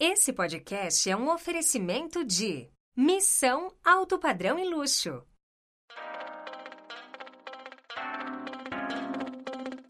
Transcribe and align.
Esse 0.00 0.32
podcast 0.32 1.10
é 1.10 1.16
um 1.16 1.28
oferecimento 1.28 2.24
de 2.24 2.68
Missão 2.96 3.72
Alto 3.84 4.16
Padrão 4.16 4.56
e 4.56 4.64
Luxo. 4.64 5.24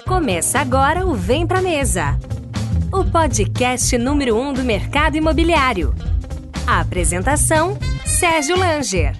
Começa 0.06 0.60
agora 0.60 1.04
o 1.04 1.12
Vem 1.12 1.46
Pra 1.46 1.60
Mesa, 1.60 2.18
o 2.90 3.04
podcast 3.12 3.98
número 3.98 4.34
um 4.34 4.54
do 4.54 4.64
mercado 4.64 5.18
imobiliário. 5.18 5.90
A 6.66 6.80
apresentação, 6.80 7.78
Sérgio 8.06 8.56
Langer. 8.56 9.12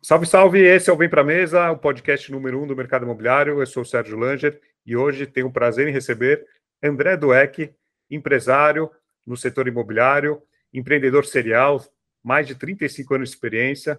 Salve, 0.00 0.26
salve! 0.26 0.60
Esse 0.60 0.88
é 0.88 0.92
o 0.92 0.96
Vem 0.96 1.08
Pra 1.08 1.24
Mesa, 1.24 1.68
o 1.72 1.78
podcast 1.78 2.30
número 2.30 2.62
um 2.62 2.66
do 2.68 2.76
mercado 2.76 3.04
imobiliário. 3.04 3.58
Eu 3.58 3.66
sou 3.66 3.82
o 3.82 3.86
Sérgio 3.86 4.16
Langer 4.16 4.60
e 4.86 4.96
hoje 4.96 5.26
tenho 5.26 5.48
o 5.48 5.52
prazer 5.52 5.88
em 5.88 5.92
receber 5.92 6.46
André 6.80 7.16
Dueck, 7.16 7.74
empresário 8.08 8.88
no 9.26 9.36
setor 9.36 9.68
imobiliário, 9.68 10.42
empreendedor 10.72 11.26
serial, 11.26 11.84
mais 12.22 12.46
de 12.46 12.54
35 12.54 13.14
anos 13.14 13.28
de 13.28 13.34
experiência. 13.34 13.98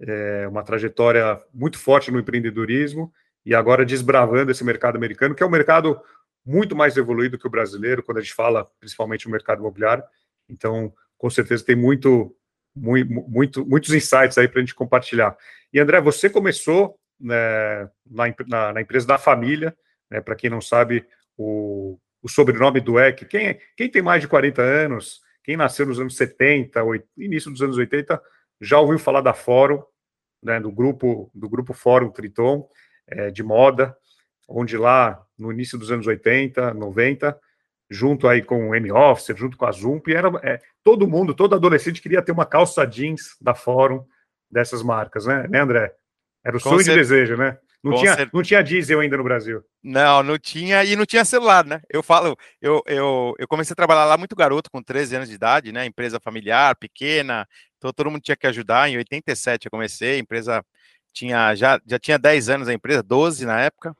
é, 0.00 0.46
uma 0.48 0.62
trajetória 0.62 1.40
muito 1.52 1.78
forte 1.78 2.10
no 2.10 2.18
empreendedorismo 2.18 3.12
e 3.44 3.54
agora 3.54 3.84
desbravando 3.84 4.50
esse 4.50 4.64
mercado 4.64 4.96
americano, 4.96 5.34
que 5.34 5.42
é 5.42 5.46
um 5.46 5.50
mercado 5.50 6.00
muito 6.44 6.76
mais 6.76 6.96
evoluído 6.96 7.38
que 7.38 7.46
o 7.46 7.50
brasileiro, 7.50 8.02
quando 8.02 8.18
a 8.18 8.20
gente 8.20 8.34
fala 8.34 8.68
principalmente 8.78 9.26
no 9.26 9.32
mercado 9.32 9.60
imobiliário. 9.60 10.04
Então, 10.48 10.92
com 11.16 11.30
certeza 11.30 11.64
tem 11.64 11.76
muito, 11.76 12.36
muito, 12.74 13.10
muito 13.10 13.66
muitos 13.66 13.94
insights 13.94 14.36
aí 14.36 14.48
para 14.48 14.58
a 14.58 14.62
gente 14.62 14.74
compartilhar. 14.74 15.36
E 15.72 15.80
André, 15.80 16.00
você 16.00 16.28
começou 16.28 16.98
né, 17.18 17.88
na, 18.06 18.24
na, 18.46 18.72
na, 18.74 18.80
empresa 18.80 19.06
da 19.06 19.18
família, 19.18 19.74
né, 20.10 20.20
para 20.20 20.34
quem 20.34 20.50
não 20.50 20.60
sabe, 20.60 21.06
o, 21.36 21.98
o 22.24 22.28
sobrenome 22.28 22.80
do 22.80 22.98
EC. 22.98 23.26
Quem, 23.26 23.60
quem 23.76 23.90
tem 23.90 24.00
mais 24.00 24.22
de 24.22 24.28
40 24.28 24.62
anos, 24.62 25.20
quem 25.42 25.58
nasceu 25.58 25.84
nos 25.84 26.00
anos 26.00 26.16
70, 26.16 26.82
80, 26.82 27.08
início 27.18 27.50
dos 27.50 27.60
anos 27.60 27.76
80, 27.76 28.18
já 28.58 28.80
ouviu 28.80 28.98
falar 28.98 29.20
da 29.20 29.34
Fórum, 29.34 29.82
né, 30.42 30.58
do 30.58 30.72
grupo 30.72 31.30
do 31.34 31.50
grupo 31.50 31.74
Fórum 31.74 32.10
Triton, 32.10 32.66
é, 33.06 33.30
de 33.30 33.42
moda, 33.42 33.94
onde 34.48 34.78
lá 34.78 35.22
no 35.38 35.52
início 35.52 35.78
dos 35.78 35.92
anos 35.92 36.06
80, 36.06 36.72
90, 36.72 37.38
junto 37.90 38.26
aí 38.26 38.42
com 38.42 38.70
o 38.70 38.74
M-Officer, 38.74 39.36
junto 39.36 39.58
com 39.58 39.66
a 39.66 39.72
Zump, 39.72 40.08
era 40.08 40.30
é, 40.42 40.58
todo 40.82 41.06
mundo, 41.06 41.34
todo 41.34 41.54
adolescente 41.54 42.00
queria 42.00 42.22
ter 42.22 42.32
uma 42.32 42.46
calça 42.46 42.86
jeans 42.86 43.36
da 43.38 43.54
Fórum 43.54 44.02
dessas 44.50 44.82
marcas, 44.82 45.26
né, 45.26 45.46
né 45.46 45.60
André? 45.60 45.94
Era 46.42 46.56
o 46.56 46.60
com 46.60 46.70
sonho 46.70 46.84
certeza. 46.84 47.14
de 47.14 47.20
desejo, 47.20 47.36
né? 47.36 47.58
Não 47.84 47.98
tinha, 47.98 48.30
não 48.32 48.42
tinha 48.42 48.62
diesel 48.62 49.00
ainda 49.00 49.16
no 49.18 49.22
Brasil. 49.22 49.62
Não, 49.82 50.22
não 50.22 50.38
tinha, 50.38 50.82
e 50.84 50.96
não 50.96 51.04
tinha 51.04 51.22
celular, 51.22 51.64
né? 51.66 51.82
Eu 51.90 52.02
falo, 52.02 52.34
eu, 52.60 52.82
eu, 52.86 53.34
eu 53.38 53.46
comecei 53.46 53.74
a 53.74 53.76
trabalhar 53.76 54.06
lá 54.06 54.16
muito 54.16 54.34
garoto, 54.34 54.70
com 54.70 54.82
13 54.82 55.16
anos 55.16 55.28
de 55.28 55.34
idade, 55.34 55.70
né? 55.70 55.84
Empresa 55.84 56.18
familiar, 56.18 56.74
pequena, 56.76 57.46
então 57.76 57.92
todo 57.92 58.10
mundo 58.10 58.22
tinha 58.22 58.36
que 58.36 58.46
ajudar. 58.46 58.88
Em 58.88 58.96
87 58.96 59.66
eu 59.66 59.70
comecei, 59.70 60.14
a 60.14 60.18
empresa 60.18 60.64
tinha, 61.12 61.54
já, 61.54 61.78
já 61.86 61.98
tinha 61.98 62.18
10 62.18 62.48
anos 62.48 62.68
a 62.68 62.72
empresa, 62.72 63.02
12 63.02 63.44
na 63.44 63.60
época, 63.60 63.94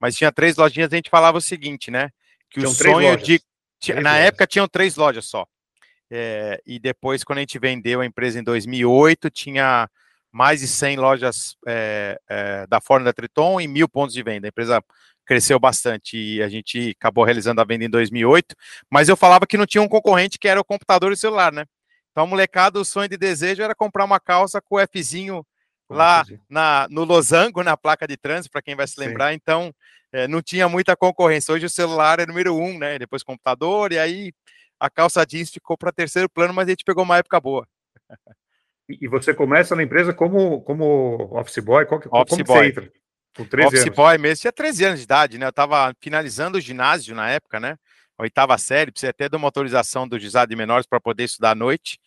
mas 0.00 0.14
tinha 0.14 0.30
três 0.30 0.56
lojinhas, 0.56 0.92
a 0.92 0.96
gente 0.96 1.10
falava 1.10 1.38
o 1.38 1.40
seguinte, 1.40 1.90
né? 1.90 2.10
Que 2.48 2.60
tinham 2.60 2.70
o 2.70 2.74
sonho 2.74 3.16
de. 3.16 3.40
Três 3.80 4.02
na 4.02 4.12
lojas. 4.12 4.26
época 4.26 4.46
tinham 4.46 4.68
três 4.68 4.94
lojas 4.94 5.24
só. 5.24 5.44
É, 6.08 6.62
e 6.64 6.78
depois, 6.78 7.24
quando 7.24 7.38
a 7.38 7.40
gente 7.40 7.58
vendeu 7.58 8.00
a 8.00 8.06
empresa 8.06 8.38
em 8.38 8.44
2008, 8.44 9.28
tinha 9.30 9.90
mais 10.36 10.60
de 10.60 10.68
100 10.68 10.98
lojas 10.98 11.56
é, 11.66 12.20
é, 12.28 12.66
da 12.66 12.78
Fórmula 12.78 13.10
Triton 13.10 13.58
e 13.58 13.66
mil 13.66 13.88
pontos 13.88 14.14
de 14.14 14.22
venda. 14.22 14.46
A 14.46 14.50
empresa 14.50 14.84
cresceu 15.24 15.58
bastante 15.58 16.14
e 16.18 16.42
a 16.42 16.48
gente 16.48 16.94
acabou 17.00 17.24
realizando 17.24 17.58
a 17.62 17.64
venda 17.64 17.86
em 17.86 17.88
2008, 17.88 18.54
mas 18.90 19.08
eu 19.08 19.16
falava 19.16 19.46
que 19.46 19.56
não 19.56 19.64
tinha 19.64 19.80
um 19.80 19.88
concorrente 19.88 20.38
que 20.38 20.46
era 20.46 20.60
o 20.60 20.64
computador 20.64 21.10
e 21.10 21.14
o 21.14 21.16
celular, 21.16 21.50
né? 21.50 21.64
Então, 22.12 22.26
molecada, 22.26 22.78
o 22.78 22.84
sonho 22.84 23.08
de 23.08 23.16
desejo 23.16 23.62
era 23.62 23.74
comprar 23.74 24.04
uma 24.04 24.20
calça 24.20 24.60
com 24.60 24.76
o 24.76 24.86
Fzinho 24.86 25.42
lá 25.88 26.22
na, 26.50 26.86
no 26.90 27.04
losango, 27.04 27.62
na 27.62 27.74
placa 27.74 28.06
de 28.06 28.18
trânsito, 28.18 28.52
para 28.52 28.60
quem 28.60 28.76
vai 28.76 28.86
se 28.86 29.00
lembrar. 29.00 29.30
Sim. 29.30 29.36
Então, 29.36 29.74
é, 30.12 30.28
não 30.28 30.42
tinha 30.42 30.68
muita 30.68 30.94
concorrência. 30.94 31.54
Hoje 31.54 31.64
o 31.64 31.70
celular 31.70 32.20
é 32.20 32.26
número 32.26 32.54
um, 32.54 32.78
né? 32.78 32.98
Depois 32.98 33.22
computador, 33.22 33.90
e 33.90 33.98
aí 33.98 34.34
a 34.78 34.90
calça 34.90 35.24
jeans 35.24 35.50
ficou 35.50 35.78
para 35.78 35.90
terceiro 35.90 36.28
plano, 36.28 36.52
mas 36.52 36.68
a 36.68 36.70
gente 36.72 36.84
pegou 36.84 37.04
uma 37.04 37.16
época 37.16 37.40
boa. 37.40 37.66
E 38.88 39.08
você 39.08 39.34
começa 39.34 39.74
na 39.74 39.82
empresa 39.82 40.14
como, 40.14 40.60
como 40.62 41.28
office 41.32 41.58
boy? 41.58 41.86
Qual, 41.86 42.00
office 42.00 42.30
como 42.30 42.44
boy. 42.44 42.58
você 42.58 42.66
entra? 42.66 42.92
Com 43.36 43.44
13 43.44 43.68
office 43.68 43.82
anos. 43.82 43.96
boy 43.96 44.18
mesmo, 44.18 44.40
tinha 44.40 44.52
13 44.52 44.84
anos 44.84 44.98
de 45.00 45.04
idade, 45.04 45.38
né? 45.38 45.46
Eu 45.46 45.50
estava 45.50 45.94
finalizando 46.00 46.56
o 46.56 46.60
ginásio 46.60 47.14
na 47.14 47.28
época, 47.28 47.58
né? 47.58 47.76
Oitava 48.18 48.56
série, 48.56 48.90
precisei 48.90 49.10
até 49.10 49.28
de 49.28 49.36
uma 49.36 49.46
autorização 49.46 50.08
do 50.08 50.18
juizado 50.18 50.48
de 50.48 50.56
menores 50.56 50.86
para 50.86 51.00
poder 51.00 51.24
estudar 51.24 51.50
à 51.50 51.54
noite. 51.54 51.98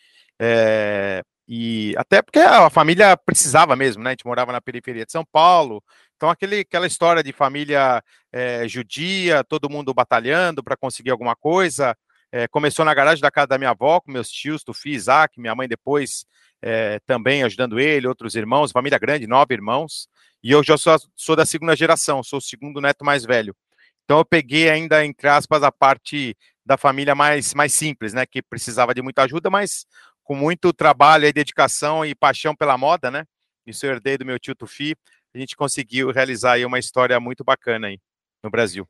É, 0.41 1.22
e 1.47 1.94
até 1.97 2.22
porque 2.22 2.39
a 2.39 2.69
família 2.69 3.16
precisava 3.18 3.75
mesmo, 3.75 4.01
né? 4.01 4.12
A 4.12 4.13
gente 4.13 4.25
morava 4.25 4.51
na 4.51 4.62
periferia 4.62 5.06
de 5.06 5.12
São 5.12 5.25
Paulo, 5.25 5.84
então 6.16 6.29
aquele, 6.29 6.59
aquela 6.59 6.88
história 6.88 7.23
de 7.23 7.31
família 7.31 8.03
é, 8.31 8.68
judia, 8.68 9.44
todo 9.44 9.69
mundo 9.69 9.94
batalhando 9.94 10.63
para 10.63 10.78
conseguir 10.78 11.12
alguma 11.12 11.35
coisa. 11.35 11.95
É, 12.31 12.47
começou 12.47 12.85
na 12.85 12.94
garagem 12.94 13.22
da 13.22 13.31
casa 13.31 13.47
da 13.47 13.57
minha 13.57 13.72
avó, 13.72 14.00
com 14.00 14.12
meus 14.12 14.29
tios, 14.29 14.63
Tufi, 14.63 14.91
Isaac, 14.91 15.40
minha 15.40 15.56
mãe 15.56 15.67
depois 15.67 16.25
é, 16.62 17.00
também 17.06 17.44
ajudando 17.44 17.79
ele, 17.79 18.07
outros 18.07 18.35
irmãos, 18.35 18.72
família 18.72 19.00
grande, 19.00 19.25
nove 19.25 19.53
irmãos, 19.53 20.07
e 20.44 20.51
eu 20.51 20.63
já 20.63 20.78
sou, 20.78 20.95
sou 21.16 21.35
da 21.35 21.45
segunda 21.45 21.75
geração, 21.75 22.22
sou 22.23 22.38
o 22.39 22.41
segundo 22.41 22.79
neto 22.79 23.03
mais 23.03 23.25
velho. 23.25 23.56
Então 24.03 24.19
eu 24.19 24.25
peguei 24.25 24.69
ainda, 24.69 25.06
entre 25.06 25.28
aspas, 25.28 25.63
a 25.63 25.72
parte 25.72 26.35
da 26.66 26.78
família 26.78 27.16
mais, 27.16 27.53
mais 27.53 27.73
simples, 27.73 28.13
né, 28.13 28.25
que 28.25 28.41
precisava 28.41 28.94
de 28.94 29.01
muita 29.01 29.23
ajuda, 29.23 29.50
mas 29.50 29.85
com 30.23 30.35
muito 30.35 30.72
trabalho 30.72 31.25
e 31.25 31.34
dedicação 31.34 32.06
e 32.06 32.13
paixão 32.13 32.56
pela 32.56 32.78
moda, 32.78 33.09
né, 33.09 33.25
isso 33.66 33.85
eu 33.85 33.91
herdei 33.91 34.18
do 34.18 34.25
meu 34.25 34.39
tio 34.39 34.56
Tufi, 34.56 34.95
a 35.34 35.38
gente 35.38 35.56
conseguiu 35.56 36.12
realizar 36.12 36.53
aí 36.53 36.66
uma 36.66 36.79
história 36.79 37.19
muito 37.19 37.44
bacana 37.44 37.88
aí 37.88 38.00
no 38.44 38.50
Brasil. 38.50 38.88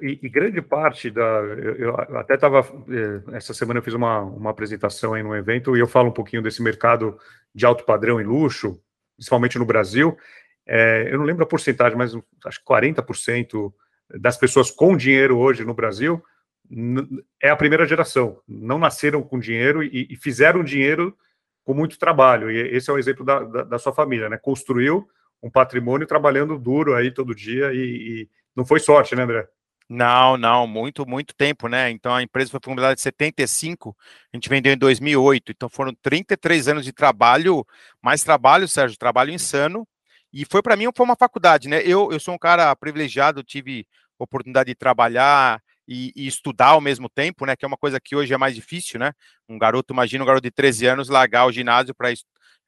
E, 0.00 0.18
e, 0.22 0.28
grande 0.28 0.60
parte 0.62 1.10
da. 1.10 1.22
Eu, 1.22 1.76
eu 1.76 2.18
até 2.18 2.34
estava. 2.34 2.60
Eh, 2.88 3.36
essa 3.36 3.52
semana 3.54 3.78
eu 3.78 3.82
fiz 3.82 3.94
uma, 3.94 4.20
uma 4.20 4.50
apresentação 4.50 5.16
em 5.16 5.22
um 5.22 5.34
evento 5.34 5.76
e 5.76 5.80
eu 5.80 5.86
falo 5.86 6.08
um 6.08 6.12
pouquinho 6.12 6.42
desse 6.42 6.62
mercado 6.62 7.18
de 7.54 7.64
alto 7.66 7.84
padrão 7.84 8.20
e 8.20 8.24
luxo, 8.24 8.80
principalmente 9.16 9.58
no 9.58 9.64
Brasil. 9.64 10.16
É, 10.66 11.08
eu 11.10 11.18
não 11.18 11.24
lembro 11.24 11.44
a 11.44 11.46
porcentagem, 11.46 11.96
mas 11.96 12.14
acho 12.46 12.58
que 12.60 12.66
40% 12.66 13.72
das 14.18 14.36
pessoas 14.36 14.70
com 14.70 14.96
dinheiro 14.96 15.38
hoje 15.38 15.64
no 15.64 15.74
Brasil 15.74 16.22
é 17.42 17.50
a 17.50 17.56
primeira 17.56 17.86
geração. 17.86 18.40
Não 18.48 18.78
nasceram 18.78 19.22
com 19.22 19.38
dinheiro 19.38 19.82
e, 19.82 20.08
e 20.10 20.16
fizeram 20.16 20.64
dinheiro 20.64 21.16
com 21.62 21.74
muito 21.74 21.98
trabalho. 21.98 22.50
E 22.50 22.58
esse 22.76 22.90
é 22.90 22.92
o 22.92 22.98
exemplo 22.98 23.24
da, 23.24 23.40
da, 23.40 23.62
da, 23.64 23.78
sua 23.78 23.92
família, 23.92 24.28
né? 24.28 24.38
Construiu 24.38 25.06
um 25.42 25.50
patrimônio 25.50 26.06
trabalhando 26.06 26.58
duro 26.58 26.94
aí 26.94 27.10
todo 27.10 27.34
dia 27.34 27.72
e, 27.72 27.78
e 28.22 28.28
não 28.56 28.64
foi 28.64 28.80
sorte, 28.80 29.14
né, 29.14 29.22
André? 29.22 29.46
Não, 29.88 30.36
não, 30.38 30.66
muito, 30.66 31.06
muito 31.06 31.34
tempo, 31.34 31.68
né? 31.68 31.90
Então 31.90 32.14
a 32.14 32.22
empresa 32.22 32.50
foi 32.50 32.60
fundada 32.64 32.94
em 32.94 32.96
75, 32.96 33.94
a 34.32 34.36
gente 34.36 34.48
vendeu 34.48 34.72
em 34.72 34.78
2008, 34.78 35.52
então 35.52 35.68
foram 35.68 35.94
33 36.02 36.68
anos 36.68 36.84
de 36.84 36.92
trabalho, 36.92 37.66
mais 38.02 38.24
trabalho, 38.24 38.66
Sérgio, 38.66 38.98
trabalho 38.98 39.30
insano. 39.30 39.86
E 40.32 40.44
foi 40.44 40.62
para 40.62 40.74
mim 40.76 40.86
foi 40.96 41.04
uma 41.04 41.16
faculdade, 41.16 41.68
né? 41.68 41.82
Eu, 41.84 42.10
eu 42.10 42.18
sou 42.18 42.34
um 42.34 42.38
cara 42.38 42.74
privilegiado, 42.74 43.42
tive 43.42 43.86
oportunidade 44.18 44.68
de 44.68 44.74
trabalhar 44.74 45.62
e, 45.86 46.12
e, 46.16 46.26
estudar 46.26 46.68
ao 46.68 46.80
mesmo 46.80 47.08
tempo, 47.08 47.44
né? 47.44 47.54
Que 47.54 47.64
é 47.64 47.68
uma 47.68 47.76
coisa 47.76 48.00
que 48.00 48.16
hoje 48.16 48.32
é 48.32 48.38
mais 48.38 48.54
difícil, 48.54 48.98
né? 48.98 49.12
Um 49.48 49.58
garoto, 49.58 49.92
imagina 49.92 50.24
um 50.24 50.26
garoto 50.26 50.42
de 50.44 50.50
13 50.50 50.86
anos 50.86 51.08
largar 51.08 51.46
o 51.46 51.52
ginásio 51.52 51.94
para 51.94 52.12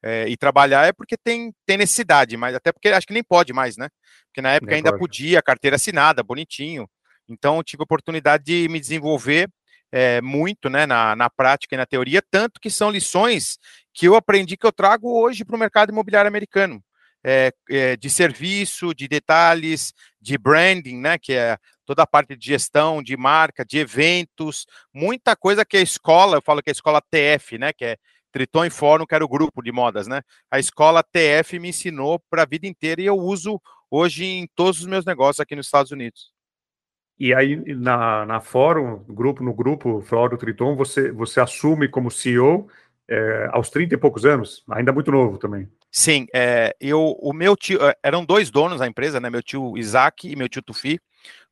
é, 0.03 0.29
ir 0.29 0.37
trabalhar 0.37 0.85
é 0.85 0.93
porque 0.93 1.17
tem, 1.17 1.51
tem 1.65 1.77
necessidade, 1.77 2.37
mas 2.37 2.55
até 2.55 2.71
porque 2.71 2.89
acho 2.89 3.07
que 3.07 3.13
nem 3.13 3.23
pode 3.23 3.51
mais, 3.53 3.75
né? 3.77 3.89
Porque 4.27 4.41
na 4.41 4.51
época 4.53 4.69
nem 4.69 4.77
ainda 4.77 4.91
pode. 4.91 4.99
podia, 4.99 5.41
carteira 5.41 5.75
assinada, 5.75 6.21
bonitinho. 6.21 6.87
Então 7.27 7.63
tive 7.63 7.81
a 7.81 7.85
oportunidade 7.85 8.43
de 8.43 8.67
me 8.69 8.79
desenvolver 8.79 9.49
é, 9.91 10.21
muito 10.21 10.69
né, 10.69 10.85
na, 10.85 11.15
na 11.15 11.29
prática 11.29 11.75
e 11.75 11.77
na 11.77 11.85
teoria, 11.85 12.21
tanto 12.21 12.59
que 12.59 12.69
são 12.69 12.91
lições 12.91 13.57
que 13.93 14.07
eu 14.07 14.15
aprendi 14.15 14.57
que 14.57 14.65
eu 14.65 14.71
trago 14.71 15.19
hoje 15.19 15.45
para 15.45 15.55
o 15.55 15.59
mercado 15.59 15.91
imobiliário 15.91 16.27
americano. 16.27 16.83
É, 17.23 17.51
é, 17.69 17.97
de 17.97 18.09
serviço, 18.09 18.93
de 18.93 19.05
detalhes, 19.07 19.91
de 20.21 20.37
branding, 20.37 20.97
né, 20.97 21.17
que 21.17 21.33
é 21.33 21.57
toda 21.83 22.03
a 22.03 22.07
parte 22.07 22.37
de 22.37 22.45
gestão, 22.45 23.01
de 23.01 23.17
marca, 23.17 23.65
de 23.65 23.79
eventos, 23.79 24.65
muita 24.93 25.35
coisa 25.35 25.65
que 25.65 25.75
a 25.75 25.81
escola, 25.81 26.37
eu 26.37 26.41
falo 26.41 26.61
que 26.61 26.69
a 26.69 26.71
escola 26.71 27.01
TF, 27.01 27.57
né, 27.57 27.73
que 27.73 27.83
é 27.83 27.97
Triton 28.31 28.65
e 28.65 28.69
Fórum, 28.69 29.05
que 29.05 29.15
era 29.15 29.25
o 29.25 29.27
grupo 29.27 29.61
de 29.61 29.71
modas, 29.71 30.07
né, 30.07 30.21
a 30.49 30.59
escola 30.59 31.03
TF 31.03 31.59
me 31.59 31.69
ensinou 31.69 32.21
para 32.29 32.43
a 32.43 32.45
vida 32.45 32.67
inteira 32.67 33.01
e 33.01 33.05
eu 33.07 33.17
uso 33.17 33.59
hoje 33.89 34.23
em 34.23 34.47
todos 34.55 34.79
os 34.79 34.85
meus 34.85 35.03
negócios 35.03 35.39
aqui 35.39 35.55
nos 35.55 35.65
Estados 35.65 35.91
Unidos. 35.91 36.36
E 37.19 37.33
aí, 37.33 37.55
na, 37.75 38.25
na 38.25 38.39
fórum, 38.39 39.03
grupo, 39.09 39.43
no 39.43 39.53
grupo 39.53 40.01
Fórum 40.01 40.37
Triton, 40.37 40.75
você, 40.75 41.11
você 41.11 41.39
assume 41.39 41.87
como 41.87 42.11
CEO 42.11 42.67
é, 43.07 43.49
aos 43.51 43.69
30 43.69 43.95
e 43.95 43.97
poucos 43.97 44.25
anos, 44.25 44.63
ainda 44.69 44.93
muito 44.93 45.11
novo 45.11 45.37
também. 45.37 45.67
Sim, 45.91 46.27
é, 46.33 46.75
eu, 46.79 47.17
o 47.19 47.33
meu 47.33 47.55
tio, 47.55 47.83
é, 47.83 47.95
eram 48.03 48.23
dois 48.23 48.51
donos 48.51 48.79
da 48.79 48.87
empresa, 48.87 49.19
né? 49.19 49.29
Meu 49.29 49.41
tio 49.41 49.77
Isaac 49.77 50.29
e 50.29 50.35
meu 50.35 50.47
tio 50.47 50.61
Tufi. 50.61 50.99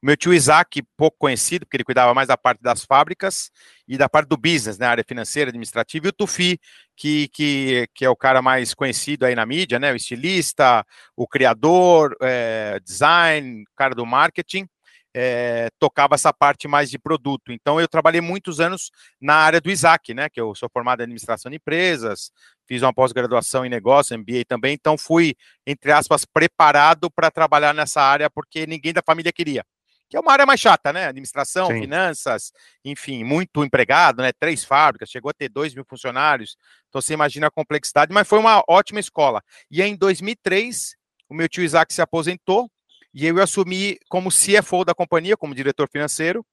O 0.03 0.05
meu 0.05 0.15
tio 0.15 0.33
Isaac, 0.33 0.83
pouco 0.95 1.17
conhecido, 1.17 1.65
porque 1.65 1.77
ele 1.77 1.83
cuidava 1.83 2.13
mais 2.13 2.27
da 2.27 2.37
parte 2.37 2.61
das 2.61 2.85
fábricas 2.85 3.49
e 3.87 3.97
da 3.97 4.07
parte 4.07 4.27
do 4.27 4.37
business, 4.37 4.77
né? 4.77 4.85
Área 4.85 5.03
financeira, 5.03 5.49
administrativa, 5.49 6.05
e 6.05 6.09
o 6.09 6.13
Tufi, 6.13 6.59
que, 6.95 7.27
que, 7.29 7.87
que 7.95 8.05
é 8.05 8.09
o 8.09 8.15
cara 8.15 8.39
mais 8.39 8.75
conhecido 8.75 9.25
aí 9.25 9.33
na 9.33 9.47
mídia, 9.47 9.79
né? 9.79 9.91
O 9.91 9.95
estilista, 9.95 10.85
o 11.15 11.27
criador, 11.27 12.15
é, 12.21 12.79
design, 12.85 13.63
cara 13.75 13.95
do 13.95 14.05
marketing 14.05 14.67
é, 15.17 15.69
tocava 15.79 16.15
essa 16.15 16.33
parte 16.33 16.67
mais 16.67 16.89
de 16.89 16.99
produto. 16.99 17.53
Então, 17.53 17.79
eu 17.79 17.87
trabalhei 17.87 18.19
muitos 18.19 18.59
anos 18.59 18.91
na 19.19 19.35
área 19.35 19.61
do 19.61 19.71
Isaac, 19.71 20.13
né? 20.13 20.27
Que 20.29 20.41
eu 20.41 20.53
sou 20.53 20.69
formado 20.69 20.99
em 20.99 21.03
administração 21.03 21.49
de 21.49 21.55
empresas, 21.55 22.31
fiz 22.67 22.81
uma 22.81 22.93
pós-graduação 22.93 23.65
em 23.65 23.69
negócio, 23.69 24.17
MBA 24.17 24.43
também. 24.45 24.73
Então, 24.73 24.97
fui, 24.97 25.33
entre 25.65 25.93
aspas, 25.93 26.25
preparado 26.25 27.09
para 27.09 27.31
trabalhar 27.31 27.73
nessa 27.73 28.01
área 28.01 28.29
porque 28.29 28.67
ninguém 28.67 28.91
da 28.91 29.01
família 29.01 29.31
queria. 29.31 29.63
Que 30.09 30.17
é 30.17 30.19
uma 30.19 30.33
área 30.33 30.45
mais 30.45 30.59
chata, 30.59 30.91
né? 30.91 31.07
Administração, 31.07 31.67
Sim. 31.67 31.79
finanças, 31.79 32.51
enfim, 32.83 33.23
muito 33.23 33.63
empregado, 33.63 34.21
né? 34.21 34.33
Três 34.37 34.65
fábricas, 34.65 35.09
chegou 35.09 35.29
a 35.29 35.33
ter 35.33 35.47
dois 35.47 35.73
mil 35.73 35.85
funcionários. 35.89 36.57
Então, 36.89 37.01
você 37.01 37.13
imagina 37.13 37.47
a 37.47 37.51
complexidade, 37.51 38.13
mas 38.13 38.27
foi 38.27 38.37
uma 38.37 38.61
ótima 38.67 38.99
escola. 38.99 39.41
E 39.71 39.81
em 39.81 39.95
2003, 39.95 40.93
o 41.29 41.33
meu 41.33 41.47
tio 41.47 41.63
Isaac 41.63 41.93
se 41.93 42.01
aposentou 42.01 42.69
e 43.15 43.25
eu 43.25 43.41
assumi 43.41 43.97
como 44.09 44.29
CFO 44.29 44.83
da 44.83 44.93
companhia, 44.93 45.37
como 45.37 45.55
diretor 45.55 45.87
financeiro. 45.89 46.45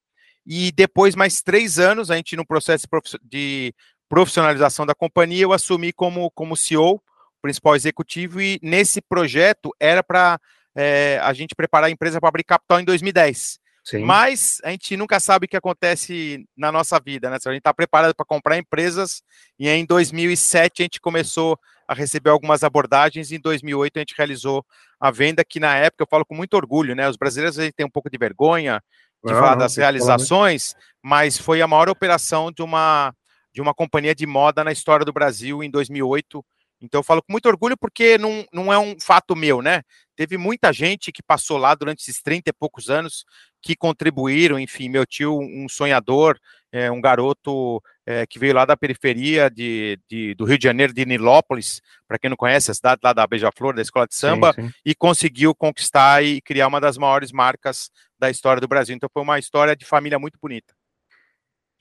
E 0.45 0.71
depois, 0.71 1.13
mais 1.13 1.41
três 1.41 1.77
anos, 1.77 2.09
a 2.09 2.15
gente, 2.15 2.37
no 2.37 2.45
processo 2.45 2.87
de 3.21 3.75
profissionalização 4.07 4.85
da 4.85 4.95
companhia, 4.95 5.43
eu 5.43 5.51
assumi 5.51 5.91
como, 5.91 6.31
como 6.31 6.55
CEO, 6.55 7.03
principal 7.41 7.75
executivo, 7.75 8.39
e 8.39 8.59
nesse 8.63 9.01
projeto 9.01 9.75
era 9.77 10.01
para 10.01 10.39
é, 10.73 11.19
a 11.21 11.33
gente 11.33 11.53
preparar 11.53 11.89
a 11.89 11.91
empresa 11.91 12.21
para 12.21 12.29
abrir 12.29 12.45
capital 12.45 12.79
em 12.79 12.85
2010. 12.85 13.59
Sim. 13.83 13.99
Mas 13.99 14.61
a 14.63 14.69
gente 14.69 14.95
nunca 14.95 15.19
sabe 15.19 15.45
o 15.45 15.49
que 15.49 15.57
acontece 15.57 16.45
na 16.55 16.71
nossa 16.71 16.97
vida, 16.97 17.29
né? 17.29 17.35
A 17.45 17.49
gente 17.49 17.57
está 17.57 17.73
preparado 17.73 18.15
para 18.15 18.25
comprar 18.25 18.57
empresas 18.57 19.21
e 19.59 19.67
em 19.67 19.85
2007 19.85 20.81
a 20.81 20.85
gente 20.85 21.01
começou 21.01 21.59
a 21.87 21.93
receber 21.93 22.29
algumas 22.29 22.63
abordagens 22.63 23.31
em 23.31 23.39
2008 23.39 23.97
a 23.97 23.99
gente 23.99 24.15
realizou 24.17 24.65
a 24.99 25.11
venda 25.11 25.43
que 25.43 25.59
na 25.59 25.75
época 25.75 26.03
eu 26.03 26.07
falo 26.09 26.25
com 26.25 26.35
muito 26.35 26.53
orgulho, 26.55 26.95
né? 26.95 27.09
Os 27.09 27.17
brasileiros 27.17 27.57
tem 27.75 27.85
um 27.85 27.89
pouco 27.89 28.09
de 28.09 28.17
vergonha 28.17 28.81
de 29.23 29.33
falar 29.33 29.55
das 29.55 29.77
realizações, 29.77 30.75
mas 31.01 31.37
foi 31.37 31.61
a 31.61 31.67
maior 31.67 31.89
operação 31.89 32.51
de 32.51 32.61
uma 32.61 33.13
de 33.53 33.61
uma 33.61 33.73
companhia 33.73 34.15
de 34.15 34.25
moda 34.25 34.63
na 34.63 34.71
história 34.71 35.05
do 35.05 35.13
Brasil 35.13 35.63
em 35.63 35.69
2008 35.69 36.43
então 36.83 36.99
eu 36.99 37.03
falo 37.03 37.23
com 37.23 37.31
muito 37.31 37.47
orgulho 37.47 37.77
porque 37.77 38.17
não, 38.17 38.45
não 38.51 38.71
é 38.71 38.77
um 38.77 38.99
fato 38.99 39.35
meu, 39.35 39.61
né? 39.61 39.81
Teve 40.15 40.37
muita 40.37 40.71
gente 40.73 41.11
que 41.11 41.23
passou 41.23 41.57
lá 41.57 41.73
durante 41.73 42.01
esses 42.01 42.21
30 42.21 42.49
e 42.49 42.53
poucos 42.53 42.89
anos 42.89 43.25
que 43.61 43.75
contribuíram, 43.75 44.59
enfim, 44.59 44.89
meu 44.89 45.05
tio, 45.05 45.39
um 45.39 45.67
sonhador, 45.69 46.37
é, 46.71 46.91
um 46.91 46.99
garoto 46.99 47.81
é, 48.05 48.27
que 48.27 48.37
veio 48.37 48.53
lá 48.53 48.65
da 48.65 48.75
periferia 48.75 49.49
de, 49.49 49.97
de, 50.09 50.35
do 50.35 50.43
Rio 50.43 50.57
de 50.57 50.65
Janeiro, 50.65 50.93
de 50.93 51.05
Nilópolis, 51.05 51.81
para 52.05 52.19
quem 52.19 52.29
não 52.29 52.37
conhece, 52.37 52.69
a 52.69 52.73
cidade 52.73 52.99
lá 53.01 53.13
da 53.13 53.25
Beija-Flor, 53.25 53.73
da 53.73 53.81
Escola 53.81 54.05
de 54.05 54.15
Samba, 54.15 54.53
sim, 54.53 54.63
sim. 54.63 54.73
e 54.85 54.93
conseguiu 54.93 55.55
conquistar 55.55 56.21
e 56.21 56.41
criar 56.41 56.67
uma 56.67 56.81
das 56.81 56.97
maiores 56.97 57.31
marcas 57.31 57.89
da 58.19 58.29
história 58.29 58.59
do 58.59 58.67
Brasil. 58.67 58.93
Então 58.93 59.09
foi 59.11 59.23
uma 59.23 59.39
história 59.39 59.75
de 59.75 59.85
família 59.85 60.19
muito 60.19 60.37
bonita. 60.39 60.75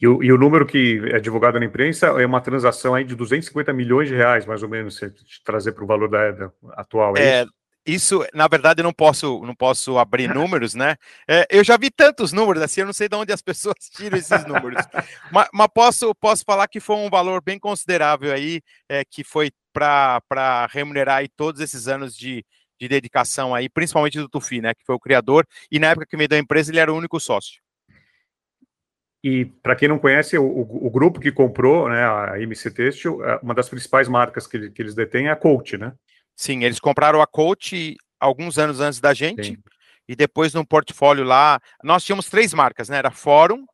E 0.02 0.08
o, 0.08 0.20
e 0.20 0.32
o, 0.32 0.37
número 0.37 0.66
que 0.66 1.00
é 1.12 1.20
divulgado 1.20 1.60
na 1.60 1.64
imprensa 1.64 2.08
é 2.20 2.26
uma 2.26 2.40
transação 2.40 2.93
aí 2.93 3.04
de 3.04 3.14
250 3.14 3.72
milhões 3.72 4.08
de 4.08 4.16
reais, 4.16 4.44
mais 4.44 4.60
ou 4.60 4.69
menos, 4.69 4.96
se 4.96 5.12
trazer 5.44 5.70
para 5.70 5.84
o 5.84 5.87
valor 5.87 6.08
da, 6.08 6.32
da 6.32 6.50
atual, 6.72 7.16
é, 7.16 7.22
é, 7.22 7.43
isso? 7.43 7.52
Isso, 7.84 8.26
na 8.34 8.49
verdade, 8.49 8.81
eu 8.81 8.84
não 8.84 8.93
posso, 8.93 9.40
não 9.44 9.54
posso 9.54 9.99
abrir 9.99 10.26
números, 10.34 10.75
né? 10.75 10.96
É, 11.28 11.46
eu 11.49 11.62
já 11.62 11.76
vi 11.76 11.88
tantos 11.88 12.32
números 12.32 12.64
assim, 12.64 12.81
eu 12.81 12.87
não 12.87 12.93
sei 12.93 13.08
de 13.08 13.14
onde 13.14 13.32
as 13.32 13.43
pessoas 13.43 13.76
tiram 13.94 14.19
esses 14.19 14.44
números. 14.44 14.84
mas, 15.31 15.49
mas, 15.52 15.69
posso, 15.72 16.12
posso 16.16 16.44
falar 16.44 16.66
que 16.66 16.81
foi 16.81 16.96
um 16.96 17.08
valor 17.08 17.40
bem 17.40 17.60
considerável 17.60 18.32
aí, 18.32 18.60
é, 18.88 19.04
que 19.04 19.22
foi 19.22 19.52
para 19.72 20.66
remunerar 20.72 21.19
aí 21.19 21.28
todos 21.28 21.60
esses 21.60 21.87
anos 21.87 22.16
de, 22.16 22.44
de 22.78 22.88
dedicação 22.88 23.54
aí, 23.54 23.69
principalmente 23.69 24.19
do 24.19 24.28
Tufi, 24.28 24.60
né? 24.60 24.75
Que 24.75 24.84
foi 24.84 24.96
o 24.96 25.00
criador, 25.00 25.46
e 25.70 25.78
na 25.78 25.90
época 25.90 26.06
que 26.06 26.16
me 26.16 26.26
deu 26.26 26.38
a 26.38 26.43
empresa, 26.43 26.72
ele 26.72 26.81
era 26.81 26.93
o 26.93 26.96
único 26.96 27.20
sócio. 27.20 27.62
E 29.22 29.44
para 29.44 29.76
quem 29.76 29.86
não 29.86 30.00
conhece, 30.00 30.36
o, 30.36 30.44
o, 30.44 30.90
grupo 30.90 31.20
que 31.20 31.30
comprou 31.30 31.88
né, 31.88 32.04
a 32.04 32.40
MC 32.40 32.72
Têxtil, 32.72 33.24
é, 33.24 33.38
uma 33.40 33.54
das 33.54 33.69
principais 33.69 34.08
marcas 34.08 34.48
que, 34.48 34.70
que, 34.70 34.82
eles 34.82 34.96
detêm 34.96 35.28
é 35.28 35.30
a 35.30 35.36
Coach, 35.36 35.78
né? 35.78 35.92
Sim, 36.34 36.64
eles 36.64 36.80
compraram 36.80 37.22
a 37.22 37.26
Coach 37.26 37.96
alguns 38.19 38.58
anos 38.58 38.80
antes 38.80 38.98
da 38.98 39.14
gente, 39.14 39.50
Sim. 39.50 39.58
e 40.08 40.16
depois 40.16 40.52
no 40.54 40.66
portfólio 40.66 41.22
lá, 41.22 41.60
nós 41.84 42.04
tínhamos 42.04 42.28
três 42.28 42.52
marcas, 42.52 42.88
né? 42.88 42.96
Era 42.96 43.12
Fórum, 43.12 43.64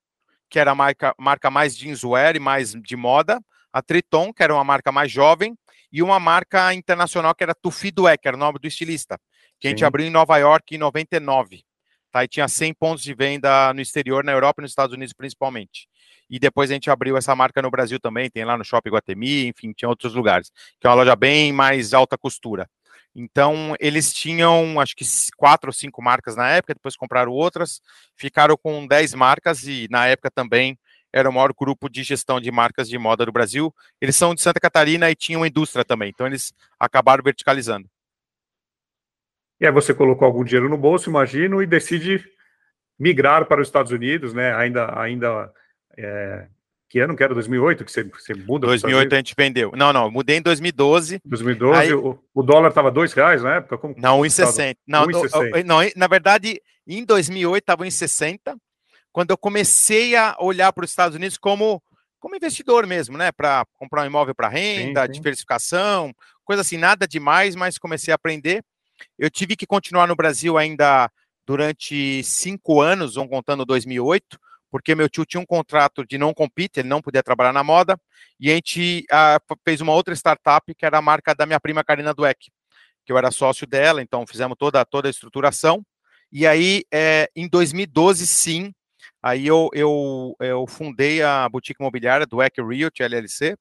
que 0.50 0.58
era 0.58 0.72
a 0.72 0.74
marca, 0.74 1.14
marca 1.18 1.50
mais 1.50 1.74
jeanswear 1.74 2.36
e 2.36 2.40
mais 2.40 2.72
de 2.72 2.96
moda, 2.96 3.40
a 3.72 3.80
Triton, 3.80 4.34
que 4.34 4.42
era 4.42 4.52
uma 4.52 4.64
marca 4.64 4.92
mais 4.92 5.10
jovem, 5.10 5.56
e 5.90 6.02
uma 6.02 6.20
marca 6.20 6.74
internacional 6.74 7.34
que 7.34 7.42
era 7.42 7.54
Tufi 7.54 7.90
Dweck, 7.90 8.20
que 8.20 8.28
era 8.28 8.36
o 8.36 8.40
nome 8.40 8.58
do 8.58 8.68
estilista, 8.68 9.18
que 9.58 9.66
Sim. 9.66 9.68
a 9.68 9.70
gente 9.70 9.84
abriu 9.86 10.06
em 10.06 10.10
Nova 10.10 10.36
York 10.36 10.74
em 10.74 10.78
99 10.78 11.64
tá? 12.18 12.24
E 12.24 12.28
tinha 12.28 12.48
100 12.48 12.74
pontos 12.74 13.02
de 13.02 13.14
venda 13.14 13.72
no 13.72 13.80
exterior, 13.80 14.24
na 14.24 14.32
Europa 14.32 14.60
e 14.60 14.62
nos 14.62 14.72
Estados 14.72 14.94
Unidos 14.94 15.12
principalmente. 15.12 15.88
E 16.28 16.38
depois 16.38 16.70
a 16.70 16.74
gente 16.74 16.90
abriu 16.90 17.16
essa 17.16 17.34
marca 17.34 17.62
no 17.62 17.70
Brasil 17.70 17.98
também, 17.98 18.28
tem 18.28 18.44
lá 18.44 18.56
no 18.56 18.64
Shopping 18.64 18.90
Guatemi, 18.90 19.48
enfim, 19.48 19.72
tinha 19.72 19.88
outros 19.88 20.14
lugares, 20.14 20.50
que 20.80 20.86
é 20.86 20.90
uma 20.90 20.96
loja 20.96 21.16
bem 21.16 21.52
mais 21.52 21.94
alta 21.94 22.18
costura. 22.18 22.68
Então, 23.14 23.74
eles 23.80 24.12
tinham, 24.12 24.78
acho 24.78 24.94
que 24.94 25.04
quatro 25.36 25.70
ou 25.70 25.72
cinco 25.72 26.02
marcas 26.02 26.36
na 26.36 26.50
época, 26.50 26.74
depois 26.74 26.96
compraram 26.96 27.32
outras, 27.32 27.80
ficaram 28.16 28.56
com 28.56 28.86
dez 28.86 29.14
marcas 29.14 29.64
e 29.64 29.88
na 29.90 30.06
época 30.06 30.30
também 30.30 30.78
era 31.10 31.28
o 31.28 31.32
maior 31.32 31.52
grupo 31.54 31.88
de 31.88 32.02
gestão 32.02 32.38
de 32.38 32.50
marcas 32.50 32.88
de 32.88 32.98
moda 32.98 33.24
do 33.24 33.32
Brasil. 33.32 33.74
Eles 34.00 34.14
são 34.14 34.34
de 34.34 34.42
Santa 34.42 34.60
Catarina 34.60 35.10
e 35.10 35.16
tinham 35.16 35.46
indústria 35.46 35.84
também, 35.84 36.10
então 36.10 36.26
eles 36.26 36.52
acabaram 36.78 37.24
verticalizando. 37.24 37.88
E 39.60 39.66
aí 39.66 39.72
você 39.72 39.92
colocou 39.92 40.26
algum 40.26 40.44
dinheiro 40.44 40.68
no 40.68 40.76
bolso, 40.76 41.10
imagino, 41.10 41.62
e 41.62 41.66
decide 41.66 42.24
migrar 42.98 43.46
para 43.46 43.60
os 43.60 43.68
Estados 43.68 43.92
Unidos, 43.92 44.32
né? 44.32 44.54
Ainda, 44.54 44.98
ainda 44.98 45.52
é, 45.96 46.46
que 46.88 47.00
ano 47.00 47.14
que 47.14 47.22
era? 47.22 47.34
2008 47.34 47.84
que 47.84 47.92
você, 47.92 48.04
você 48.04 48.34
muda? 48.34 48.66
2008 48.66 49.12
a 49.12 49.16
gente 49.18 49.34
vendeu. 49.36 49.72
Não, 49.76 49.92
não, 49.92 50.10
mudei 50.10 50.36
em 50.36 50.42
2012. 50.42 51.20
2012, 51.24 51.80
aí... 51.80 51.92
o, 51.92 52.18
o, 52.34 52.42
dólar 52.42 52.70
estava 52.70 52.90
dois 52.90 53.12
reais 53.12 53.42
na 53.42 53.56
época? 53.56 53.76
Como 53.76 53.94
não, 53.98 54.20
1,60. 54.20 54.76
Não, 54.86 55.06
1,60. 55.06 55.64
não, 55.64 55.78
na 55.94 56.06
verdade, 56.06 56.60
em 56.86 57.04
2008 57.04 57.62
estava 57.62 57.86
em 57.86 57.90
60, 57.90 58.56
quando 59.12 59.30
eu 59.30 59.38
comecei 59.38 60.16
a 60.16 60.36
olhar 60.40 60.72
para 60.72 60.84
os 60.84 60.90
Estados 60.90 61.16
Unidos 61.16 61.36
como 61.36 61.82
como 62.20 62.34
investidor 62.34 62.84
mesmo, 62.84 63.16
né? 63.16 63.30
Para 63.30 63.64
comprar 63.76 64.02
um 64.02 64.06
imóvel 64.06 64.34
para 64.34 64.48
renda, 64.48 65.02
sim, 65.02 65.06
sim. 65.06 65.12
diversificação, 65.12 66.12
coisa 66.44 66.62
assim, 66.62 66.76
nada 66.76 67.06
demais, 67.06 67.54
mas 67.54 67.78
comecei 67.78 68.10
a 68.10 68.16
aprender. 68.16 68.64
Eu 69.18 69.30
tive 69.30 69.56
que 69.56 69.66
continuar 69.66 70.06
no 70.06 70.16
Brasil 70.16 70.56
ainda 70.56 71.10
durante 71.46 72.22
cinco 72.24 72.80
anos, 72.80 73.14
vão 73.14 73.26
contando 73.26 73.64
2008, 73.64 74.38
porque 74.70 74.94
meu 74.94 75.08
tio 75.08 75.24
tinha 75.24 75.40
um 75.40 75.46
contrato 75.46 76.04
de 76.04 76.18
não 76.18 76.34
compete, 76.34 76.80
ele 76.80 76.88
não 76.88 77.00
podia 77.00 77.22
trabalhar 77.22 77.52
na 77.52 77.64
moda, 77.64 77.98
e 78.38 78.50
a 78.50 78.54
gente 78.54 79.06
fez 79.64 79.80
uma 79.80 79.94
outra 79.94 80.14
startup 80.14 80.74
que 80.74 80.84
era 80.84 80.98
a 80.98 81.02
marca 81.02 81.34
da 81.34 81.46
minha 81.46 81.58
prima 81.58 81.82
Karina 81.82 82.12
Dweck, 82.12 82.50
que 83.04 83.12
eu 83.12 83.16
era 83.16 83.30
sócio 83.30 83.66
dela, 83.66 84.02
então 84.02 84.26
fizemos 84.26 84.56
toda, 84.58 84.84
toda 84.84 85.08
a 85.08 85.10
estruturação, 85.10 85.82
E 86.30 86.46
aí, 86.46 86.84
é, 86.92 87.30
em 87.34 87.48
2012, 87.48 88.26
sim, 88.26 88.74
aí 89.22 89.46
eu, 89.46 89.70
eu, 89.72 90.36
eu 90.40 90.66
fundei 90.66 91.22
a 91.22 91.48
boutique 91.48 91.80
imobiliária 91.80 92.26
do 92.26 92.42
Eck 92.42 92.60
Realty 92.60 93.02
LLC, 93.02 93.56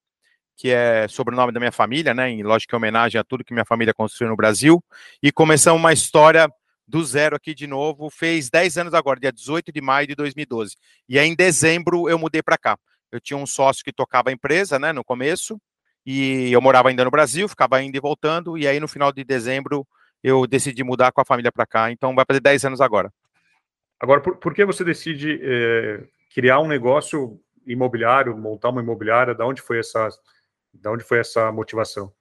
que 0.58 0.72
é 0.72 1.08
sobrenome 1.08 1.54
da 1.54 1.60
minha 1.60 1.72
família, 1.72 2.16
né? 2.16 2.32
Em 2.32 2.42
lógica, 2.42 2.76
em 2.76 2.78
homenagem 2.78 3.22
a 3.22 3.24
tudo 3.24 3.44
que 3.44 3.54
minha 3.54 3.64
família 3.64 3.94
construiu 3.94 4.32
no 4.32 4.36
Brasil. 4.36 4.84
E 5.22 5.32
começamos 5.32 5.80
uma 5.80 5.94
história 5.94 6.52
do 6.88 7.04
zero 7.06 7.36
aqui 7.36 7.54
de 7.54 7.68
novo. 7.68 8.10
Fez 8.10 8.50
10 8.50 8.80
anos 8.80 8.94
agora, 8.96 9.20
dia 9.20 9.32
18 9.32 9.72
de 9.72 9.80
maio 9.80 10.08
de 10.08 10.16
2012. 10.16 10.76
E 11.08 11.20
aí, 11.20 11.28
em 11.28 11.36
dezembro, 11.36 12.10
eu 12.10 12.18
mudei 12.18 12.42
para 12.42 12.58
cá. 12.58 12.76
Eu 13.12 13.22
tinha 13.22 13.38
um 13.38 13.46
sócio 13.46 13.84
que 13.84 13.94
tocava 13.94 14.30
a 14.30 14.34
empresa, 14.34 14.80
né? 14.80 14.92
No 14.92 15.04
começo. 15.04 15.62
E 16.04 16.52
eu 16.52 16.62
morava 16.62 16.90
ainda 16.90 17.06
no 17.06 17.12
Brasil, 17.12 17.48
ficava 17.48 17.82
indo 17.84 17.96
e 17.96 18.00
voltando. 18.00 18.58
E 18.58 18.68
aí, 18.68 18.80
no 18.80 18.88
final 18.88 19.12
de 19.12 19.24
dezembro, 19.24 19.86
eu 20.24 20.48
decidi 20.48 20.84
mudar 20.84 21.12
com 21.12 21.22
a 21.22 21.26
família 21.26 21.52
para 21.52 21.68
cá. 21.68 21.92
Então, 21.92 22.16
vai 22.16 22.26
fazer 22.26 22.40
10 22.40 22.66
anos 22.66 22.82
agora. 22.82 23.14
Agora, 24.00 24.22
por, 24.22 24.38
por 24.38 24.56
que 24.56 24.66
você 24.66 24.84
decide 24.84 25.40
é, 25.44 26.04
criar 26.34 26.60
um 26.62 26.68
negócio 26.68 27.40
imobiliário, 27.66 28.36
montar 28.36 28.70
uma 28.70 28.82
imobiliária? 28.82 29.36
Da 29.36 29.46
onde 29.46 29.62
foi 29.62 29.80
essa 29.80 30.10
da 30.74 30.92
onde 30.92 31.04
foi 31.04 31.20
essa 31.20 31.52
motivação? 31.52 32.12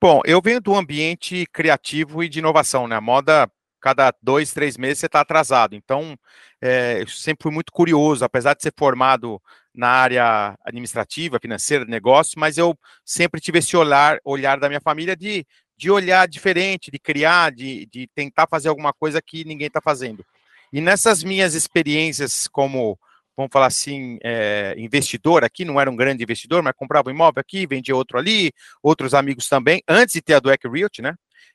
Bom, 0.00 0.20
eu 0.24 0.40
venho 0.42 0.60
do 0.60 0.74
ambiente 0.74 1.46
criativo 1.52 2.24
e 2.24 2.28
de 2.28 2.40
inovação, 2.40 2.88
né? 2.88 2.96
A 2.96 3.00
moda, 3.00 3.50
cada 3.80 4.12
dois, 4.20 4.52
três 4.52 4.76
meses 4.76 4.98
você 4.98 5.06
está 5.06 5.20
atrasado. 5.20 5.74
Então, 5.74 6.16
é, 6.60 7.02
eu 7.02 7.06
sempre 7.06 7.44
fui 7.44 7.52
muito 7.52 7.72
curioso, 7.72 8.24
apesar 8.24 8.54
de 8.54 8.62
ser 8.62 8.72
formado 8.76 9.40
na 9.74 9.88
área 9.88 10.58
administrativa, 10.64 11.38
financeira, 11.40 11.84
de 11.84 11.90
negócio, 11.90 12.38
mas 12.38 12.58
eu 12.58 12.76
sempre 13.04 13.40
tive 13.40 13.58
esse 13.58 13.76
olhar, 13.76 14.18
olhar 14.24 14.58
da 14.58 14.68
minha 14.68 14.80
família 14.80 15.16
de, 15.16 15.46
de 15.76 15.90
olhar 15.90 16.28
diferente, 16.28 16.90
de 16.90 16.98
criar, 16.98 17.52
de, 17.52 17.86
de 17.86 18.08
tentar 18.14 18.46
fazer 18.48 18.68
alguma 18.68 18.92
coisa 18.92 19.22
que 19.22 19.44
ninguém 19.44 19.68
está 19.68 19.80
fazendo. 19.80 20.24
E 20.72 20.80
nessas 20.80 21.22
minhas 21.22 21.54
experiências 21.54 22.48
como 22.48 22.98
vamos 23.36 23.50
falar 23.52 23.66
assim, 23.66 24.18
é, 24.22 24.74
investidor 24.76 25.44
aqui, 25.44 25.64
não 25.64 25.80
era 25.80 25.90
um 25.90 25.96
grande 25.96 26.22
investidor, 26.22 26.62
mas 26.62 26.74
comprava 26.76 27.08
um 27.08 27.12
imóvel 27.12 27.40
aqui, 27.40 27.66
vendia 27.66 27.96
outro 27.96 28.18
ali, 28.18 28.52
outros 28.82 29.14
amigos 29.14 29.48
também, 29.48 29.82
antes 29.88 30.14
de 30.14 30.22
ter 30.22 30.34
a 30.34 30.40
do 30.40 30.52
Eck 30.52 30.68
Realty, 30.68 31.02
né? 31.02 31.14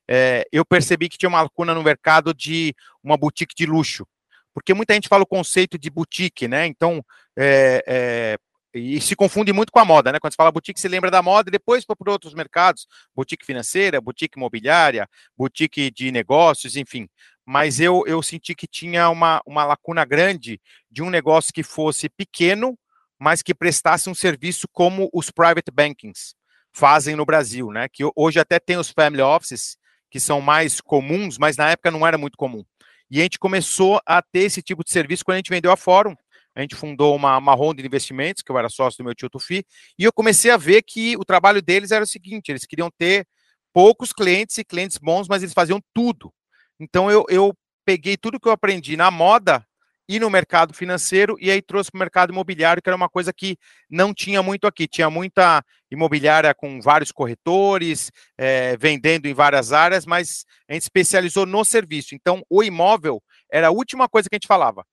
É, 0.10 0.46
eu 0.52 0.66
percebi 0.66 1.10
que 1.10 1.18
tinha 1.18 1.30
uma 1.30 1.42
lacuna 1.42 1.74
no 1.74 1.84
mercado 1.84 2.34
de 2.34 2.74
uma 3.04 3.18
boutique 3.18 3.56
de 3.56 3.66
luxo. 3.66 4.08
Porque 4.54 4.74
muita 4.74 4.94
gente 4.94 5.08
fala 5.08 5.24
o 5.24 5.28
conceito 5.28 5.78
de 5.78 5.90
boutique, 5.90 6.48
né? 6.48 6.66
Então, 6.66 7.04
é, 7.38 7.84
é, 7.86 8.38
e 8.74 9.00
se 9.02 9.16
confunde 9.16 9.54
muito 9.54 9.72
com 9.72 9.80
a 9.80 9.86
moda, 9.86 10.12
né? 10.12 10.20
Quando 10.20 10.34
você 10.34 10.38
fala 10.38 10.52
boutique, 10.52 10.80
você 10.80 10.88
lembra 10.88 11.12
da 11.12 11.22
moda 11.22 11.50
e 11.50 11.52
depois 11.52 11.86
para 11.86 12.12
outros 12.12 12.34
mercados, 12.34 12.88
boutique 13.16 13.46
financeira, 13.46 14.02
boutique 14.02 14.38
imobiliária, 14.38 15.08
boutique 15.38 15.92
de 15.92 16.12
negócios, 16.12 16.76
enfim 16.76 17.08
mas 17.48 17.80
eu, 17.80 18.04
eu 18.06 18.22
senti 18.22 18.54
que 18.54 18.68
tinha 18.68 19.10
uma, 19.10 19.42
uma 19.46 19.64
lacuna 19.64 20.04
grande 20.04 20.60
de 20.92 21.02
um 21.02 21.10
negócio 21.10 21.54
que 21.54 21.64
fosse 21.64 22.10
pequeno, 22.10 22.78
mas 23.18 23.42
que 23.42 23.56
prestasse 23.56 24.10
um 24.10 24.14
serviço 24.14 24.68
como 24.70 25.10
os 25.14 25.32
private 25.32 25.72
bankings 25.72 26.36
fazem 26.74 27.16
no 27.16 27.26
Brasil, 27.26 27.72
né? 27.72 27.88
Que 27.88 28.04
hoje 28.18 28.38
até 28.38 28.60
tem 28.60 28.76
os 28.76 28.92
family 28.92 29.22
offices, 29.22 29.78
que 30.12 30.20
são 30.20 30.42
mais 30.42 30.82
comuns, 30.82 31.38
mas 31.38 31.56
na 31.56 31.70
época 31.70 31.90
não 31.90 32.06
era 32.06 32.18
muito 32.18 32.38
comum. 32.38 32.66
E 33.10 33.22
a 33.22 33.24
gente 33.24 33.40
começou 33.40 34.02
a 34.06 34.22
ter 34.22 34.42
esse 34.42 34.62
tipo 34.62 34.84
de 34.84 34.92
serviço 34.92 35.24
quando 35.24 35.36
a 35.36 35.38
gente 35.38 35.50
vendeu 35.50 35.72
a 35.72 35.78
Fórum. 35.78 36.14
A 36.54 36.60
gente 36.60 36.76
fundou 36.76 37.16
uma, 37.16 37.38
uma 37.38 37.56
ronda 37.56 37.82
de 37.82 37.88
investimentos, 37.88 38.44
que 38.44 38.52
eu 38.52 38.58
era 38.58 38.68
sócio 38.68 38.98
do 38.98 39.06
meu 39.06 39.16
tio 39.16 39.30
Tufi, 39.30 39.64
e 39.98 40.04
eu 40.04 40.12
comecei 40.12 40.52
a 40.52 40.58
ver 40.58 40.82
que 40.82 41.16
o 41.16 41.24
trabalho 41.24 41.62
deles 41.62 41.92
era 41.92 42.04
o 42.04 42.08
seguinte: 42.08 42.50
eles 42.50 42.66
queriam 42.66 42.92
ter 42.98 43.26
poucos 43.74 44.12
clientes 44.12 44.58
e 44.58 44.66
clientes 44.66 44.98
bons, 44.98 45.30
mas 45.30 45.44
eles 45.44 45.54
faziam 45.54 45.80
tudo. 45.94 46.34
Então 46.80 47.10
eu, 47.10 47.26
eu 47.30 47.54
peguei 47.86 48.18
tudo 48.18 48.40
que 48.40 48.48
eu 48.48 48.52
aprendi 48.52 48.98
na 48.98 49.10
moda 49.10 49.66
e 50.10 50.20
no 50.20 50.30
mercado 50.30 50.74
financeiro 50.74 51.36
e 51.40 51.52
aí 51.52 51.62
trouxe 51.62 51.92
para 51.92 51.98
o 51.98 52.00
mercado 52.00 52.32
imobiliário, 52.32 52.82
que 52.82 52.90
era 52.90 52.96
uma 52.96 53.10
coisa 53.10 53.34
que 53.34 53.58
não 53.90 54.14
tinha 54.14 54.42
muito 54.42 54.66
aqui. 54.66 54.88
Tinha 54.88 55.10
muita 55.10 55.64
imobiliária 55.92 56.54
com 56.54 56.80
vários 56.82 57.12
corretores, 57.12 58.12
é, 58.38 58.78
vendendo 58.78 59.26
em 59.26 59.34
várias 59.34 59.74
áreas, 59.74 60.06
mas 60.06 60.46
a 60.70 60.74
gente 60.74 60.84
especializou 60.84 61.46
no 61.46 61.64
serviço. 61.66 62.16
Então, 62.16 62.42
o 62.50 62.64
imóvel 62.64 63.22
era 63.52 63.68
a 63.68 63.72
última 63.72 64.08
coisa 64.08 64.30
que 64.30 64.36
a 64.36 64.38
gente 64.38 64.48
falava. 64.48 64.86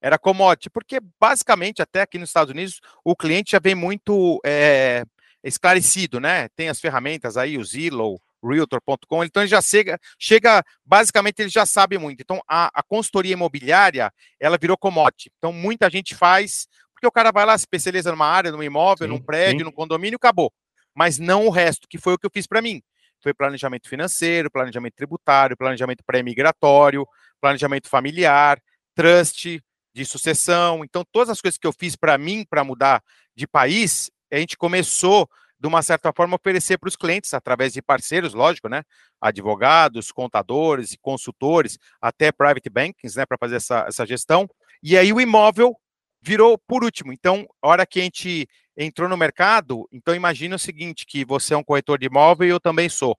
Era 0.00 0.18
commodity, 0.18 0.68
porque 0.68 0.98
basicamente, 1.18 1.80
até 1.80 2.02
aqui 2.02 2.18
nos 2.18 2.28
Estados 2.28 2.52
Unidos, 2.52 2.80
o 3.04 3.16
cliente 3.16 3.52
já 3.52 3.58
vem 3.58 3.74
muito 3.74 4.40
é, 4.44 5.04
esclarecido, 5.42 6.20
né? 6.20 6.48
Tem 6.56 6.68
as 6.68 6.80
ferramentas 6.80 7.36
aí, 7.36 7.56
o 7.56 7.64
Zillow, 7.64 8.20
realtor.com, 8.46 9.24
então 9.24 9.42
ele 9.42 9.48
já 9.48 9.60
chega, 9.60 9.98
chega, 10.18 10.64
basicamente 10.84 11.40
ele 11.40 11.48
já 11.48 11.66
sabe 11.66 11.98
muito. 11.98 12.20
Então 12.20 12.40
a, 12.48 12.70
a 12.72 12.82
consultoria 12.82 13.32
imobiliária, 13.32 14.12
ela 14.40 14.58
virou 14.58 14.76
commodity. 14.76 15.30
Então 15.38 15.52
muita 15.52 15.90
gente 15.90 16.14
faz, 16.14 16.66
porque 16.92 17.06
o 17.06 17.12
cara 17.12 17.30
vai 17.30 17.44
lá, 17.44 17.56
se 17.56 17.62
especializa 17.62 18.10
numa 18.10 18.26
área, 18.26 18.52
num 18.52 18.62
imóvel, 18.62 19.06
sim, 19.06 19.12
num 19.12 19.20
prédio, 19.20 19.60
sim. 19.60 19.64
num 19.64 19.72
condomínio, 19.72 20.16
acabou. 20.16 20.52
Mas 20.94 21.18
não 21.18 21.46
o 21.46 21.50
resto, 21.50 21.86
que 21.88 21.98
foi 21.98 22.14
o 22.14 22.18
que 22.18 22.26
eu 22.26 22.30
fiz 22.32 22.46
para 22.46 22.62
mim. 22.62 22.82
Foi 23.22 23.34
planejamento 23.34 23.88
financeiro, 23.88 24.50
planejamento 24.50 24.94
tributário, 24.94 25.56
planejamento 25.56 26.02
pré-migratório, 26.06 27.06
planejamento 27.40 27.88
familiar, 27.88 28.58
trust 28.94 29.60
de 29.94 30.04
sucessão. 30.04 30.84
Então, 30.84 31.04
todas 31.10 31.30
as 31.30 31.40
coisas 31.40 31.58
que 31.58 31.66
eu 31.66 31.72
fiz 31.72 31.96
para 31.96 32.16
mim, 32.18 32.44
para 32.48 32.62
mudar 32.62 33.02
de 33.34 33.46
país, 33.46 34.10
a 34.32 34.36
gente 34.36 34.56
começou 34.56 35.28
de 35.58 35.66
uma 35.66 35.82
certa 35.82 36.12
forma, 36.12 36.36
oferecer 36.36 36.78
para 36.78 36.88
os 36.88 36.96
clientes, 36.96 37.32
através 37.32 37.72
de 37.72 37.80
parceiros, 37.80 38.34
lógico, 38.34 38.68
né? 38.68 38.82
Advogados, 39.20 40.12
contadores, 40.12 40.96
consultores, 41.00 41.78
até 42.00 42.30
private 42.30 42.68
bankings, 42.68 43.16
né? 43.16 43.24
Para 43.24 43.38
fazer 43.38 43.56
essa, 43.56 43.86
essa 43.88 44.06
gestão. 44.06 44.48
E 44.82 44.96
aí 44.96 45.12
o 45.12 45.20
imóvel 45.20 45.74
virou 46.20 46.58
por 46.58 46.84
último. 46.84 47.12
Então, 47.12 47.46
a 47.62 47.68
hora 47.68 47.86
que 47.86 48.00
a 48.00 48.02
gente 48.02 48.48
entrou 48.76 49.08
no 49.08 49.16
mercado, 49.16 49.88
então 49.90 50.14
imagina 50.14 50.56
o 50.56 50.58
seguinte, 50.58 51.06
que 51.06 51.24
você 51.24 51.54
é 51.54 51.56
um 51.56 51.64
corretor 51.64 51.98
de 51.98 52.06
imóvel 52.06 52.46
e 52.46 52.50
eu 52.50 52.60
também 52.60 52.88
sou. 52.88 53.16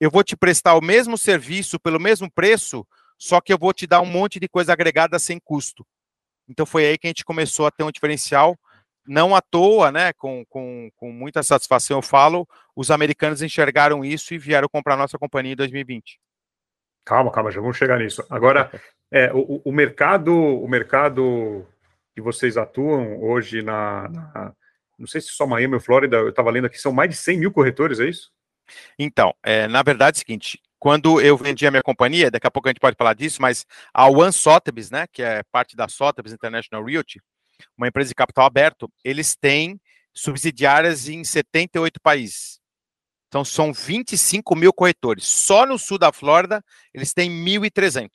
Eu 0.00 0.10
vou 0.10 0.24
te 0.24 0.36
prestar 0.36 0.74
o 0.74 0.82
mesmo 0.82 1.18
serviço 1.18 1.78
pelo 1.78 2.00
mesmo 2.00 2.30
preço, 2.30 2.86
só 3.18 3.40
que 3.40 3.52
eu 3.52 3.58
vou 3.58 3.72
te 3.72 3.86
dar 3.86 4.00
um 4.00 4.06
monte 4.06 4.38
de 4.40 4.48
coisa 4.48 4.72
agregada 4.72 5.18
sem 5.18 5.38
custo. 5.38 5.86
Então 6.48 6.64
foi 6.64 6.86
aí 6.86 6.98
que 6.98 7.06
a 7.06 7.10
gente 7.10 7.24
começou 7.24 7.66
a 7.66 7.70
ter 7.70 7.82
um 7.82 7.90
diferencial 7.90 8.58
não 9.06 9.34
à 9.34 9.40
toa, 9.40 9.92
né, 9.92 10.12
com, 10.12 10.44
com, 10.48 10.90
com 10.96 11.12
muita 11.12 11.42
satisfação 11.42 11.98
eu 11.98 12.02
falo, 12.02 12.46
os 12.74 12.90
americanos 12.90 13.42
enxergaram 13.42 14.04
isso 14.04 14.34
e 14.34 14.38
vieram 14.38 14.68
comprar 14.68 14.96
nossa 14.96 15.18
companhia 15.18 15.52
em 15.52 15.56
2020. 15.56 16.18
Calma, 17.04 17.30
calma, 17.30 17.50
já 17.50 17.60
vamos 17.60 17.76
chegar 17.76 17.98
nisso. 17.98 18.24
Agora, 18.28 18.70
é, 19.12 19.32
o, 19.32 19.62
o 19.64 19.72
mercado, 19.72 20.34
o 20.34 20.68
mercado 20.68 21.66
que 22.14 22.20
vocês 22.20 22.56
atuam 22.56 23.22
hoje 23.22 23.62
na, 23.62 24.08
na 24.08 24.52
não 24.98 25.06
sei 25.06 25.20
se 25.20 25.28
só 25.28 25.46
Miami 25.46 25.74
ou 25.74 25.80
Flórida, 25.80 26.16
eu 26.16 26.30
estava 26.30 26.50
lendo 26.50 26.66
aqui, 26.66 26.78
são 26.78 26.92
mais 26.92 27.10
de 27.10 27.16
100 27.16 27.38
mil 27.38 27.52
corretores, 27.52 28.00
é 28.00 28.08
isso? 28.08 28.30
Então, 28.98 29.34
é, 29.42 29.68
na 29.68 29.82
verdade 29.82 30.16
é 30.16 30.18
o 30.18 30.20
seguinte, 30.20 30.60
quando 30.78 31.20
eu 31.20 31.36
vendi 31.36 31.66
a 31.66 31.70
minha 31.70 31.82
companhia, 31.82 32.30
daqui 32.30 32.46
a 32.46 32.50
pouco 32.50 32.68
a 32.68 32.70
gente 32.70 32.80
pode 32.80 32.96
falar 32.96 33.14
disso, 33.14 33.40
mas 33.40 33.66
a 33.92 34.08
One 34.08 34.32
Sotheby's, 34.32 34.90
né, 34.90 35.06
que 35.12 35.22
é 35.22 35.42
parte 35.52 35.76
da 35.76 35.88
Sotheby's 35.88 36.32
International 36.32 36.84
Realty, 36.84 37.20
uma 37.76 37.88
empresa 37.88 38.08
de 38.08 38.14
capital 38.14 38.46
aberto, 38.46 38.90
eles 39.04 39.36
têm 39.36 39.80
subsidiárias 40.14 41.08
em 41.08 41.22
78 41.22 42.00
países. 42.00 42.60
Então, 43.28 43.44
são 43.44 43.72
25 43.72 44.54
mil 44.54 44.72
corretores. 44.72 45.26
Só 45.26 45.66
no 45.66 45.78
sul 45.78 45.98
da 45.98 46.12
Flórida, 46.12 46.64
eles 46.94 47.12
têm 47.12 47.30
1.300. 47.30 48.10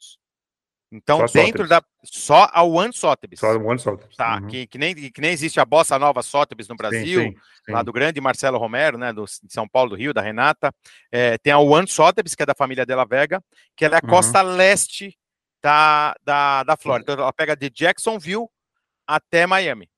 Então, 0.91 1.25
só 1.25 1.41
dentro 1.41 1.67
da. 1.67 1.81
Só 2.03 2.49
a 2.51 2.63
One 2.63 2.91
Sotheby's. 2.91 3.39
Só 3.39 3.51
a 3.51 3.57
One 3.57 3.79
Sotheby's. 3.79 4.15
Tá, 4.17 4.39
uhum. 4.41 4.47
que, 4.47 4.67
que, 4.67 4.77
nem, 4.77 4.93
que 4.93 5.21
nem 5.21 5.31
existe 5.31 5.59
a 5.59 5.63
Bossa 5.63 5.97
Nova 5.97 6.21
Sotheby's 6.21 6.67
no 6.67 6.75
Brasil, 6.75 7.21
sim, 7.21 7.31
sim, 7.31 7.37
sim. 7.65 7.71
lá 7.71 7.81
do 7.81 7.93
grande 7.93 8.19
Marcelo 8.19 8.57
Romero, 8.57 8.97
né, 8.97 9.13
do, 9.13 9.23
de 9.23 9.53
São 9.53 9.67
Paulo, 9.67 9.91
do 9.91 9.95
Rio, 9.95 10.13
da 10.13 10.21
Renata. 10.21 10.73
É, 11.09 11.37
tem 11.37 11.53
a 11.53 11.59
One 11.59 11.87
Sotheby's, 11.87 12.35
que 12.35 12.43
é 12.43 12.45
da 12.45 12.53
família 12.53 12.85
Della 12.85 13.05
Vega, 13.05 13.41
que 13.75 13.85
ela 13.85 13.95
é 13.95 13.99
a 13.99 14.01
uhum. 14.03 14.09
costa 14.09 14.41
leste 14.41 15.17
da, 15.63 16.13
da, 16.25 16.63
da 16.63 16.75
Flórida. 16.75 17.13
Então, 17.13 17.23
ela 17.23 17.33
pega 17.33 17.55
de 17.55 17.69
Jacksonville 17.69 18.47
até 19.15 19.45
Miami. 19.45 19.89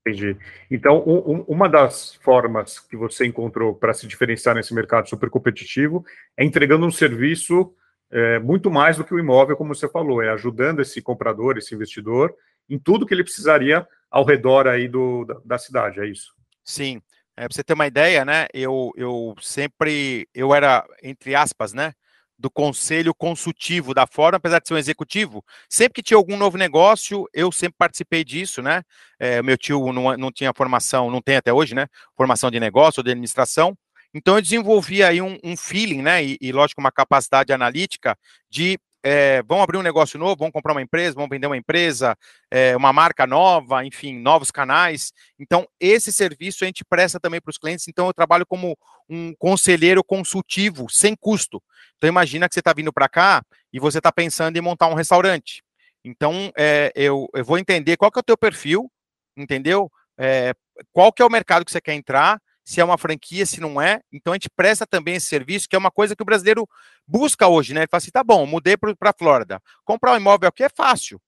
Entendi. 0.00 0.36
Então, 0.70 1.02
um, 1.04 1.40
uma 1.48 1.68
das 1.68 2.14
formas 2.22 2.78
que 2.78 2.96
você 2.96 3.26
encontrou 3.26 3.74
para 3.74 3.92
se 3.92 4.06
diferenciar 4.06 4.54
nesse 4.54 4.72
mercado 4.72 5.08
super 5.08 5.28
competitivo 5.28 6.04
é 6.36 6.44
entregando 6.44 6.86
um 6.86 6.92
serviço 6.92 7.74
é, 8.10 8.38
muito 8.38 8.70
mais 8.70 8.96
do 8.96 9.04
que 9.04 9.12
o 9.12 9.18
imóvel, 9.18 9.56
como 9.56 9.74
você 9.74 9.88
falou, 9.88 10.22
é 10.22 10.30
ajudando 10.30 10.80
esse 10.80 11.02
comprador, 11.02 11.58
esse 11.58 11.74
investidor, 11.74 12.32
em 12.70 12.78
tudo 12.78 13.04
que 13.04 13.12
ele 13.12 13.24
precisaria 13.24 13.86
ao 14.08 14.24
redor 14.24 14.68
aí 14.68 14.86
do, 14.86 15.24
da, 15.24 15.40
da 15.44 15.58
cidade, 15.58 16.00
é 16.00 16.06
isso? 16.06 16.32
Sim. 16.64 17.02
É, 17.36 17.42
para 17.42 17.54
você 17.54 17.64
ter 17.64 17.74
uma 17.74 17.86
ideia, 17.86 18.24
né? 18.24 18.46
Eu, 18.54 18.92
eu 18.96 19.34
sempre, 19.42 20.26
eu 20.32 20.54
era, 20.54 20.86
entre 21.02 21.34
aspas, 21.34 21.72
né? 21.74 21.92
Do 22.38 22.50
conselho 22.50 23.14
consultivo 23.14 23.94
da 23.94 24.06
Fórum, 24.06 24.36
apesar 24.36 24.60
de 24.60 24.68
ser 24.68 24.74
um 24.74 24.78
executivo, 24.78 25.44
sempre 25.68 25.94
que 25.94 26.02
tinha 26.02 26.16
algum 26.16 26.36
novo 26.36 26.58
negócio, 26.58 27.26
eu 27.32 27.50
sempre 27.50 27.76
participei 27.78 28.24
disso, 28.24 28.62
né? 28.62 28.82
É, 29.18 29.42
meu 29.42 29.56
tio 29.56 29.92
não, 29.92 30.16
não 30.16 30.30
tinha 30.30 30.52
formação, 30.54 31.10
não 31.10 31.22
tem 31.22 31.36
até 31.36 31.52
hoje, 31.52 31.74
né? 31.74 31.86
Formação 32.16 32.50
de 32.50 32.60
negócio 32.60 33.00
ou 33.00 33.04
de 33.04 33.10
administração. 33.10 33.76
Então 34.12 34.36
eu 34.36 34.42
desenvolvi 34.42 35.02
aí 35.02 35.20
um, 35.20 35.38
um 35.42 35.56
feeling, 35.56 36.02
né? 36.02 36.24
E, 36.24 36.38
e, 36.40 36.52
lógico, 36.52 36.80
uma 36.80 36.92
capacidade 36.92 37.52
analítica 37.52 38.16
de 38.50 38.78
é, 39.08 39.40
vamos 39.44 39.62
abrir 39.62 39.78
um 39.78 39.82
negócio 39.82 40.18
novo, 40.18 40.34
vamos 40.34 40.52
comprar 40.52 40.72
uma 40.72 40.82
empresa, 40.82 41.14
vamos 41.14 41.30
vender 41.30 41.46
uma 41.46 41.56
empresa, 41.56 42.18
é, 42.50 42.76
uma 42.76 42.92
marca 42.92 43.24
nova, 43.24 43.84
enfim, 43.84 44.18
novos 44.18 44.50
canais. 44.50 45.12
Então, 45.38 45.64
esse 45.78 46.12
serviço 46.12 46.64
a 46.64 46.66
gente 46.66 46.84
presta 46.84 47.20
também 47.20 47.40
para 47.40 47.50
os 47.50 47.56
clientes. 47.56 47.86
Então, 47.86 48.08
eu 48.08 48.12
trabalho 48.12 48.44
como 48.44 48.76
um 49.08 49.32
conselheiro 49.36 50.02
consultivo, 50.02 50.88
sem 50.90 51.14
custo. 51.14 51.62
Então, 51.96 52.08
imagina 52.08 52.48
que 52.48 52.54
você 52.54 52.58
está 52.58 52.72
vindo 52.72 52.92
para 52.92 53.08
cá 53.08 53.44
e 53.72 53.78
você 53.78 53.98
está 53.98 54.10
pensando 54.10 54.56
em 54.56 54.60
montar 54.60 54.88
um 54.88 54.94
restaurante. 54.94 55.62
Então, 56.04 56.50
é, 56.56 56.90
eu, 56.96 57.28
eu, 57.32 57.44
vou 57.44 57.58
entender 57.58 57.96
qual 57.96 58.10
que 58.10 58.18
é 58.18 58.22
o 58.22 58.24
teu 58.24 58.36
perfil, 58.36 58.90
entendeu? 59.36 59.88
É, 60.18 60.52
qual 60.92 61.12
que 61.12 61.22
é 61.22 61.24
o 61.24 61.30
mercado 61.30 61.64
que 61.64 61.70
você 61.70 61.80
quer 61.80 61.94
entrar, 61.94 62.42
se 62.66 62.80
é 62.80 62.84
uma 62.84 62.98
franquia, 62.98 63.46
se 63.46 63.60
não 63.60 63.80
é. 63.80 64.00
Então 64.12 64.32
a 64.32 64.36
gente 64.36 64.50
presta 64.50 64.84
também 64.84 65.14
esse 65.14 65.26
serviço, 65.26 65.68
que 65.68 65.76
é 65.76 65.78
uma 65.78 65.90
coisa 65.90 66.16
que 66.16 66.22
o 66.22 66.26
brasileiro 66.26 66.68
busca 67.06 67.46
hoje, 67.46 67.72
né? 67.72 67.82
Ele 67.82 67.88
fala 67.88 67.98
assim: 67.98 68.10
tá 68.10 68.24
bom, 68.24 68.44
mudei 68.44 68.76
para 68.76 68.92
a 69.00 69.14
Flórida. 69.16 69.62
Comprar 69.84 70.14
um 70.14 70.16
imóvel 70.16 70.48
aqui 70.48 70.64
é 70.64 70.68
fácil. 70.68 71.22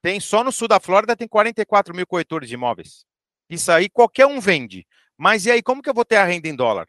Tem 0.00 0.20
só 0.20 0.44
no 0.44 0.52
sul 0.52 0.68
da 0.68 0.78
Flórida 0.78 1.16
tem 1.16 1.26
44 1.26 1.94
mil 1.94 2.06
corretores 2.06 2.48
de 2.48 2.54
imóveis. 2.54 3.04
Isso 3.50 3.72
aí 3.72 3.90
qualquer 3.90 4.26
um 4.26 4.38
vende. 4.38 4.86
Mas 5.18 5.46
e 5.46 5.50
aí, 5.50 5.62
como 5.62 5.82
que 5.82 5.90
eu 5.90 5.94
vou 5.94 6.04
ter 6.04 6.16
a 6.16 6.24
renda 6.24 6.48
em 6.48 6.54
dólar? 6.54 6.84
O 6.84 6.88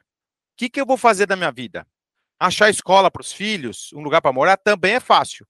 que, 0.57 0.69
que 0.69 0.79
eu 0.79 0.85
vou 0.85 0.97
fazer 0.97 1.25
da 1.25 1.35
minha 1.35 1.51
vida? 1.51 1.87
Achar 2.39 2.69
escola 2.69 3.09
para 3.09 3.21
os 3.21 3.31
filhos, 3.31 3.91
um 3.93 4.01
lugar 4.01 4.21
para 4.21 4.31
morar, 4.31 4.55
também 4.57 4.93
é 4.93 4.99
fácil. 4.99 5.47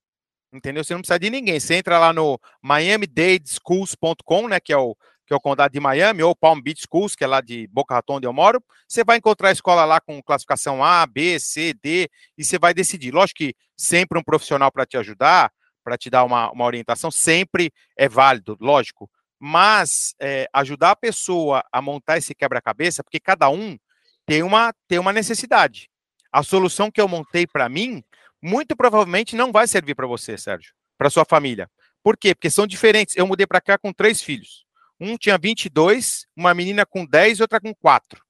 Entendeu? 0.53 0.83
Você 0.83 0.93
não 0.93 1.01
precisa 1.01 1.19
de 1.19 1.29
ninguém. 1.29 1.59
Você 1.59 1.75
entra 1.75 1.99
lá 1.99 2.13
no 2.13 2.39
miamidadeschools.com, 2.63 4.47
né? 4.47 4.59
Que 4.61 4.71
é 4.71 4.77
o 4.77 4.95
que 5.25 5.33
é 5.33 5.35
o 5.35 5.41
condado 5.41 5.71
de 5.71 5.79
Miami, 5.79 6.21
ou 6.21 6.35
Palm 6.35 6.61
Beach 6.61 6.81
Schools, 6.81 7.15
que 7.15 7.23
é 7.23 7.27
lá 7.27 7.41
de 7.41 7.67
Boca 7.67 7.95
Raton, 7.95 8.17
onde 8.17 8.27
eu 8.27 8.33
moro, 8.33 8.63
você 8.87 9.03
vai 9.03 9.17
encontrar 9.17 9.49
a 9.49 9.51
escola 9.51 9.85
lá 9.85 9.99
com 9.99 10.21
classificação 10.21 10.83
A, 10.83 11.05
B, 11.05 11.39
C, 11.39 11.73
D, 11.73 12.09
e 12.37 12.43
você 12.43 12.59
vai 12.59 12.73
decidir. 12.73 13.13
Lógico 13.13 13.39
que 13.39 13.55
sempre 13.75 14.19
um 14.19 14.23
profissional 14.23 14.71
para 14.71 14.85
te 14.85 14.97
ajudar, 14.97 15.51
para 15.83 15.97
te 15.97 16.09
dar 16.09 16.23
uma, 16.23 16.51
uma 16.51 16.65
orientação, 16.65 17.09
sempre 17.11 17.71
é 17.97 18.07
válido, 18.07 18.57
lógico. 18.59 19.09
Mas 19.39 20.15
é, 20.19 20.47
ajudar 20.53 20.91
a 20.91 20.95
pessoa 20.95 21.63
a 21.71 21.81
montar 21.81 22.17
esse 22.17 22.33
quebra-cabeça, 22.33 23.03
porque 23.03 23.19
cada 23.19 23.49
um 23.49 23.77
tem 24.25 24.43
uma, 24.43 24.73
tem 24.87 24.97
uma 24.99 25.13
necessidade. 25.13 25.89
A 26.31 26.43
solução 26.43 26.91
que 26.91 26.99
eu 26.99 27.07
montei 27.07 27.45
para 27.45 27.69
mim, 27.69 28.03
muito 28.41 28.75
provavelmente 28.75 29.35
não 29.35 29.51
vai 29.51 29.67
servir 29.67 29.95
para 29.95 30.07
você, 30.07 30.37
Sérgio, 30.37 30.73
para 30.97 31.09
sua 31.09 31.25
família. 31.25 31.69
Por 32.03 32.17
quê? 32.17 32.35
Porque 32.35 32.49
são 32.49 32.67
diferentes. 32.67 33.15
Eu 33.15 33.25
mudei 33.25 33.47
para 33.47 33.61
cá 33.61 33.77
com 33.77 33.91
três 33.91 34.21
filhos. 34.21 34.64
Um 34.99 35.17
tinha 35.17 35.37
22, 35.37 36.25
uma 36.35 36.53
menina 36.53 36.85
com 36.85 37.05
10 37.05 37.39
e 37.39 37.41
outra 37.41 37.59
com 37.59 37.73
4. 37.75 38.23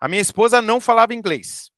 A 0.00 0.08
minha 0.08 0.20
esposa 0.20 0.60
não 0.60 0.80
falava 0.80 1.14
inglês. 1.14 1.70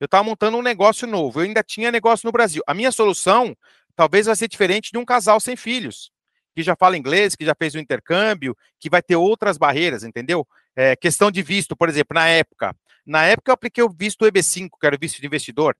Eu 0.00 0.06
estava 0.06 0.24
montando 0.24 0.56
um 0.56 0.62
negócio 0.62 1.06
novo. 1.06 1.40
Eu 1.40 1.44
ainda 1.44 1.62
tinha 1.62 1.90
negócio 1.90 2.26
no 2.26 2.32
Brasil. 2.32 2.62
A 2.66 2.74
minha 2.74 2.90
solução 2.90 3.56
talvez 3.94 4.26
vai 4.26 4.36
ser 4.36 4.48
diferente 4.48 4.90
de 4.92 4.98
um 4.98 5.04
casal 5.04 5.40
sem 5.40 5.56
filhos, 5.56 6.12
que 6.54 6.62
já 6.62 6.76
fala 6.76 6.96
inglês, 6.96 7.34
que 7.34 7.44
já 7.44 7.54
fez 7.56 7.74
o 7.74 7.78
intercâmbio, 7.78 8.56
que 8.78 8.88
vai 8.88 9.02
ter 9.02 9.16
outras 9.16 9.58
barreiras, 9.58 10.04
entendeu? 10.04 10.46
É, 10.76 10.94
questão 10.94 11.30
de 11.30 11.42
visto, 11.42 11.76
por 11.76 11.88
exemplo, 11.88 12.14
na 12.14 12.28
época. 12.28 12.76
Na 13.04 13.24
época 13.24 13.50
eu 13.50 13.54
apliquei 13.54 13.82
o 13.82 13.88
visto 13.88 14.24
EB5, 14.24 14.70
que 14.80 14.86
era 14.86 14.94
o 14.94 14.98
visto 14.98 15.20
de 15.20 15.26
investidor, 15.26 15.76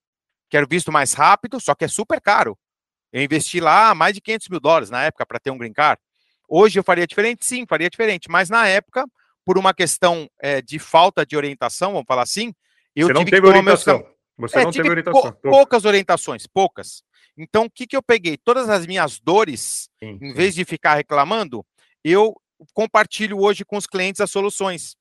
que 0.51 0.57
era 0.57 0.67
o 0.67 0.69
visto 0.69 0.91
mais 0.91 1.13
rápido, 1.13 1.61
só 1.61 1.75
que 1.75 1.85
é 1.85 1.89
super 1.89 2.21
caro. 2.21 2.59
Eu 3.13 3.23
investi 3.23 3.61
lá 3.61 3.95
mais 3.95 4.15
de 4.15 4.21
500 4.21 4.49
mil 4.49 4.61
dólares 4.61 4.91
na 4.91 5.05
época 5.05 5.25
para 5.25 5.39
ter 5.39 5.51
um 5.51 5.59
green 5.59 5.73
card. 5.73 6.01
Hoje 6.49 6.79
eu 6.79 6.85
faria 6.85 7.07
diferente? 7.07 7.45
Sim, 7.45 7.67
faria 7.69 7.91
diferente. 7.91 8.31
Mas 8.31 8.49
na 8.49 8.67
época, 8.67 9.05
por 9.45 9.59
uma 9.59 9.75
questão 9.75 10.29
é, 10.41 10.63
de 10.63 10.79
falta 10.79 11.25
de 11.27 11.37
orientação, 11.37 11.93
vamos 11.93 12.07
falar 12.07 12.23
assim, 12.23 12.55
eu 12.97 13.07
Você 13.07 13.13
não 13.13 13.25
teve 13.25 13.47
orientação. 13.47 13.99
Meus... 13.99 14.53
Você 14.53 14.59
é, 14.59 14.65
não 14.65 14.71
teve 14.71 14.89
orientação. 14.89 15.33
Pou, 15.33 15.51
poucas 15.51 15.85
orientações, 15.85 16.47
poucas. 16.47 17.03
Então, 17.37 17.65
o 17.65 17.71
que, 17.71 17.87
que 17.87 17.97
eu 17.97 18.03
peguei? 18.03 18.37
Todas 18.37 18.69
as 18.69 18.87
minhas 18.87 19.21
dores, 19.21 19.89
sim, 19.99 20.19
em 20.21 20.33
vez 20.33 20.55
de 20.55 20.65
ficar 20.65 20.95
reclamando, 20.95 21.65
eu 22.03 22.35
compartilho 22.73 23.39
hoje 23.39 23.65
com 23.65 23.77
os 23.77 23.87
clientes 23.87 24.21
as 24.21 24.31
soluções. 24.31 24.97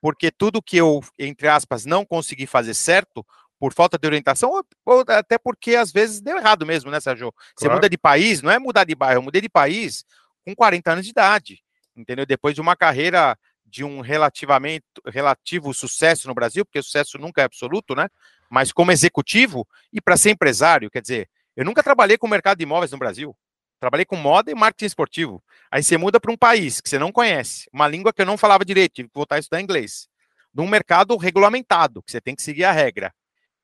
Porque 0.00 0.30
tudo 0.30 0.62
que 0.62 0.76
eu, 0.76 1.00
entre 1.18 1.48
aspas, 1.48 1.84
não 1.84 2.04
consegui 2.04 2.46
fazer 2.46 2.74
certo, 2.74 3.24
por 3.58 3.72
falta 3.72 3.98
de 3.98 4.06
orientação, 4.06 4.50
ou, 4.50 4.64
ou, 4.84 5.04
até 5.08 5.38
porque 5.38 5.74
às 5.74 5.90
vezes 5.90 6.20
deu 6.20 6.36
errado 6.36 6.66
mesmo, 6.66 6.90
né, 6.90 7.00
Sérgio? 7.00 7.32
Você 7.56 7.64
claro. 7.64 7.76
muda 7.76 7.88
de 7.88 7.96
país, 7.96 8.42
não 8.42 8.50
é 8.50 8.58
mudar 8.58 8.84
de 8.84 8.94
bairro, 8.94 9.18
eu 9.18 9.22
mudei 9.22 9.40
de 9.40 9.48
país, 9.48 10.04
com 10.44 10.54
40 10.54 10.92
anos 10.92 11.04
de 11.04 11.10
idade, 11.10 11.62
entendeu? 11.96 12.26
Depois 12.26 12.54
de 12.54 12.60
uma 12.60 12.76
carreira 12.76 13.38
de 13.64 13.82
um 13.82 14.00
relativamente 14.00 14.84
relativo 15.06 15.72
sucesso 15.74 16.28
no 16.28 16.34
Brasil, 16.34 16.64
porque 16.64 16.78
o 16.78 16.82
sucesso 16.82 17.18
nunca 17.18 17.42
é 17.42 17.44
absoluto, 17.44 17.94
né? 17.94 18.08
Mas 18.48 18.70
como 18.70 18.92
executivo 18.92 19.66
e 19.92 20.00
para 20.00 20.16
ser 20.16 20.30
empresário, 20.30 20.90
quer 20.90 21.00
dizer, 21.00 21.28
eu 21.56 21.64
nunca 21.64 21.82
trabalhei 21.82 22.16
com 22.16 22.26
o 22.26 22.30
mercado 22.30 22.58
de 22.58 22.64
imóveis 22.64 22.92
no 22.92 22.98
Brasil. 22.98 23.36
Trabalhei 23.80 24.04
com 24.04 24.16
moda 24.16 24.50
e 24.50 24.54
marketing 24.54 24.86
esportivo. 24.86 25.42
Aí 25.70 25.82
você 25.82 25.96
muda 25.96 26.20
para 26.20 26.32
um 26.32 26.36
país 26.36 26.80
que 26.80 26.88
você 26.88 26.98
não 26.98 27.10
conhece, 27.10 27.68
uma 27.72 27.88
língua 27.88 28.12
que 28.12 28.22
eu 28.22 28.26
não 28.26 28.38
falava 28.38 28.64
direito, 28.64 28.94
tive 28.94 29.08
que 29.08 29.14
voltar 29.14 29.36
a 29.36 29.38
estudar 29.38 29.60
inglês. 29.60 30.08
Num 30.54 30.68
mercado 30.68 31.16
regulamentado, 31.16 32.02
que 32.02 32.12
você 32.12 32.20
tem 32.20 32.34
que 32.34 32.42
seguir 32.42 32.64
a 32.64 32.72
regra. 32.72 33.12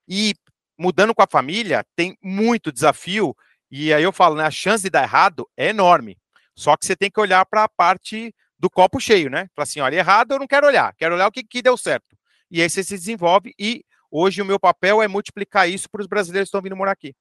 E 0.09 0.35
mudando 0.77 1.15
com 1.15 1.23
a 1.23 1.27
família, 1.31 1.87
tem 1.95 2.19
muito 2.23 2.73
desafio, 2.73 3.37
e 3.71 3.95
aí 3.95 4.03
eu 4.03 4.13
falo, 4.13 4.35
né, 4.35 4.45
a 4.45 4.51
chance 4.51 4.83
de 4.83 4.91
dar 4.91 5.05
errado 5.05 5.49
é 5.57 5.69
enorme. 5.69 6.19
Só 6.61 6.77
que 6.77 6.85
você 6.85 6.95
tem 6.95 7.11
que 7.11 7.19
olhar 7.19 7.47
para 7.47 7.65
a 7.65 7.69
parte 7.71 8.35
do 8.59 8.69
copo 8.69 9.01
cheio, 9.01 9.31
né? 9.31 9.49
Fala 9.57 9.63
assim, 9.63 9.81
olha, 9.81 9.97
errado 9.97 10.33
eu 10.33 10.39
não 10.39 10.47
quero 10.47 10.67
olhar, 10.67 10.95
quero 10.95 11.15
olhar 11.15 11.27
o 11.27 11.33
que, 11.33 11.43
que 11.43 11.63
deu 11.63 11.75
certo. 11.75 12.15
E 12.51 12.61
aí 12.61 12.69
você 12.69 12.85
se 12.85 12.99
desenvolve 12.99 13.55
e 13.59 13.83
hoje 14.11 14.43
o 14.43 14.45
meu 14.45 14.61
papel 14.61 15.01
é 15.01 15.09
multiplicar 15.09 15.71
isso 15.71 15.89
para 15.89 16.03
os 16.03 16.07
brasileiros 16.07 16.49
que 16.49 16.51
estão 16.51 16.61
vindo 16.61 16.77
morar 16.77 16.93
aqui. 16.93 17.15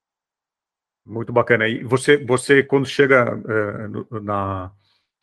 Muito 1.06 1.32
bacana. 1.32 1.70
E 1.70 1.82
você, 1.86 2.18
você 2.18 2.62
quando 2.62 2.86
chega 2.86 3.34
uh, 3.34 3.88
no, 3.88 4.20
na, 4.20 4.74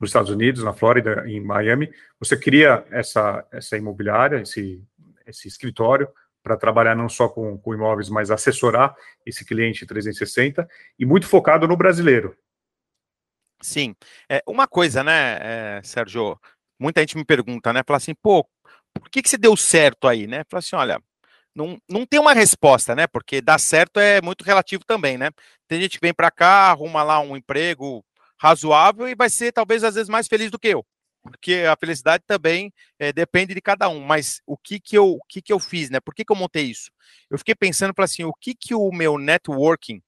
nos 0.01 0.09
Estados 0.09 0.31
Unidos, 0.31 0.65
na 0.65 0.73
Flórida, 0.73 1.23
em 1.27 1.39
Miami, 1.39 1.93
você 2.19 2.39
cria 2.39 2.87
essa, 2.91 3.47
essa 3.53 3.77
imobiliária, 3.77 4.41
esse, 4.41 4.83
esse 5.27 5.47
escritório, 5.47 6.09
para 6.43 6.57
trabalhar 6.57 6.95
não 6.95 7.11
só 7.11 7.29
com, 7.29 7.59
com 7.59 7.75
imóveis, 7.75 8.09
mas 8.09 8.31
assessorar 8.31 8.97
esse 9.27 9.45
cliente 9.45 9.85
360 9.85 10.67
e 10.99 11.05
muito 11.05 11.27
focado 11.27 11.69
no 11.69 11.77
brasileiro. 11.77 12.35
Sim. 13.63 13.95
É, 14.29 14.43
uma 14.47 14.67
coisa, 14.67 15.03
né, 15.03 15.39
é, 15.79 15.81
Sérgio, 15.83 16.39
muita 16.79 17.01
gente 17.01 17.17
me 17.17 17.25
pergunta, 17.25 17.73
né, 17.73 17.83
fala 17.87 17.97
assim, 17.97 18.15
pô, 18.15 18.47
por 18.95 19.11
que 19.11 19.23
que 19.23 19.29
você 19.29 19.39
deu 19.39 19.57
certo 19.57 20.09
aí, 20.09 20.27
né? 20.27 20.43
Fala 20.49 20.59
assim, 20.59 20.77
olha, 20.77 21.03
não, 21.55 21.79
não 21.89 22.07
tem 22.07 22.21
uma 22.21 22.35
resposta, 22.35 22.95
né? 22.95 23.07
Porque 23.07 23.41
dar 23.41 23.59
certo 23.59 23.99
é 23.99 24.21
muito 24.21 24.43
relativo 24.45 24.85
também, 24.87 25.17
né? 25.19 25.31
Tem 25.69 25.81
gente 25.81 25.99
que 25.99 26.07
vem 26.07 26.15
para 26.15 26.31
cá, 26.31 26.71
arruma 26.71 27.03
lá 27.03 27.21
um 27.21 27.37
emprego 27.37 28.05
razoável 28.39 29.09
e 29.09 29.15
vai 29.15 29.31
ser 29.31 29.53
talvez 29.53 29.83
às 29.85 29.95
vezes 29.95 30.09
mais 30.09 30.29
feliz 30.29 30.51
do 30.51 30.59
que 30.59 30.69
eu, 30.69 30.85
porque 31.23 31.65
a 31.71 31.77
felicidade 31.77 32.25
também 32.27 32.73
é, 32.99 33.13
depende 33.13 33.55
de 33.55 33.61
cada 33.61 33.89
um. 33.89 34.01
Mas 34.01 34.41
o 34.47 34.57
que 34.57 34.79
que 34.79 34.97
eu, 34.97 35.13
o 35.13 35.21
que 35.29 35.41
que 35.43 35.53
eu 35.53 35.59
fiz, 35.59 35.91
né? 35.91 36.01
Por 36.01 36.15
que 36.15 36.25
que 36.25 36.33
eu 36.33 36.37
montei 36.37 36.65
isso? 36.65 36.91
Eu 37.31 37.39
fiquei 37.39 37.55
pensando, 37.55 37.95
para 37.95 38.05
assim, 38.05 38.25
o 38.25 38.35
que 38.35 38.55
que 38.55 38.75
o 38.75 38.91
meu 38.93 39.19
networking 39.19 40.03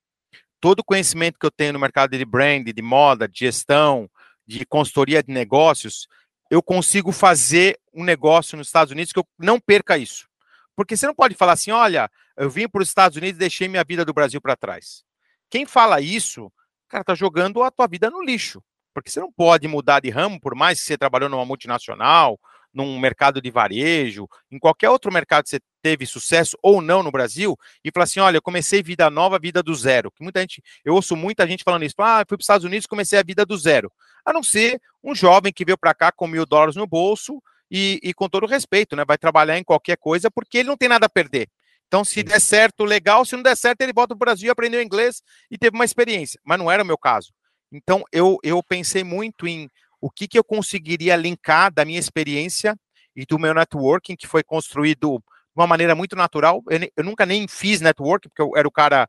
todo 0.61 0.81
o 0.81 0.85
conhecimento 0.85 1.39
que 1.39 1.47
eu 1.47 1.51
tenho 1.51 1.73
no 1.73 1.79
mercado 1.79 2.17
de 2.17 2.25
brand, 2.25 2.65
de 2.65 2.83
moda, 2.83 3.29
de 3.29 3.41
gestão, 3.41 4.11
de 4.47 4.65
consultoria 4.67 5.23
de 5.23 5.33
negócios, 5.33 6.07
eu 6.51 6.63
consigo 6.63 7.13
fazer 7.13 7.79
um 7.93 8.05
negócio 8.05 8.57
nos 8.57 8.69
Estados 8.69 8.93
Unidos 8.93 9.13
que 9.13 9.19
eu 9.19 9.27
não 9.39 9.61
perca 9.61 9.99
isso. 9.99 10.27
Porque 10.75 10.97
você 10.97 11.07
não 11.07 11.15
pode 11.15 11.35
falar 11.35 11.53
assim, 11.53 11.71
olha, 11.71 12.11
eu 12.37 12.49
vim 12.49 12.69
para 12.69 12.83
os 12.83 12.89
Estados 12.89 13.17
Unidos 13.17 13.37
e 13.37 13.41
deixei 13.41 13.69
minha 13.69 13.85
vida 13.85 14.05
do 14.05 14.15
Brasil 14.15 14.41
para 14.41 14.57
trás. 14.57 15.03
Quem 15.51 15.67
fala 15.67 16.01
isso, 16.01 16.53
cara, 16.89 17.05
tá 17.05 17.15
jogando 17.15 17.63
a 17.63 17.71
tua 17.71 17.87
vida 17.87 18.11
no 18.11 18.23
lixo. 18.23 18.63
Porque 18.95 19.11
você 19.11 19.21
não 19.21 19.31
pode 19.31 19.69
mudar 19.69 20.01
de 20.01 20.11
ramo, 20.11 20.41
por 20.41 20.55
mais 20.55 20.81
que 20.81 20.87
você 20.87 20.97
trabalhou 20.97 21.29
numa 21.29 21.45
multinacional, 21.45 22.39
num 22.73 22.99
mercado 22.99 23.41
de 23.41 23.51
varejo, 23.51 24.29
em 24.51 24.59
qualquer 24.59 24.91
outro 24.91 25.13
mercado 25.13 25.45
que 25.45 25.51
você 25.51 25.61
teve 25.83 26.07
sucesso 26.07 26.57
ou 26.63 26.81
não 26.81 27.03
no 27.03 27.11
Brasil, 27.11 27.57
e 27.85 27.91
falar 27.91 28.05
assim: 28.05 28.21
olha, 28.21 28.37
eu 28.37 28.43
comecei 28.43 28.83
vida 28.83 29.09
nova, 29.11 29.39
vida 29.39 29.63
do 29.63 29.75
zero. 29.75 30.11
Que 30.11 30.23
muita 30.23 30.41
gente, 30.41 30.63
eu 30.85 30.95
ouço 30.95 31.17
muita 31.17 31.47
gente 31.47 31.65
falando 31.65 31.85
isso, 31.85 31.95
ah, 31.99 32.25
fui 32.29 32.37
para 32.37 32.41
os 32.41 32.45
Estados 32.45 32.65
Unidos 32.65 32.85
e 32.85 32.89
comecei 32.89 33.19
a 33.19 33.23
vida 33.23 33.45
do 33.45 33.57
zero. 33.57 33.91
A 34.25 34.33
não 34.33 34.43
ser 34.43 34.81
um 35.03 35.15
jovem 35.15 35.53
que 35.53 35.65
veio 35.65 35.79
para 35.79 35.95
cá 35.95 36.13
com 36.13 36.27
mil 36.27 36.45
dólares 36.45 36.77
no 36.77 36.87
bolso 36.87 37.43
e, 37.71 38.01
e, 38.03 38.15
com 38.15 38.29
todo 38.29 38.47
respeito, 38.47 38.95
né? 38.95 39.05
Vai 39.07 39.19
trabalhar 39.19 39.59
em 39.59 39.65
qualquer 39.65 39.97
coisa 39.97 40.31
porque 40.31 40.59
ele 40.59 40.69
não 40.69 40.77
tem 40.77 40.89
nada 40.89 41.07
a 41.07 41.11
perder. 41.11 41.49
Então, 41.87 42.05
se 42.05 42.23
der 42.23 42.41
certo, 42.41 42.85
legal. 42.85 43.25
Se 43.25 43.35
não 43.35 43.43
der 43.43 43.57
certo, 43.57 43.81
ele 43.81 43.95
volta 43.95 44.09
para 44.09 44.17
o 44.17 44.19
Brasil, 44.19 44.53
aprendeu 44.53 44.83
inglês 44.83 45.23
e 45.51 45.57
teve 45.57 45.75
uma 45.75 45.87
experiência. 45.87 46.39
Mas 46.45 46.59
não 46.59 46.71
era 46.71 46.83
o 46.83 46.87
meu 46.87 46.99
caso. 46.99 47.33
Então, 47.73 48.05
eu, 48.13 48.39
eu 48.43 48.63
pensei 48.63 49.03
muito 49.03 49.47
em 49.47 49.71
o 50.01 50.11
que, 50.11 50.29
que 50.29 50.39
eu 50.39 50.45
conseguiria 50.45 51.17
linkar 51.17 51.73
da 51.73 51.85
minha 51.85 51.99
experiência 51.99 52.79
e 53.15 53.27
do 53.27 53.39
meu 53.39 53.53
networking, 53.53 54.17
que 54.17 54.27
foi 54.27 54.43
construído 54.43 55.19
de 55.19 55.61
uma 55.61 55.67
maneira 55.67 55.95
muito 55.95 56.15
natural. 56.15 56.63
Eu, 56.69 56.89
eu, 56.97 57.05
nunca 57.05 57.27
nem 57.27 57.49
fiz 57.49 57.81
networking, 57.81 58.29
porque 58.29 58.43
eu 58.43 58.53
era 58.57 58.69
o 58.69 58.73
cara 58.73 59.09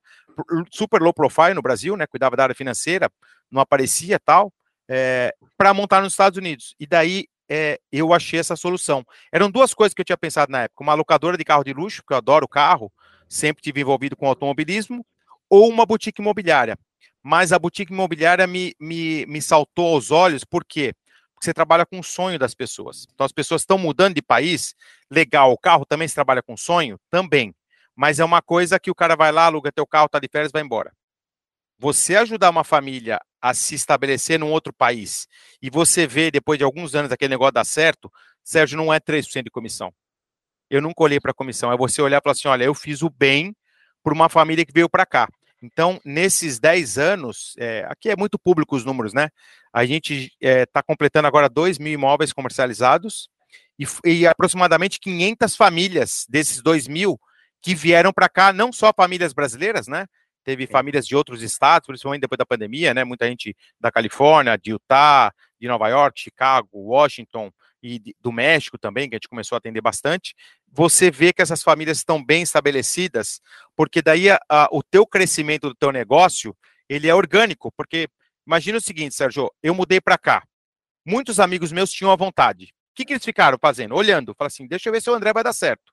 super 0.72 1.02
low 1.02 1.14
profile 1.14 1.54
no 1.54 1.62
Brasil, 1.62 1.96
né? 1.96 2.08
Cuidava 2.08 2.36
da 2.36 2.44
área 2.44 2.56
financeira, 2.56 3.10
não 3.52 3.62
aparecia 3.62 4.20
tal, 4.20 4.52
é, 4.88 5.34
para 5.58 5.74
montar 5.74 6.02
nos 6.02 6.14
Estados 6.14 6.38
Unidos. 6.38 6.76
E 6.80 6.88
daí 6.88 7.28
é, 7.48 7.80
eu 7.92 8.14
achei 8.14 8.40
essa 8.40 8.56
solução. 8.56 9.06
Eram 9.32 9.50
duas 9.50 9.74
coisas 9.74 9.94
que 9.94 10.02
eu 10.02 10.06
tinha 10.06 10.18
pensado 10.18 10.52
na 10.52 10.64
época: 10.64 10.84
uma 10.84 10.94
locadora 10.94 11.38
de 11.38 11.44
carro 11.44 11.64
de 11.64 11.74
luxo, 11.74 12.04
que 12.08 12.14
eu 12.14 12.18
adoro 12.18 12.48
carro, 12.48 12.92
sempre 13.28 13.62
tive 13.62 13.82
envolvido 13.82 14.16
com 14.16 14.28
automobilismo, 14.28 15.06
ou 15.50 15.70
uma 15.70 15.86
boutique 15.86 16.22
imobiliária. 16.22 16.78
Mas 17.24 17.52
a 17.52 17.60
boutique 17.60 17.92
imobiliária 17.92 18.48
me, 18.48 18.74
me, 18.80 19.26
me 19.26 19.42
saltou 19.42 19.96
aos 19.96 20.12
olhos, 20.12 20.44
por 20.44 20.64
quê? 20.64 20.94
Porque 21.34 21.46
você 21.46 21.54
trabalha 21.54 21.86
com 21.86 22.00
o 22.00 22.04
sonho 22.04 22.40
das 22.40 22.54
pessoas. 22.54 23.08
Então, 23.14 23.26
as 23.26 23.32
pessoas 23.32 23.62
estão 23.62 23.78
mudando 23.78 24.16
de 24.16 24.22
país, 24.22 24.76
legal. 25.10 25.52
O 25.52 25.58
carro 25.58 25.86
também 25.86 26.08
se 26.08 26.16
trabalha 26.16 26.42
com 26.42 26.58
sonho? 26.58 27.00
Também. 27.10 27.54
Mas 27.96 28.20
é 28.20 28.26
uma 28.26 28.42
coisa 28.42 28.80
que 28.80 28.92
o 28.92 28.96
cara 28.96 29.16
vai 29.16 29.32
lá, 29.32 29.46
aluga 29.46 29.72
teu 29.72 29.86
carro, 29.86 30.10
tá 30.10 30.20
de 30.20 30.30
férias, 30.32 30.52
vai 30.52 30.62
embora. 30.62 30.94
Você 31.78 32.16
ajudar 32.16 32.50
uma 32.50 32.64
família 32.64 33.20
a 33.42 33.54
se 33.54 33.76
estabelecer 33.76 34.38
num 34.38 34.52
outro 34.52 34.74
país 34.74 35.28
e 35.62 35.70
você 35.70 36.06
vê, 36.06 36.30
depois 36.30 36.58
de 36.58 36.64
alguns 36.64 36.94
anos, 36.94 37.12
aquele 37.12 37.30
negócio 37.30 37.54
dar 37.54 37.66
certo, 37.66 38.12
Sérgio, 38.44 38.78
não 38.78 38.94
é 38.94 39.00
3% 39.00 39.44
de 39.44 39.50
comissão. 39.50 39.94
Eu 40.70 40.82
nunca 40.82 41.04
olhei 41.04 41.20
para 41.20 41.32
a 41.32 41.34
comissão. 41.34 41.72
É 41.72 41.78
você 41.78 42.02
olhar 42.02 42.20
e 42.20 42.22
falar 42.22 42.34
assim: 42.34 42.48
olha, 42.48 42.64
eu 42.64 42.74
fiz 42.76 43.02
o 43.02 43.10
bem 43.10 43.56
por 44.04 44.14
uma 44.14 44.30
família 44.30 44.66
que 44.66 44.74
veio 44.74 44.90
para 44.90 45.06
cá. 45.06 45.28
Então, 45.62 46.00
nesses 46.06 46.60
10 46.60 46.98
anos, 46.98 47.54
é, 47.58 47.86
aqui 47.90 48.10
é 48.10 48.16
muito 48.16 48.40
público 48.40 48.76
os 48.76 48.86
números, 48.86 49.14
né? 49.14 49.30
A 49.74 49.86
gente 49.86 50.32
está 50.40 50.50
é, 50.50 50.66
tá 50.66 50.82
completando 50.82 51.28
agora 51.28 51.50
2 51.50 51.78
mil 51.78 51.94
imóveis 51.94 52.32
comercializados 52.32 53.30
e, 53.78 53.86
e, 54.06 54.28
aproximadamente 54.28 55.00
500 55.00 55.56
famílias 55.56 56.26
desses 56.30 56.62
2 56.62 56.88
mil 56.88 57.20
que 57.62 57.76
vieram 57.76 58.14
para 58.14 58.30
cá, 58.30 58.54
não 58.54 58.72
só 58.72 58.94
famílias 58.96 59.34
brasileiras, 59.34 59.88
né? 59.88 60.06
Teve 60.44 60.66
famílias 60.66 61.06
de 61.06 61.16
outros 61.16 61.44
estados, 61.44 61.86
principalmente 61.86 62.22
depois 62.22 62.38
da 62.38 62.46
pandemia, 62.46 62.94
né? 62.94 63.04
Muita 63.04 63.28
gente 63.28 63.56
da 63.80 63.92
Califórnia, 63.92 64.58
de 64.58 64.72
Utah, 64.72 65.32
de 65.60 65.68
Nova 65.68 65.90
York, 65.90 66.20
Chicago, 66.20 66.70
Washington 66.74 67.52
e 67.84 68.16
do 68.20 68.32
México 68.32 68.78
também, 68.78 69.10
que 69.10 69.16
a 69.16 69.18
gente 69.18 69.30
começou 69.30 69.56
a 69.56 69.60
atender 69.60 69.82
bastante. 69.82 70.34
Você 70.72 71.10
vê 71.10 71.34
que 71.34 71.42
essas 71.42 71.64
famílias 71.64 71.98
estão 71.98 72.24
bem 72.24 72.42
estabelecidas, 72.42 73.42
porque 73.76 74.02
daí 74.02 74.30
a, 74.30 74.40
a, 74.48 74.70
o 74.72 74.84
teu 74.84 75.06
crescimento 75.06 75.70
do 75.70 75.76
teu 75.76 75.92
negócio, 75.92 76.56
ele 76.88 77.08
é 77.08 77.16
orgânico, 77.16 77.72
porque 77.76 78.08
imagina 78.46 78.78
o 78.78 78.82
seguinte, 78.82 79.16
Sérgio, 79.16 79.52
eu 79.64 79.74
mudei 79.74 80.00
para 80.00 80.18
cá. 80.18 80.44
Muitos 81.06 81.40
amigos 81.40 81.72
meus 81.72 81.92
tinham 81.92 82.12
a 82.12 82.16
vontade. 82.16 82.66
O 82.66 82.96
que, 82.96 83.06
que 83.06 83.14
eles 83.14 83.26
ficaram 83.26 83.58
fazendo? 83.60 83.96
Olhando, 83.96 84.36
fala 84.38 84.48
assim, 84.48 84.68
deixa 84.68 84.90
eu 84.90 84.94
ver 84.94 85.02
se 85.02 85.10
o 85.10 85.14
André 85.14 85.34
vai 85.34 85.44
dar 85.44 85.54
certo. 85.54 85.92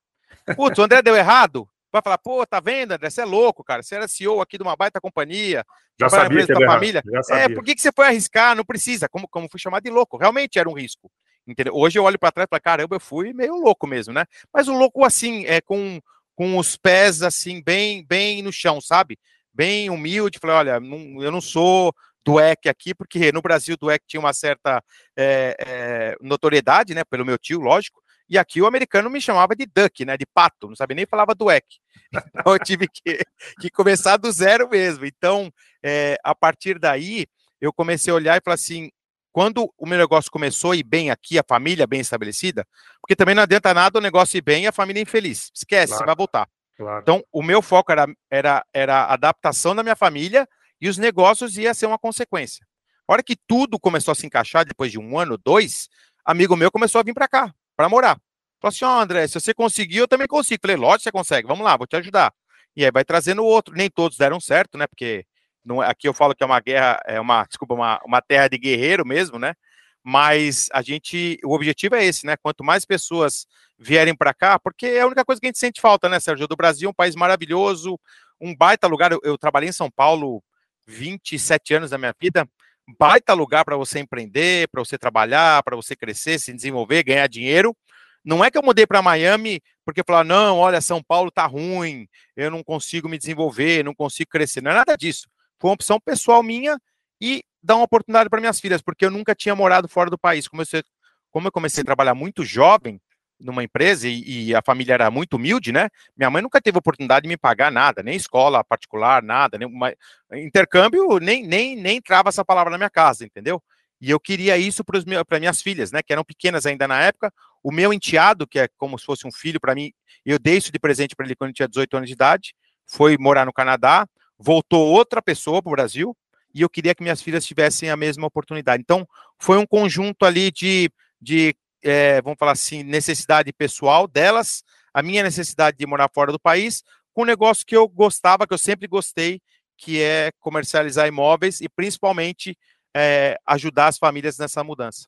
Putz, 0.57 0.79
o 0.79 0.83
André 0.83 1.03
deu 1.03 1.17
errado, 1.17 1.69
vai 1.91 2.03
falar, 2.03 2.19
pô, 2.19 2.45
tá 2.47 2.61
vendo, 2.61 2.93
André? 2.93 3.09
Você 3.09 3.23
é 3.23 3.25
louco, 3.25 3.65
cara. 3.65 3.83
Você 3.83 3.95
era 3.95 4.09
CEO 4.09 4.41
aqui 4.41 4.59
de 4.59 4.63
uma 4.63 4.77
baita 4.77 5.01
companhia, 5.01 5.65
já 5.99 6.09
sabia 6.09 6.47
que 6.47 6.53
da 6.53 6.67
família. 6.67 7.03
É, 7.31 7.49
por 7.49 7.65
que, 7.65 7.75
que 7.75 7.81
você 7.81 7.91
foi 7.93 8.07
arriscar? 8.07 8.55
Não 8.55 8.65
precisa. 8.65 9.09
Como, 9.09 9.29
como 9.29 9.49
fui 9.51 9.61
chamado 9.61 9.83
de 9.85 9.91
louco? 9.91 10.17
Realmente 10.17 10.59
era 10.59 10.69
um 10.69 10.75
risco. 10.75 11.11
Entendeu? 11.47 11.75
Hoje 11.75 11.99
eu 11.99 12.05
olho 12.05 12.19
para 12.19 12.33
trás 12.33 12.47
e 12.47 12.51
falo, 12.51 12.63
caramba, 12.63 12.97
eu 12.97 13.01
fui 13.01 13.33
meio 13.33 13.55
louco 13.55 13.87
mesmo, 13.87 14.13
né? 14.13 14.25
Mas 14.53 14.67
o 14.67 14.73
louco 14.73 15.05
assim, 15.05 15.45
é 15.47 15.61
com, 15.61 16.01
com 16.35 16.59
os 16.59 16.77
pés 16.77 17.23
assim, 17.23 17.63
bem, 17.63 18.05
bem 18.05 18.43
no 18.43 18.53
chão, 18.53 18.81
sabe? 18.81 19.19
Bem 19.55 19.89
humilde. 19.89 20.39
Falei, 20.41 20.57
olha, 20.57 20.81
não, 20.81 21.23
eu 21.23 21.31
não 21.31 21.41
sou 21.41 21.95
do 22.25 22.41
EC 22.41 22.67
aqui, 22.69 22.93
porque 22.93 23.31
no 23.31 23.41
Brasil 23.41 23.77
do 23.77 23.89
EC 23.89 24.03
tinha 24.07 24.21
uma 24.21 24.33
certa 24.33 24.83
é, 25.17 25.57
é, 25.61 26.17
notoriedade, 26.21 26.95
né? 26.95 27.05
Pelo 27.05 27.25
meu 27.25 27.39
tio, 27.39 27.61
lógico. 27.61 28.03
E 28.29 28.37
aqui 28.37 28.61
o 28.61 28.67
americano 28.67 29.09
me 29.09 29.21
chamava 29.21 29.55
de 29.55 29.67
duck, 29.67 30.05
né? 30.05 30.17
De 30.17 30.27
pato, 30.27 30.67
não 30.67 30.75
sabia 30.75 30.97
nem 30.97 31.07
falava 31.07 31.35
do 31.35 31.51
EC. 31.51 31.65
Então 32.35 32.53
eu 32.53 32.59
tive 32.59 32.89
que, 32.89 33.21
que 33.61 33.71
começar 33.71 34.17
do 34.17 34.31
zero 34.33 34.69
mesmo. 34.69 35.05
Então, 35.05 35.53
é, 35.83 36.17
a 36.25 36.35
partir 36.35 36.79
daí, 36.79 37.27
eu 37.61 37.73
comecei 37.73 38.13
a 38.13 38.17
olhar 38.17 38.37
e 38.37 38.41
falar 38.45 38.55
assim: 38.55 38.91
quando 39.37 39.71
o 39.77 39.85
meu 39.85 39.99
negócio 39.99 40.31
começou 40.31 40.71
a 40.71 40.77
ir 40.77 40.83
bem 40.83 41.11
aqui, 41.11 41.39
a 41.39 41.45
família 41.47 41.87
bem 41.87 42.01
estabelecida, 42.01 42.67
porque 43.03 43.15
também 43.15 43.35
não 43.35 43.43
adianta 43.43 43.75
nada 43.75 43.99
o 43.99 44.01
negócio 44.01 44.39
ir 44.39 44.41
bem 44.41 44.65
e 44.65 44.67
a 44.67 44.73
família 44.73 45.03
infeliz. 45.03 45.51
Esquece, 45.55 45.89
claro, 45.89 45.99
você 45.99 46.07
vai 46.07 46.17
voltar. 46.17 46.49
Claro. 46.75 47.03
Então, 47.03 47.23
o 47.31 47.43
meu 47.43 47.61
foco 47.61 47.93
era, 47.93 48.07
era, 48.31 48.65
era 48.73 49.03
a 49.03 49.13
adaptação 49.13 49.75
da 49.75 49.83
minha 49.83 49.95
família 49.95 50.49
e 50.81 50.89
os 50.89 50.97
negócios 50.97 51.59
ia 51.59 51.75
ser 51.75 51.85
uma 51.85 51.99
consequência. 51.99 52.67
A 53.07 53.13
hora 53.13 53.23
que 53.23 53.37
tudo 53.47 53.79
começou 53.79 54.13
a 54.13 54.15
se 54.15 54.25
encaixar, 54.25 54.65
depois 54.65 54.91
de 54.91 54.99
um 54.99 55.19
ano, 55.19 55.37
dois, 55.37 55.91
amigo 56.25 56.57
meu 56.57 56.73
começou 56.73 57.03
a 57.03 57.05
vir 57.05 57.13
para 57.13 57.29
cá 57.29 57.55
para 57.77 57.91
morar. 57.91 58.19
Falou 58.59 58.71
assim, 58.71 58.87
ó, 58.87 58.97
oh, 58.97 59.01
André, 59.03 59.29
se 59.29 59.39
você 59.39 59.53
conseguir, 59.53 59.99
eu 59.99 60.09
também 60.09 60.27
consigo. 60.27 60.63
Falei, 60.63 60.79
lógico 60.79 61.01
que 61.01 61.05
você 61.05 61.13
consegue, 61.13 61.47
vamos 61.47 61.63
lá, 61.63 61.77
vou 61.77 61.87
te 61.87 61.97
ajudar. 61.97 62.33
E 62.75 62.87
aí 62.87 62.91
vai 62.91 63.05
trazendo 63.05 63.43
o 63.43 63.47
outro. 63.47 63.75
Nem 63.75 63.91
todos 63.91 64.17
deram 64.17 64.41
certo, 64.41 64.79
né? 64.79 64.87
Porque 64.87 65.27
não, 65.67 65.83
é, 65.83 65.91
aqui 65.91 66.09
eu 66.09 66.15
falo 66.15 66.35
que 66.35 66.45
é 66.45 66.47
uma 66.47 66.61
guerra, 66.61 67.03
é 67.05 67.21
uma, 67.21 67.45
desculpa, 67.45 67.75
uma, 67.75 68.01
uma 68.05 68.23
terra 68.23 68.49
de 68.49 68.57
guerreiro 68.57 69.05
mesmo, 69.05 69.37
né? 69.39 69.55
Mas 70.03 70.69
a 70.73 70.81
gente, 70.81 71.39
o 71.45 71.53
objetivo 71.53 71.97
é 71.97 72.05
esse, 72.05 72.25
né? 72.25 72.37
Quanto 72.37 72.63
mais 72.63 72.85
pessoas 72.85 73.47
vierem 73.77 74.15
para 74.15 74.33
cá, 74.33 74.59
porque 74.61 74.87
é 74.87 75.01
a 75.01 75.07
única 75.07 75.25
coisa 75.25 75.41
que 75.41 75.47
a 75.47 75.49
gente 75.49 75.59
sente 75.59 75.81
falta, 75.81 76.09
né, 76.09 76.21
Sérgio? 76.21 76.47
Do 76.47 76.55
Brasil, 76.55 76.89
um 76.89 76.95
país 76.95 77.17
maravilhoso, 77.17 77.99
um 78.41 78.55
baita 78.55 78.87
lugar. 78.87 79.11
Eu, 79.11 79.21
eu 79.25 79.37
trabalhei 79.37 79.69
em 79.69 79.73
São 79.73 79.91
Paulo 79.91 80.41
27 80.87 81.75
anos 81.75 81.91
da 81.91 81.99
minha 81.99 82.15
vida, 82.21 82.49
baita 82.97 83.35
lugar 83.35 83.65
para 83.65 83.77
você 83.77 83.99
empreender, 83.99 84.69
para 84.69 84.85
você 84.85 84.97
trabalhar, 84.97 85.65
para 85.65 85.75
você 85.75 85.97
crescer, 85.97 86.39
se 86.39 86.53
desenvolver, 86.53 87.03
ganhar 87.03 87.27
dinheiro. 87.27 87.77
Não 88.25 88.45
é 88.45 88.51
que 88.51 88.59
eu 88.59 88.63
mudei 88.63 88.87
para 88.87 89.03
Miami 89.03 89.61
porque 89.85 90.03
falar, 90.05 90.25
não, 90.25 90.59
olha, 90.59 90.81
São 90.81 91.03
Paulo 91.03 91.31
tá 91.31 91.47
ruim, 91.47 92.09
eu 92.37 92.51
não 92.51 92.63
consigo 92.63 93.09
me 93.09 93.19
desenvolver, 93.19 93.85
não 93.85 93.95
consigo 93.95 94.31
crescer. 94.31 94.61
Não 94.63 94.71
é 94.71 94.75
nada 94.75 94.97
disso. 94.97 95.29
Foi 95.59 95.69
uma 95.69 95.75
opção 95.75 95.99
pessoal 96.01 96.43
minha 96.43 96.79
e 97.21 97.43
dar 97.63 97.77
uma 97.77 97.85
oportunidade 97.85 98.29
para 98.29 98.41
minhas 98.41 98.61
filhas, 98.61 98.83
porque 98.83 99.05
eu 99.05 99.11
nunca 99.11 99.35
tinha 99.35 99.55
morado 99.55 99.89
fora 99.89 100.11
do 100.11 100.19
país. 100.19 100.47
Como 100.49 100.63
eu, 100.63 100.83
como 101.31 101.49
eu 101.49 101.53
comecei 101.53 101.83
a 101.83 101.85
trabalhar 101.85 102.15
muito 102.15 102.45
jovem, 102.45 103.01
numa 103.39 103.63
empresa 103.63 104.09
e, 104.09 104.49
e, 104.49 104.55
a 104.55 104.63
família 104.63 104.95
era 104.95 105.11
muito 105.11 105.35
humilde, 105.35 105.73
né? 105.73 105.89
Minha 106.17 106.31
mãe 106.31 106.43
nunca 106.43 106.61
teve 106.61 106.79
oportunidade 106.79 107.25
de 107.25 107.29
me 107.29 107.37
pagar 107.37 107.71
nada, 107.71 108.03
nem 108.03 108.17
escola 108.17 108.65
particular, 108.65 109.23
nada, 109.23 109.59
nem 109.59 109.69
uma, 109.69 109.93
intercâmbio, 110.33 111.19
nem, 111.19 111.47
nem, 111.47 111.77
nem 111.77 111.99
entrava 111.99 112.29
essa 112.29 112.45
palavra 112.45 112.71
na 112.71 112.79
minha 112.79 112.91
casa, 112.91 113.25
entendeu? 113.25 113.63
E 114.01 114.11
eu 114.11 114.21
queria 114.21 114.59
isso 114.59 114.83
para 114.85 115.41
minhas 115.41 115.63
filhas, 115.63 115.91
né? 115.91 116.03
Que 116.03 116.13
eram 116.13 116.25
pequenas 116.25 116.67
ainda 116.67 116.87
na 116.87 117.01
época. 117.01 117.33
O 117.63 117.73
meu 117.73 117.93
enteado, 117.93 118.47
que 118.47 118.59
é 118.59 118.69
como 118.77 118.99
se 118.99 119.05
fosse 119.05 119.27
um 119.27 119.33
filho 119.33 119.61
para 119.61 119.75
mim, 119.75 119.93
eu 120.25 120.39
dei 120.39 120.57
isso 120.57 120.73
de 120.73 120.79
presente 120.79 121.15
para 121.17 121.27
ele 121.27 121.37
quando 121.37 121.53
tinha 121.53 121.69
18 121.69 121.97
anos 121.97 122.09
de 122.09 122.15
idade, 122.15 122.55
foi 122.87 123.17
morar 123.19 123.45
no 123.47 123.53
Canadá, 123.53 124.07
voltou 124.39 124.87
outra 124.87 125.23
pessoa 125.23 125.63
para 125.63 125.71
o 125.71 125.75
Brasil, 125.75 126.17
e 126.55 126.63
eu 126.63 126.71
queria 126.71 126.95
que 126.95 127.03
minhas 127.03 127.21
filhas 127.21 127.45
tivessem 127.45 127.91
a 127.91 127.97
mesma 127.97 128.27
oportunidade. 128.27 128.83
Então, 128.83 129.07
foi 129.39 129.59
um 129.59 129.67
conjunto 129.67 130.25
ali 130.25 130.51
de, 130.51 130.91
de 131.21 131.55
é, 131.83 132.21
vamos 132.23 132.39
falar 132.39 132.53
assim, 132.53 132.83
necessidade 132.83 133.53
pessoal 133.53 134.09
delas, 134.09 134.65
a 134.93 135.03
minha 135.03 135.23
necessidade 135.23 135.77
de 135.77 135.87
morar 135.87 136.11
fora 136.13 136.33
do 136.33 136.41
país, 136.41 136.83
com 137.13 137.23
um 137.23 137.27
negócio 137.27 137.67
que 137.67 137.77
eu 137.77 137.87
gostava, 137.87 138.47
que 138.47 138.55
eu 138.55 138.59
sempre 138.59 138.87
gostei, 138.87 139.41
que 139.77 140.01
é 140.01 140.31
comercializar 140.41 141.07
imóveis 141.07 141.61
e 141.61 141.69
principalmente 141.69 142.57
é, 142.97 143.39
ajudar 143.47 143.89
as 143.89 143.99
famílias 143.99 144.39
nessa 144.39 144.65
mudança. 144.65 145.07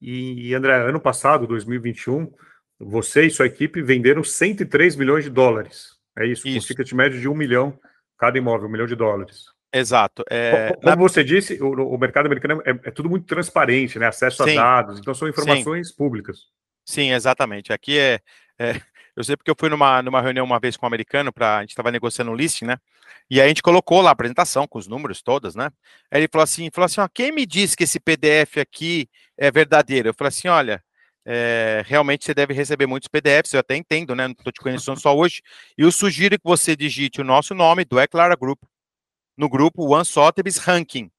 E, 0.00 0.54
André, 0.54 0.74
ano 0.74 1.00
passado, 1.00 1.46
2021, 1.46 2.32
você 2.80 3.26
e 3.26 3.30
sua 3.30 3.46
equipe 3.46 3.80
venderam 3.82 4.24
103 4.24 4.96
milhões 4.96 5.24
de 5.24 5.30
dólares. 5.30 5.96
É 6.18 6.26
isso, 6.26 6.48
isso. 6.48 6.60
com 6.60 6.66
ticket 6.66 6.92
médio 6.92 7.20
de 7.20 7.28
um 7.28 7.34
milhão 7.34 7.78
cada 8.22 8.38
imóvel, 8.38 8.68
um 8.68 8.70
milhão 8.70 8.86
de 8.86 8.94
dólares. 8.94 9.46
Exato. 9.72 10.22
É, 10.30 10.74
Como 10.74 10.86
na... 10.86 10.94
você 10.94 11.24
disse, 11.24 11.60
o, 11.60 11.72
o, 11.72 11.98
mercado 11.98 12.26
americano 12.26 12.62
é, 12.64 12.70
é, 12.70 12.90
tudo 12.92 13.10
muito 13.10 13.26
transparente, 13.26 13.98
né? 13.98 14.06
Acesso 14.06 14.44
Sim. 14.44 14.56
a 14.56 14.62
dados, 14.62 15.00
então 15.00 15.12
são 15.12 15.28
informações 15.28 15.88
Sim. 15.88 15.96
públicas. 15.96 16.42
Sim, 16.84 17.12
exatamente. 17.12 17.72
Aqui 17.72 17.98
é, 17.98 18.20
é, 18.60 18.80
Eu 19.16 19.24
sei 19.24 19.36
porque 19.36 19.50
eu 19.50 19.56
fui 19.58 19.68
numa, 19.68 20.00
numa 20.02 20.22
reunião 20.22 20.44
uma 20.44 20.60
vez 20.60 20.76
com 20.76 20.86
um 20.86 20.88
americano, 20.88 21.32
pra, 21.32 21.58
a 21.58 21.60
gente 21.62 21.70
estava 21.70 21.90
negociando 21.90 22.30
um 22.30 22.34
listing, 22.34 22.66
né? 22.66 22.78
E 23.28 23.40
aí 23.40 23.46
a 23.46 23.48
gente 23.48 23.62
colocou 23.62 24.00
lá 24.00 24.10
a 24.10 24.12
apresentação 24.12 24.66
com 24.66 24.78
os 24.78 24.86
números 24.86 25.20
todos, 25.20 25.54
né? 25.54 25.70
Aí 26.10 26.20
ele 26.20 26.28
falou 26.30 26.44
assim: 26.44 26.70
falou 26.72 26.86
assim, 26.86 27.00
ó, 27.00 27.08
quem 27.12 27.32
me 27.32 27.44
diz 27.44 27.74
que 27.74 27.84
esse 27.84 28.00
PDF 28.00 28.58
aqui 28.58 29.08
é 29.36 29.50
verdadeiro? 29.50 30.08
Eu 30.08 30.14
falei 30.14 30.28
assim: 30.28 30.48
olha, 30.48 30.82
é, 31.24 31.82
realmente 31.86 32.24
você 32.24 32.34
deve 32.34 32.52
receber 32.52 32.86
muitos 32.86 33.08
PDFs, 33.08 33.52
eu 33.52 33.60
até 33.60 33.76
entendo, 33.76 34.14
né? 34.14 34.26
Não 34.26 34.32
estou 34.32 34.52
te 34.52 34.60
conhecendo 34.60 34.98
só 34.98 35.16
hoje. 35.16 35.40
E 35.78 35.82
eu 35.82 35.92
sugiro 35.92 36.36
que 36.36 36.44
você 36.44 36.74
digite 36.74 37.20
o 37.20 37.24
nosso 37.24 37.54
nome 37.54 37.84
do 37.84 38.00
Eclara 38.00 38.36
Group 38.36 38.60
no 39.36 39.48
grupo 39.48 39.94
One 39.94 40.04
Sotheby's 40.04 40.58
Ranking. 40.58 41.10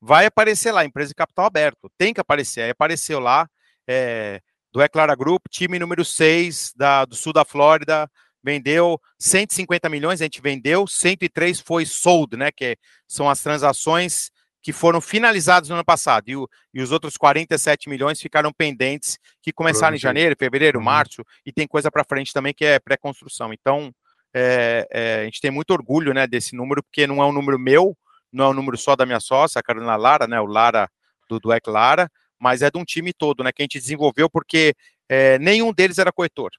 Vai 0.00 0.26
aparecer 0.26 0.72
lá, 0.72 0.84
empresa 0.84 1.08
de 1.08 1.14
capital 1.14 1.46
aberto. 1.46 1.90
Tem 1.98 2.14
que 2.14 2.20
aparecer. 2.20 2.62
Aí 2.62 2.70
apareceu 2.70 3.18
lá, 3.18 3.48
é, 3.86 4.40
do 4.72 4.80
Eclara 4.80 5.14
Group, 5.14 5.46
time 5.50 5.78
número 5.78 6.04
6 6.04 6.72
da, 6.76 7.04
do 7.04 7.16
sul 7.16 7.32
da 7.32 7.44
Flórida, 7.44 8.08
vendeu 8.42 9.00
150 9.18 9.88
milhões, 9.88 10.20
a 10.20 10.24
gente 10.24 10.40
vendeu, 10.40 10.86
103 10.86 11.60
foi 11.60 11.84
sold, 11.84 12.36
né? 12.36 12.52
Que 12.52 12.76
são 13.06 13.28
as 13.28 13.42
transações 13.42 14.30
que 14.68 14.72
foram 14.74 15.00
finalizadas 15.00 15.70
no 15.70 15.76
ano 15.76 15.84
passado. 15.84 16.28
E, 16.28 16.36
o, 16.36 16.46
e 16.74 16.82
os 16.82 16.92
outros 16.92 17.16
47 17.16 17.88
milhões 17.88 18.20
ficaram 18.20 18.52
pendentes, 18.52 19.18
que 19.40 19.50
começaram 19.50 19.96
em 19.96 19.98
janeiro, 19.98 20.36
fevereiro, 20.38 20.78
uhum. 20.78 20.84
março, 20.84 21.24
e 21.46 21.50
tem 21.50 21.66
coisa 21.66 21.90
para 21.90 22.04
frente 22.04 22.34
também 22.34 22.52
que 22.52 22.66
é 22.66 22.78
pré-construção. 22.78 23.50
Então, 23.50 23.90
é, 24.34 24.86
é, 24.90 25.20
a 25.22 25.24
gente 25.24 25.40
tem 25.40 25.50
muito 25.50 25.70
orgulho 25.70 26.12
né, 26.12 26.26
desse 26.26 26.54
número, 26.54 26.82
porque 26.82 27.06
não 27.06 27.22
é 27.22 27.24
um 27.24 27.32
número 27.32 27.58
meu, 27.58 27.96
não 28.30 28.44
é 28.44 28.48
um 28.50 28.52
número 28.52 28.76
só 28.76 28.94
da 28.94 29.06
minha 29.06 29.20
sócia, 29.20 29.58
a 29.58 29.62
Carolina 29.62 29.96
Lara, 29.96 30.26
né, 30.26 30.38
o 30.38 30.44
Lara 30.44 30.86
do 31.30 31.40
Duec 31.40 31.66
Lara, 31.70 32.06
mas 32.38 32.60
é 32.60 32.70
de 32.70 32.76
um 32.76 32.84
time 32.84 33.14
todo, 33.14 33.42
né? 33.42 33.50
Que 33.50 33.62
a 33.62 33.64
gente 33.64 33.78
desenvolveu 33.78 34.28
porque 34.28 34.74
é, 35.08 35.38
nenhum 35.38 35.72
deles 35.72 35.96
era 35.96 36.12
corretor 36.12 36.50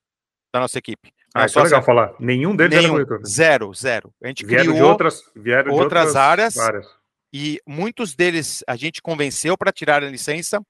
da 0.52 0.60
nossa 0.60 0.80
equipe. 0.80 1.13
Ah, 1.32 1.45
isso 1.45 1.60
é 1.60 1.63
legal 1.63 1.84
falar. 1.84 2.12
Nenhum 2.19 2.56
deles 2.56 2.76
nenhum, 2.76 2.95
era 2.95 3.06
corretor. 3.06 3.28
Zero, 3.28 3.72
zero. 3.72 4.12
A 4.24 4.28
gente 4.28 4.43
vieram 4.43 4.74
criou 4.74 4.78
de 4.78 4.84
outras, 4.84 5.22
vieram 5.36 5.72
outras, 5.74 6.08
outras 6.08 6.15
áreas, 6.15 6.58
áreas, 6.58 6.88
e 7.32 7.60
muitos 7.68 8.15
deles 8.15 8.63
a 8.68 8.76
gente 8.76 9.02
convenceu 9.02 9.58
para 9.58 9.72
tirar 9.72 10.04
a 10.04 10.10
licença 10.10 10.62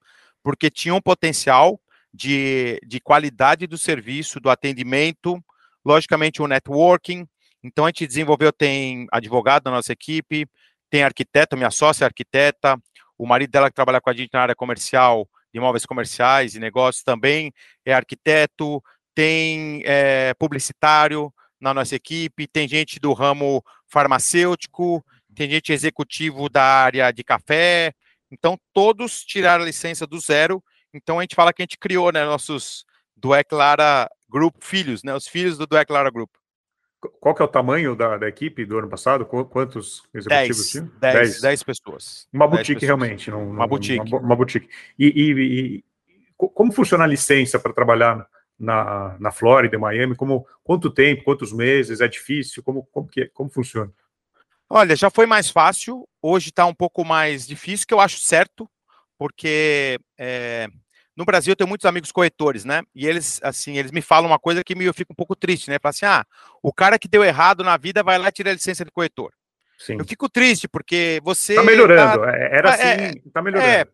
porque 0.44 0.70
tinham 0.70 1.02
potencial 1.02 1.80
de, 2.14 2.80
de 2.86 3.00
qualidade 3.00 3.68
do 3.68 3.78
serviço, 3.78 4.40
do 4.40 4.50
atendimento, 4.50 5.42
logicamente 5.86 6.42
o 6.42 6.48
networking. 6.48 7.28
Então 7.64 7.86
a 7.86 7.90
gente 7.90 8.08
desenvolveu, 8.08 8.52
tem 8.52 9.08
advogado 9.12 9.66
na 9.66 9.72
nossa 9.72 9.94
equipe, 9.94 10.48
tem 10.90 11.04
arquiteto, 11.04 11.58
minha 11.58 11.72
sócia 11.72 12.06
é 12.06 12.08
arquiteta, 12.08 12.82
o 13.18 13.26
marido 13.26 13.52
dela 13.52 13.70
que 13.70 13.76
trabalha 13.76 14.02
com 14.02 14.10
a 14.10 14.14
gente 14.14 14.32
na 14.34 14.42
área 14.42 14.56
comercial, 14.56 15.28
de 15.54 15.60
imóveis 15.60 15.86
comerciais 15.86 16.56
e 16.56 16.60
negócios 16.60 17.04
também 17.04 17.52
é 17.86 17.94
arquiteto, 17.94 18.82
tem 19.14 19.82
é, 19.86 20.34
publicitário 20.36 21.34
na 21.60 21.74
nossa 21.74 21.96
equipe, 21.96 22.48
tem 22.48 22.68
gente 22.68 23.00
do 23.00 23.12
ramo 23.12 23.64
farmacêutico, 23.88 25.04
tem 25.36 25.50
gente 25.50 25.72
executivo 25.72 26.50
da 26.50 26.64
área 26.64 27.12
de 27.12 27.24
café, 27.24 27.94
então 28.32 28.58
todos 28.74 29.24
tiraram 29.24 29.64
a 29.64 29.68
licença 29.68 30.06
do 30.06 30.20
zero. 30.20 30.64
Então 30.94 31.20
a 31.20 31.22
gente 31.22 31.36
fala 31.36 31.54
que 31.54 31.62
a 31.62 31.64
gente 31.64 31.78
criou, 31.78 32.12
né, 32.12 32.26
nossos 32.26 32.86
do 33.16 33.36
Eclara 33.36 34.10
Group 34.30 34.56
filhos, 34.62 35.04
né, 35.04 35.16
os 35.16 35.28
filhos 35.28 35.58
do 35.58 35.78
Eclara 35.78 36.10
Group. 36.10 36.30
Qual 37.22 37.34
que 37.34 37.42
é 37.42 37.46
o 37.46 37.50
tamanho 37.50 37.96
da, 37.96 38.18
da 38.18 38.28
equipe 38.28 38.66
do 38.66 38.78
ano 38.78 38.90
passado? 38.90 39.26
Quantos 39.26 40.04
executivos 40.14 40.70
tinham? 40.70 40.92
Dez, 41.00 41.40
dez 41.40 41.64
pessoas. 41.64 42.28
Uma 42.32 42.46
boutique, 42.46 42.82
pessoas. 42.82 42.88
realmente. 43.00 43.32
Não, 43.32 43.52
uma 43.52 43.66
boutique. 43.66 44.06
Uma, 44.06 44.20
uma 44.20 44.36
boutique. 44.36 44.70
E, 44.98 45.08
e, 45.08 45.32
e, 45.78 45.84
como 46.38 46.74
funciona 46.74 47.06
a 47.06 47.08
licença 47.08 47.58
para 47.58 47.72
trabalhar 47.72 48.28
na, 48.60 49.16
na 49.18 49.32
Flórida, 49.32 49.80
Miami? 49.80 50.14
Como, 50.14 50.46
quanto 50.62 50.90
tempo, 50.90 51.24
quantos 51.24 51.54
meses? 51.54 52.02
É 52.02 52.08
difícil? 52.08 52.62
Como, 52.64 52.86
como, 52.92 53.08
que, 53.08 53.22
é, 53.22 53.28
como 53.30 53.50
funciona? 53.50 53.92
Olha, 54.70 54.96
já 54.96 55.10
foi 55.10 55.26
mais 55.26 55.50
fácil. 55.50 56.08
Hoje 56.22 56.50
está 56.50 56.66
um 56.66 56.74
pouco 56.74 57.04
mais 57.04 57.48
difícil, 57.48 57.88
que 57.88 57.94
eu 57.94 58.00
acho 58.00 58.20
certo, 58.20 58.70
porque 59.18 60.00
é, 60.18 60.68
no 61.18 61.26
Brasil 61.26 61.52
eu 61.52 61.56
tenho 61.56 61.68
muitos 61.68 61.86
amigos 61.86 62.12
corretores, 62.12 62.64
né? 62.64 62.84
E 62.94 63.08
eles, 63.08 63.40
assim, 63.44 63.78
eles 63.78 63.92
me 63.92 64.02
falam 64.02 64.30
uma 64.30 64.40
coisa 64.40 64.64
que 64.64 64.76
me, 64.76 64.86
eu 64.86 64.94
fico 64.94 65.12
um 65.12 65.16
pouco 65.16 65.36
triste, 65.36 65.70
né? 65.70 65.78
Falam 65.82 65.90
assim, 65.90 66.06
ah, 66.06 66.26
o 66.62 66.72
cara 66.72 67.00
que 67.00 67.08
deu 67.08 67.24
errado 67.24 67.64
na 67.64 67.76
vida 67.78 68.04
vai 68.04 68.18
lá 68.18 68.32
tirar 68.32 68.52
a 68.52 68.54
licença 68.54 68.86
de 68.86 68.92
corretor. 68.92 69.34
Sim. 69.78 69.98
Eu 69.98 70.06
fico 70.06 70.30
triste, 70.30 70.68
porque 70.68 71.20
você... 71.24 71.56
Tá 71.56 71.64
melhorando, 71.64 72.22
tá... 72.22 72.32
era 72.38 72.74
assim, 72.74 72.84
é, 72.84 73.14
tá 73.34 73.42
melhorando. 73.42 73.70
É, 73.70 73.86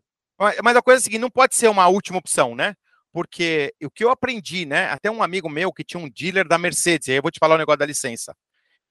mas 0.61 0.75
a 0.75 0.81
coisa 0.81 0.99
é 0.99 1.01
a 1.01 1.03
seguinte, 1.03 1.21
não 1.21 1.31
pode 1.31 1.55
ser 1.55 1.69
uma 1.69 1.87
última 1.87 2.17
opção, 2.17 2.53
né? 2.53 2.75
Porque 3.13 3.73
o 3.81 3.89
que 3.89 4.03
eu 4.03 4.09
aprendi, 4.09 4.65
né? 4.65 4.91
Até 4.91 5.09
um 5.09 5.23
amigo 5.23 5.49
meu 5.49 5.71
que 5.71 5.83
tinha 5.83 6.03
um 6.03 6.09
dealer 6.09 6.47
da 6.47 6.57
Mercedes, 6.57 7.07
aí 7.07 7.15
eu 7.15 7.21
vou 7.21 7.31
te 7.31 7.39
falar 7.39 7.53
o 7.53 7.55
um 7.55 7.59
negócio 7.59 7.79
da 7.79 7.85
licença. 7.85 8.35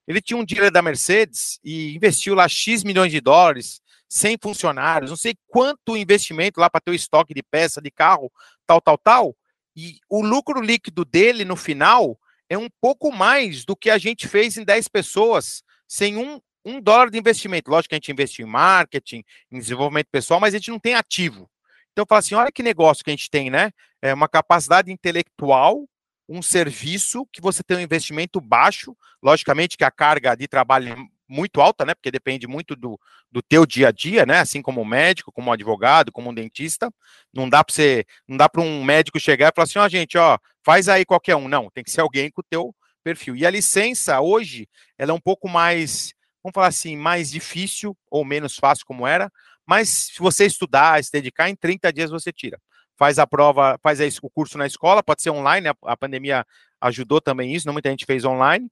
Ele 0.07 0.21
tinha 0.21 0.37
um 0.37 0.45
dealer 0.45 0.71
da 0.71 0.83
Mercedes 0.83 1.59
e 1.65 1.95
investiu 1.95 2.35
lá 2.35 2.49
X 2.49 2.85
milhões 2.85 3.11
de 3.11 3.21
dólares, 3.21 3.81
sem 4.09 4.37
funcionários, 4.41 5.11
não 5.11 5.17
sei 5.17 5.35
quanto 5.49 5.97
investimento 5.97 6.61
lá 6.61 6.69
para 6.71 6.81
ter 6.81 6.91
o 6.91 6.95
estoque 6.95 7.35
de 7.35 7.43
peça 7.43 7.81
de 7.81 7.91
carro, 7.91 8.31
tal, 8.67 8.81
tal, 8.81 8.99
tal. 8.99 9.37
E 9.75 9.99
o 10.09 10.25
lucro 10.25 10.61
líquido 10.61 11.05
dele 11.05 11.45
no 11.45 11.57
final 11.57 12.19
é 12.49 12.57
um 12.57 12.69
pouco 12.81 13.11
mais 13.11 13.65
do 13.65 13.75
que 13.75 13.91
a 13.91 13.99
gente 13.99 14.29
fez 14.29 14.57
em 14.57 14.65
10 14.65 14.89
pessoas, 14.89 15.63
sem 15.89 16.17
um, 16.17 16.41
um 16.65 16.81
dólar 16.81 17.11
de 17.11 17.19
investimento. 17.19 17.71
Lógico 17.71 17.91
que 17.91 17.95
a 17.95 17.99
gente 17.99 18.13
investiu 18.13 18.47
em 18.47 18.51
marketing, 18.51 19.25
em 19.51 19.59
desenvolvimento 19.59 20.09
pessoal, 20.11 20.39
mas 20.39 20.55
a 20.55 20.59
gente 20.59 20.71
não 20.71 20.79
tem 20.79 20.95
ativo. 20.95 21.51
Então, 21.93 22.03
eu 22.03 22.07
falo 22.07 22.19
assim: 22.19 22.35
olha 22.35 22.53
que 22.53 22.63
negócio 22.63 23.05
que 23.05 23.11
a 23.11 23.13
gente 23.13 23.31
tem, 23.31 23.51
né? 23.51 23.71
É 24.03 24.13
uma 24.13 24.29
capacidade 24.29 24.93
intelectual, 24.93 25.89
um 26.29 26.41
serviço 26.43 27.27
que 27.33 27.41
você 27.41 27.63
tem 27.63 27.77
um 27.77 27.81
investimento 27.81 28.41
baixo, 28.41 28.97
logicamente 29.23 29.77
que 29.77 29.85
a 29.85 29.91
carga 29.91 30.35
de 30.35 30.49
trabalho 30.49 30.93
é 30.93 30.97
muito 31.29 31.61
alta, 31.61 31.85
né? 31.85 31.95
Porque 31.95 32.11
depende 32.11 32.47
muito 32.47 32.77
do, 32.77 32.99
do 33.31 33.43
teu 33.43 33.67
dia 33.67 33.89
a 33.89 33.93
dia, 33.93 34.25
né? 34.27 34.39
Assim 34.39 34.63
como 34.63 34.85
médico, 34.85 35.33
como 35.33 35.53
advogado, 35.53 36.13
como 36.13 36.31
um 36.31 36.35
dentista. 36.35 36.93
Não 37.33 37.49
dá 37.49 37.63
para 37.65 37.75
você, 37.75 38.05
não 38.29 38.37
dá 38.37 38.49
para 38.49 38.63
um 38.63 38.85
médico 38.85 39.19
chegar 39.19 39.49
e 39.49 39.55
falar 39.55 39.65
assim, 39.65 39.79
ó, 39.79 39.85
oh, 39.85 39.89
gente, 39.89 40.17
ó, 40.19 40.39
faz 40.63 40.89
aí 40.89 41.05
qualquer 41.05 41.37
um. 41.37 41.49
Não, 41.49 41.71
tem 41.71 41.85
que 41.85 41.91
ser 41.91 42.01
alguém 42.01 42.31
com 42.31 42.41
o 42.41 42.45
teu 42.49 42.75
perfil. 43.03 43.37
E 43.37 43.47
a 43.47 43.51
licença 43.51 44.21
hoje, 44.21 44.69
ela 44.99 45.11
é 45.11 45.15
um 45.15 45.21
pouco 45.21 45.49
mais, 45.49 46.15
vamos 46.43 46.55
falar 46.55 46.69
assim, 46.69 46.97
mais 46.97 47.31
difícil 47.31 47.97
ou 48.11 48.25
menos 48.25 48.57
fácil 48.57 48.87
como 48.87 49.07
era, 49.07 49.31
mas 49.67 49.89
se 49.89 50.19
você 50.19 50.47
estudar, 50.47 51.03
se 51.03 51.11
dedicar, 51.13 51.49
em 51.49 51.57
30 51.57 51.93
dias 51.93 52.11
você 52.11 52.33
tira. 52.33 52.59
Faz 52.97 53.19
a 53.19 53.27
prova, 53.27 53.79
faz 53.83 54.01
o 54.23 54.31
curso 54.31 54.57
na 54.57 54.67
escola, 54.67 55.03
pode 55.03 55.23
ser 55.23 55.31
online, 55.31 55.69
a, 55.69 55.75
a 55.85 55.97
pandemia 55.97 56.47
ajudou 56.81 57.21
também 57.21 57.55
isso, 57.55 57.67
não 57.67 57.73
muita 57.73 57.91
gente 57.91 58.07
fez 58.07 58.25
online 58.25 58.71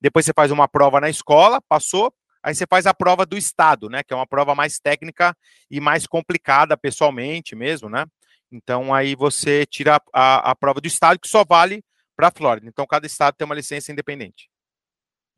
depois 0.00 0.24
você 0.24 0.32
faz 0.32 0.50
uma 0.50 0.68
prova 0.68 1.00
na 1.00 1.08
escola, 1.08 1.60
passou, 1.60 2.12
aí 2.42 2.54
você 2.54 2.66
faz 2.68 2.86
a 2.86 2.94
prova 2.94 3.24
do 3.24 3.36
estado, 3.36 3.88
né? 3.88 4.02
Que 4.02 4.12
é 4.12 4.16
uma 4.16 4.26
prova 4.26 4.54
mais 4.54 4.78
técnica 4.78 5.36
e 5.70 5.80
mais 5.80 6.06
complicada 6.06 6.76
pessoalmente 6.76 7.54
mesmo, 7.54 7.88
né? 7.88 8.06
Então 8.50 8.92
aí 8.94 9.14
você 9.14 9.64
tira 9.66 10.00
a, 10.12 10.50
a 10.50 10.54
prova 10.54 10.80
do 10.80 10.86
estado 10.86 11.18
que 11.18 11.28
só 11.28 11.44
vale 11.44 11.82
para 12.16 12.28
a 12.28 12.32
Flórida. 12.32 12.68
Então 12.68 12.86
cada 12.86 13.06
estado 13.06 13.34
tem 13.34 13.44
uma 13.44 13.54
licença 13.54 13.92
independente. 13.92 14.50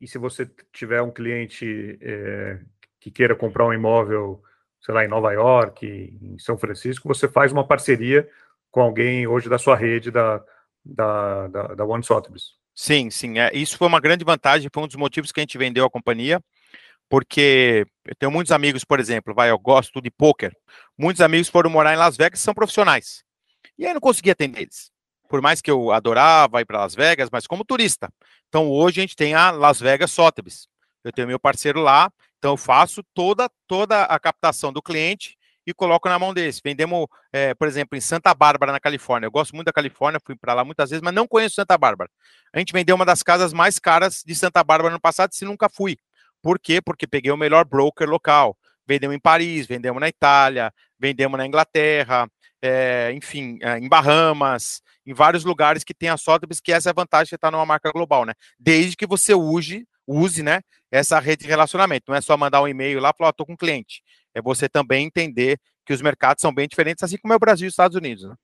E 0.01 0.07
se 0.07 0.17
você 0.17 0.49
tiver 0.73 1.01
um 1.01 1.11
cliente 1.11 1.97
é, 2.01 2.59
que 2.99 3.09
queira 3.09 3.35
comprar 3.35 3.65
um 3.65 3.73
imóvel, 3.73 4.43
sei 4.85 4.93
lá, 4.93 5.03
em 5.03 5.07
Nova 5.07 5.31
York, 5.33 5.83
em 6.21 6.37
São 6.37 6.57
Francisco, 6.59 7.07
você 7.07 7.27
faz 7.27 7.51
uma 7.51 7.65
parceria 7.65 8.29
com 8.69 8.81
alguém 8.81 9.25
hoje 9.25 9.49
da 9.49 9.57
sua 9.57 9.75
rede 9.75 10.11
da, 10.11 10.43
da, 10.83 11.47
da, 11.47 11.63
da 11.73 11.85
One 11.85 12.03
Sotheby's. 12.03 12.53
Sim, 12.75 13.09
sim. 13.09 13.39
É, 13.39 13.49
isso 13.55 13.77
foi 13.79 13.87
uma 13.87 13.99
grande 13.99 14.23
vantagem, 14.23 14.69
foi 14.71 14.83
um 14.83 14.87
dos 14.87 14.95
motivos 14.95 15.31
que 15.31 15.39
a 15.39 15.43
gente 15.43 15.57
vendeu 15.57 15.85
a 15.85 15.89
companhia, 15.89 16.39
porque 17.09 17.87
eu 18.05 18.15
tenho 18.15 18.31
muitos 18.31 18.51
amigos, 18.51 18.83
por 18.83 18.99
exemplo, 18.99 19.33
vai, 19.33 19.49
eu 19.49 19.57
gosto 19.57 19.99
de 19.99 20.11
poker. 20.11 20.55
Muitos 20.95 21.21
amigos 21.21 21.49
foram 21.49 21.69
morar 21.69 21.93
em 21.93 21.97
Las 21.97 22.15
Vegas 22.15 22.39
são 22.39 22.53
profissionais. 22.53 23.23
E 23.79 23.87
aí 23.87 23.93
não 23.93 24.01
conseguia 24.01 24.33
atender 24.33 24.61
eles. 24.61 24.91
Por 25.27 25.41
mais 25.41 25.61
que 25.61 25.71
eu 25.71 25.91
adorava 25.91 26.61
ir 26.61 26.65
para 26.65 26.79
Las 26.79 26.93
Vegas, 26.93 27.29
mas 27.31 27.47
como 27.47 27.65
turista. 27.65 28.09
Então 28.49 28.69
hoje 28.69 28.99
a 28.99 29.03
gente 29.03 29.15
tem 29.15 29.33
a 29.33 29.49
Las 29.49 29.79
Vegas 29.79 30.11
Sotheby's. 30.11 30.67
Eu 31.03 31.11
tenho 31.11 31.27
meu 31.27 31.39
parceiro 31.39 31.81
lá, 31.81 32.11
então 32.45 32.53
eu 32.53 32.57
faço 32.57 33.01
toda 33.11 33.49
toda 33.67 34.03
a 34.03 34.19
captação 34.19 34.71
do 34.71 34.79
cliente 34.79 35.35
e 35.65 35.73
coloco 35.73 36.07
na 36.07 36.19
mão 36.19 36.31
deles. 36.31 36.61
Vendemos, 36.63 37.07
é, 37.33 37.55
por 37.55 37.67
exemplo, 37.67 37.97
em 37.97 38.01
Santa 38.01 38.35
Bárbara, 38.35 38.71
na 38.71 38.79
Califórnia. 38.79 39.25
Eu 39.25 39.31
gosto 39.31 39.55
muito 39.55 39.65
da 39.65 39.73
Califórnia, 39.73 40.21
fui 40.23 40.35
para 40.35 40.53
lá 40.53 40.63
muitas 40.63 40.91
vezes, 40.91 41.01
mas 41.01 41.11
não 41.11 41.27
conheço 41.27 41.55
Santa 41.55 41.75
Bárbara. 41.75 42.07
A 42.53 42.59
gente 42.59 42.71
vendeu 42.71 42.95
uma 42.95 43.03
das 43.03 43.23
casas 43.23 43.51
mais 43.51 43.79
caras 43.79 44.21
de 44.23 44.35
Santa 44.35 44.63
Bárbara 44.63 44.93
no 44.93 45.01
passado, 45.01 45.33
se 45.33 45.43
nunca 45.43 45.67
fui. 45.67 45.97
Por 46.39 46.59
quê? 46.59 46.79
Porque 46.79 47.07
peguei 47.07 47.31
o 47.31 47.37
melhor 47.37 47.65
broker 47.65 48.07
local. 48.07 48.55
Vendemos 48.87 49.15
em 49.15 49.19
Paris, 49.19 49.65
vendemos 49.65 49.99
na 49.99 50.07
Itália, 50.07 50.71
vendemos 50.99 51.39
na 51.39 51.47
Inglaterra, 51.47 52.29
é, 52.61 53.11
enfim, 53.15 53.57
é, 53.63 53.79
em 53.79 53.89
Bahamas, 53.89 54.83
em 55.03 55.15
vários 55.15 55.43
lugares 55.43 55.83
que 55.83 55.95
tem 55.95 56.09
a 56.09 56.17
Sotheby's, 56.17 56.61
que 56.61 56.71
essa 56.71 56.89
é 56.89 56.91
a 56.91 56.93
vantagem 56.93 57.29
de 57.29 57.35
estar 57.37 57.49
numa 57.49 57.65
marca 57.65 57.91
global, 57.91 58.23
né? 58.23 58.35
Desde 58.59 58.95
que 58.95 59.07
você 59.07 59.33
use, 59.33 59.87
use, 60.07 60.43
né, 60.43 60.61
essa 60.91 61.19
rede 61.19 61.43
de 61.43 61.49
relacionamento. 61.49 62.05
Não 62.07 62.15
é 62.15 62.21
só 62.21 62.37
mandar 62.37 62.61
um 62.61 62.67
e-mail 62.67 62.99
lá 62.99 63.11
e 63.13 63.17
falar, 63.17 63.29
estou 63.31 63.45
com 63.45 63.53
um 63.53 63.57
cliente 63.57 64.01
é 64.35 64.41
você 64.41 64.67
também 64.67 65.05
entender 65.07 65.57
que 65.85 65.93
os 65.93 66.01
mercados 66.01 66.41
são 66.41 66.53
bem 66.53 66.67
diferentes, 66.67 67.01
assim 67.01 67.17
como 67.17 67.33
é 67.33 67.37
o 67.37 67.39
Brasil 67.39 67.65
e 67.65 67.69
os 67.69 67.73
Estados 67.73 67.95
Unidos. 67.95 68.25
Né? 68.25 68.35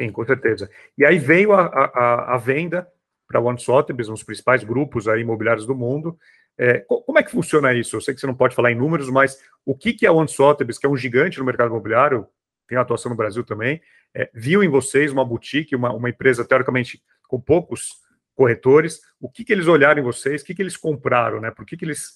Sim, 0.00 0.12
com 0.12 0.24
certeza. 0.26 0.70
E 0.98 1.04
aí 1.04 1.18
veio 1.18 1.52
a, 1.52 1.64
a, 1.66 2.34
a 2.34 2.36
venda 2.36 2.86
para 3.26 3.40
One 3.40 3.58
Sotheby's, 3.58 4.08
um 4.08 4.12
dos 4.12 4.22
principais 4.22 4.62
grupos 4.62 5.08
aí, 5.08 5.22
imobiliários 5.22 5.66
do 5.66 5.74
mundo. 5.74 6.18
É, 6.58 6.80
como 6.80 7.18
é 7.18 7.22
que 7.22 7.30
funciona 7.30 7.72
isso? 7.72 7.96
Eu 7.96 8.00
sei 8.00 8.12
que 8.12 8.20
você 8.20 8.26
não 8.26 8.34
pode 8.34 8.54
falar 8.54 8.70
em 8.70 8.76
números, 8.76 9.08
mas 9.08 9.40
o 9.64 9.74
que, 9.74 9.94
que 9.94 10.06
a 10.06 10.12
One 10.12 10.28
que 10.28 10.86
é 10.86 10.88
um 10.88 10.96
gigante 10.96 11.38
no 11.38 11.44
mercado 11.44 11.70
imobiliário, 11.70 12.28
tem 12.68 12.76
atuação 12.76 13.10
no 13.10 13.16
Brasil 13.16 13.44
também, 13.44 13.80
é, 14.14 14.30
viu 14.34 14.62
em 14.62 14.68
vocês 14.68 15.10
uma 15.10 15.24
boutique, 15.24 15.74
uma, 15.74 15.92
uma 15.92 16.10
empresa 16.10 16.44
teoricamente 16.44 17.02
com 17.28 17.40
poucos 17.40 18.03
corretores, 18.34 19.00
o 19.20 19.30
que, 19.30 19.44
que 19.44 19.52
eles 19.52 19.66
olharam 19.66 20.00
em 20.00 20.04
vocês, 20.04 20.42
o 20.42 20.44
que, 20.44 20.54
que 20.54 20.62
eles 20.62 20.76
compraram, 20.76 21.40
né? 21.40 21.50
Por 21.50 21.64
que, 21.64 21.76
que 21.76 21.84
eles 21.84 22.14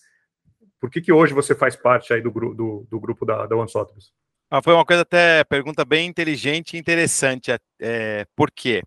por 0.80 0.90
que, 0.90 1.00
que 1.00 1.12
hoje 1.12 1.34
você 1.34 1.54
faz 1.54 1.74
parte 1.74 2.12
aí 2.12 2.20
do, 2.20 2.30
do, 2.30 2.86
do 2.88 3.00
grupo 3.00 3.26
da, 3.26 3.46
da 3.46 3.56
One 3.56 3.68
Sotheby's? 3.68 4.12
Ah, 4.50 4.62
foi 4.62 4.72
uma 4.72 4.84
coisa 4.84 5.02
até, 5.02 5.44
pergunta 5.44 5.84
bem 5.84 6.08
inteligente 6.08 6.74
e 6.74 6.78
interessante. 6.78 7.52
É, 7.80 8.26
por 8.36 8.50
quê? 8.50 8.82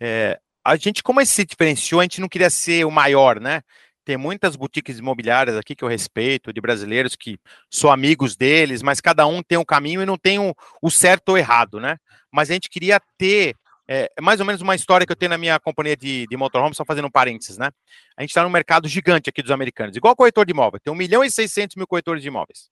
É, 0.00 0.38
a 0.64 0.76
gente, 0.76 1.02
como 1.02 1.24
se 1.24 1.44
diferenciou, 1.44 2.00
a 2.00 2.04
gente 2.04 2.20
não 2.20 2.28
queria 2.28 2.50
ser 2.50 2.84
o 2.84 2.90
maior, 2.90 3.40
né? 3.40 3.62
Tem 4.04 4.16
muitas 4.16 4.56
boutiques 4.56 4.98
imobiliárias 4.98 5.56
aqui 5.56 5.74
que 5.74 5.82
eu 5.82 5.88
respeito, 5.88 6.52
de 6.52 6.60
brasileiros 6.60 7.16
que 7.16 7.38
sou 7.70 7.90
amigos 7.90 8.36
deles, 8.36 8.82
mas 8.82 9.00
cada 9.00 9.26
um 9.26 9.42
tem 9.42 9.58
um 9.58 9.64
caminho 9.64 10.02
e 10.02 10.06
não 10.06 10.18
tem 10.18 10.38
o, 10.38 10.54
o 10.82 10.90
certo 10.90 11.30
ou 11.30 11.38
errado, 11.38 11.80
né? 11.80 11.96
Mas 12.30 12.50
a 12.50 12.54
gente 12.54 12.68
queria 12.68 13.00
ter 13.16 13.56
é, 13.88 14.10
é, 14.16 14.20
mais 14.20 14.40
ou 14.40 14.46
menos 14.46 14.60
uma 14.60 14.74
história 14.74 15.06
que 15.06 15.12
eu 15.12 15.16
tenho 15.16 15.30
na 15.30 15.38
minha 15.38 15.58
companhia 15.60 15.96
de, 15.96 16.26
de 16.26 16.36
motorhome, 16.36 16.74
só 16.74 16.84
fazendo 16.84 17.06
um 17.06 17.10
parênteses, 17.10 17.56
né? 17.56 17.70
A 18.16 18.22
gente 18.22 18.30
está 18.30 18.42
num 18.42 18.50
mercado 18.50 18.88
gigante 18.88 19.30
aqui 19.30 19.42
dos 19.42 19.52
americanos, 19.52 19.96
igual 19.96 20.16
corretor 20.16 20.44
de 20.44 20.52
imóvel, 20.52 20.80
tem 20.80 20.92
1 20.92 20.96
milhão 20.96 21.24
e 21.24 21.30
600 21.30 21.76
mil 21.76 21.86
corretores 21.86 22.22
de 22.22 22.28
imóveis. 22.28 22.68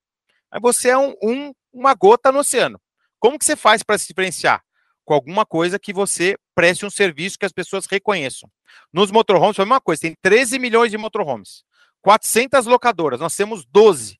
Aí 0.50 0.60
você 0.60 0.90
é 0.90 0.98
um, 0.98 1.14
um, 1.22 1.52
uma 1.72 1.94
gota 1.94 2.32
no 2.32 2.40
oceano. 2.40 2.80
Como 3.18 3.38
que 3.38 3.44
você 3.44 3.56
faz 3.56 3.82
para 3.82 3.96
se 3.96 4.06
diferenciar? 4.08 4.62
Com 5.04 5.14
alguma 5.14 5.46
coisa 5.46 5.78
que 5.78 5.92
você 5.92 6.36
preste 6.54 6.84
um 6.84 6.90
serviço 6.90 7.38
que 7.38 7.46
as 7.46 7.52
pessoas 7.52 7.86
reconheçam. 7.86 8.50
Nos 8.92 9.10
motorhomes 9.10 9.56
foi 9.56 9.64
uma 9.64 9.80
coisa, 9.80 10.02
tem 10.02 10.14
13 10.20 10.58
milhões 10.58 10.90
de 10.90 10.98
motorhomes, 10.98 11.64
400 12.02 12.66
locadoras, 12.66 13.20
nós 13.20 13.36
temos 13.36 13.64
12. 13.64 14.18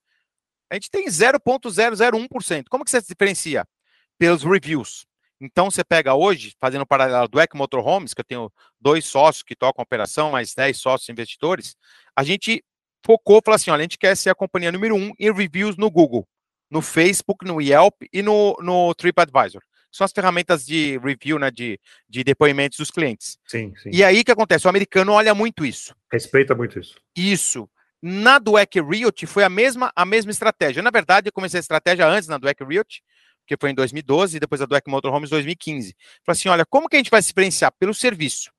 A 0.71 0.75
gente 0.75 0.91
tem 0.91 1.07
0,001%. 1.07 2.65
Como 2.69 2.85
que 2.85 2.91
você 2.91 3.01
se 3.01 3.09
diferencia? 3.09 3.67
Pelos 4.19 4.43
reviews. 4.43 5.07
Então, 5.45 5.71
você 5.71 5.85
pega 5.85 6.15
hoje, 6.15 6.55
fazendo 6.59 6.87
paralelo 6.87 7.29
do 7.29 7.39
Eco 7.39 7.57
Motorhomes, 7.57 8.15
que 8.15 8.21
eu 8.21 8.25
tenho 8.25 8.51
dois 8.81 9.05
sócios 9.05 9.43
que 9.43 9.55
tocam 9.55 9.83
a 9.83 9.85
operação, 9.85 10.31
mais 10.31 10.55
10 10.55 10.77
sócios 10.79 11.09
investidores, 11.11 11.77
a 12.17 12.25
gente 12.25 12.65
focou, 13.05 13.43
falou 13.45 13.57
assim, 13.57 13.71
olha, 13.71 13.81
a 13.81 13.83
gente 13.83 13.99
quer 13.99 14.17
ser 14.17 14.31
a 14.31 14.35
companhia 14.35 14.73
número 14.73 14.97
um 14.97 15.13
em 15.19 15.33
reviews 15.33 15.77
no 15.77 15.91
Google, 15.91 16.27
no 16.71 16.81
Facebook, 16.81 17.45
no 17.45 17.61
Yelp 17.61 17.95
e 18.11 18.23
no, 18.23 18.57
no 18.61 18.95
TripAdvisor. 18.95 19.63
São 19.93 20.05
as 20.05 20.13
ferramentas 20.13 20.65
de 20.65 20.99
review, 20.99 21.39
né, 21.39 21.51
de, 21.51 21.79
de 22.09 22.25
depoimentos 22.25 22.79
dos 22.79 22.91
clientes. 22.91 23.39
Sim, 23.47 23.73
sim. 23.77 23.91
E 23.93 24.03
aí 24.03 24.21
o 24.21 24.25
que 24.25 24.33
acontece? 24.33 24.67
O 24.67 24.71
americano 24.71 25.13
olha 25.13 25.35
muito 25.35 25.65
isso. 25.65 25.95
Respeita 26.11 26.55
muito 26.55 26.81
isso. 26.81 26.97
Isso. 27.15 27.69
Na 28.03 28.39
Dweck 28.39 28.81
Realty 28.81 29.27
foi 29.27 29.45
a 29.45 29.49
mesma, 29.49 29.93
a 29.95 30.05
mesma 30.05 30.33
estratégia. 30.33 30.83
Na 30.83 30.91
verdade, 30.91 31.29
eu 31.29 31.33
comecei 31.33 31.59
a 31.59 31.61
estratégia 31.61 32.07
antes 32.09 32.29
na 32.29 32.39
Dweck 32.39 32.65
Realty, 32.65 33.03
que 33.47 33.57
foi 33.59 33.71
em 33.71 33.75
2012, 33.75 34.37
e 34.37 34.41
depois 34.41 34.61
a 34.61 34.67
Dweck 34.67 34.89
Motorhomes 34.91 35.29
em 35.29 35.31
2015. 35.31 35.95
Falei 36.25 36.39
assim, 36.39 36.49
olha, 36.49 36.65
como 36.65 36.89
que 36.89 36.97
a 36.97 36.99
gente 36.99 37.11
vai 37.11 37.23
se 37.23 37.29
diferenciar? 37.29 37.73
Pelo 37.79 37.95
serviço. 37.95 38.51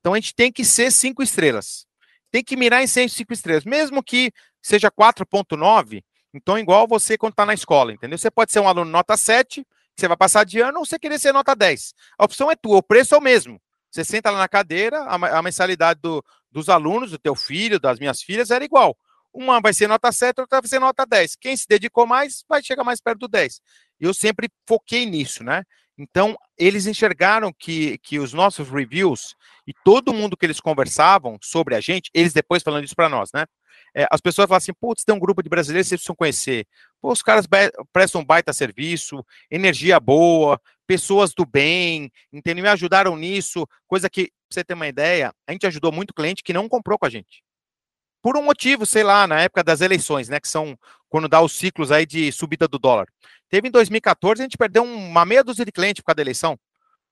Então 0.00 0.14
a 0.14 0.16
gente 0.16 0.34
tem 0.34 0.50
que 0.50 0.64
ser 0.64 0.90
cinco 0.90 1.22
estrelas. 1.22 1.86
Tem 2.30 2.42
que 2.42 2.56
mirar 2.56 2.82
em 2.82 2.86
105 2.86 3.32
estrelas, 3.32 3.64
mesmo 3.64 4.02
que 4.02 4.32
seja 4.62 4.90
4.9, 4.90 6.02
então 6.32 6.58
igual 6.58 6.88
você 6.88 7.18
quando 7.18 7.32
está 7.32 7.44
na 7.44 7.52
escola, 7.52 7.92
entendeu? 7.92 8.16
Você 8.16 8.30
pode 8.30 8.50
ser 8.52 8.60
um 8.60 8.68
aluno 8.68 8.90
nota 8.90 9.16
7, 9.16 9.62
que 9.62 10.00
você 10.00 10.08
vai 10.08 10.16
passar 10.16 10.44
de 10.44 10.58
ano, 10.60 10.78
ou 10.78 10.86
você 10.86 10.98
querer 10.98 11.18
ser 11.18 11.32
nota 11.32 11.54
10. 11.54 11.94
A 12.18 12.24
opção 12.24 12.50
é 12.50 12.56
tua, 12.56 12.78
o 12.78 12.82
preço 12.82 13.14
é 13.14 13.18
o 13.18 13.20
mesmo. 13.20 13.60
Você 13.90 14.02
senta 14.02 14.30
lá 14.30 14.38
na 14.38 14.48
cadeira, 14.48 15.02
a, 15.02 15.38
a 15.38 15.42
mensalidade 15.42 16.00
do, 16.00 16.24
dos 16.50 16.70
alunos, 16.70 17.10
do 17.10 17.18
teu 17.18 17.34
filho, 17.34 17.78
das 17.78 17.98
minhas 17.98 18.22
filhas, 18.22 18.50
era 18.50 18.64
igual. 18.64 18.96
Uma 19.32 19.60
vai 19.60 19.72
ser 19.72 19.88
nota 19.88 20.12
7, 20.12 20.40
outra 20.40 20.60
vai 20.60 20.68
ser 20.68 20.78
nota 20.78 21.06
10. 21.06 21.36
Quem 21.36 21.56
se 21.56 21.66
dedicou 21.66 22.06
mais 22.06 22.44
vai 22.48 22.62
chegar 22.62 22.84
mais 22.84 23.00
perto 23.00 23.20
do 23.20 23.28
10. 23.28 23.60
Eu 23.98 24.12
sempre 24.12 24.48
foquei 24.66 25.06
nisso, 25.06 25.42
né? 25.42 25.62
Então, 25.96 26.36
eles 26.58 26.86
enxergaram 26.86 27.52
que, 27.52 27.98
que 27.98 28.18
os 28.18 28.32
nossos 28.32 28.68
reviews 28.68 29.34
e 29.66 29.72
todo 29.84 30.12
mundo 30.12 30.36
que 30.36 30.46
eles 30.46 30.60
conversavam 30.60 31.38
sobre 31.42 31.74
a 31.74 31.80
gente, 31.80 32.10
eles 32.14 32.32
depois 32.32 32.62
falando 32.62 32.84
isso 32.84 32.96
para 32.96 33.08
nós, 33.08 33.30
né? 33.32 33.44
É, 33.94 34.06
as 34.10 34.20
pessoas 34.20 34.48
falam 34.48 34.58
assim, 34.58 34.72
putz, 34.72 35.04
tem 35.04 35.14
um 35.14 35.18
grupo 35.18 35.42
de 35.42 35.48
brasileiros 35.48 35.88
vocês 35.88 36.00
precisam 36.00 36.16
conhecer. 36.16 36.66
Pô, 37.00 37.12
os 37.12 37.22
caras 37.22 37.46
prestam 37.92 38.24
baita 38.24 38.52
serviço, 38.52 39.24
energia 39.50 40.00
boa, 40.00 40.60
pessoas 40.86 41.34
do 41.34 41.44
bem, 41.46 42.10
entendeu? 42.32 42.62
Me 42.62 42.70
ajudaram 42.70 43.16
nisso, 43.16 43.66
coisa 43.86 44.08
que, 44.10 44.26
pra 44.26 44.32
você 44.50 44.64
ter 44.64 44.74
uma 44.74 44.88
ideia, 44.88 45.32
a 45.46 45.52
gente 45.52 45.66
ajudou 45.66 45.92
muito 45.92 46.14
cliente 46.14 46.42
que 46.42 46.52
não 46.52 46.68
comprou 46.68 46.98
com 46.98 47.06
a 47.06 47.10
gente 47.10 47.42
por 48.22 48.36
um 48.36 48.42
motivo, 48.42 48.86
sei 48.86 49.02
lá, 49.02 49.26
na 49.26 49.40
época 49.40 49.64
das 49.64 49.80
eleições, 49.80 50.28
né, 50.28 50.38
que 50.38 50.48
são 50.48 50.78
quando 51.08 51.28
dá 51.28 51.42
os 51.42 51.52
ciclos 51.52 51.90
aí 51.90 52.06
de 52.06 52.30
subida 52.32 52.68
do 52.68 52.78
dólar. 52.78 53.06
Teve 53.50 53.68
em 53.68 53.70
2014, 53.70 54.40
a 54.40 54.44
gente 54.44 54.56
perdeu 54.56 54.82
uma 54.82 55.26
meia 55.26 55.44
dúzia 55.44 55.64
de 55.64 55.72
clientes 55.72 56.00
por 56.00 56.06
causa 56.06 56.16
da 56.16 56.22
eleição. 56.22 56.58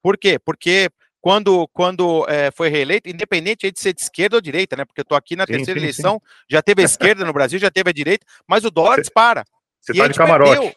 Por 0.03 0.17
quê? 0.17 0.39
Porque 0.39 0.89
quando, 1.21 1.69
quando 1.69 2.25
é, 2.29 2.51
foi 2.51 2.71
reeleito, 2.71 3.11
independente 3.11 3.71
de 3.71 3.79
ser 3.79 3.93
de 3.93 4.01
esquerda 4.01 4.37
ou 4.37 4.41
direita, 4.41 4.75
né? 4.75 4.87
Porque 4.87 5.01
eu 5.01 5.03
estou 5.03 5.19
aqui 5.19 5.37
na 5.37 5.45
sim, 5.45 5.53
terceira 5.53 5.79
sim, 5.79 5.85
eleição, 5.85 6.15
sim. 6.15 6.47
já 6.49 6.63
teve 6.63 6.81
a 6.81 6.85
esquerda 6.85 7.25
no 7.25 7.33
Brasil, 7.33 7.59
já 7.59 7.71
teve 7.71 7.91
a 7.91 7.93
direita, 7.93 8.25
mas 8.47 8.65
o 8.65 8.71
dólar 8.71 9.01
dispara. 9.01 9.45
Você 9.81 9.93
está 9.93 10.09
de 10.09 10.15
camarote. 10.15 10.53
Perdeu, 10.53 10.75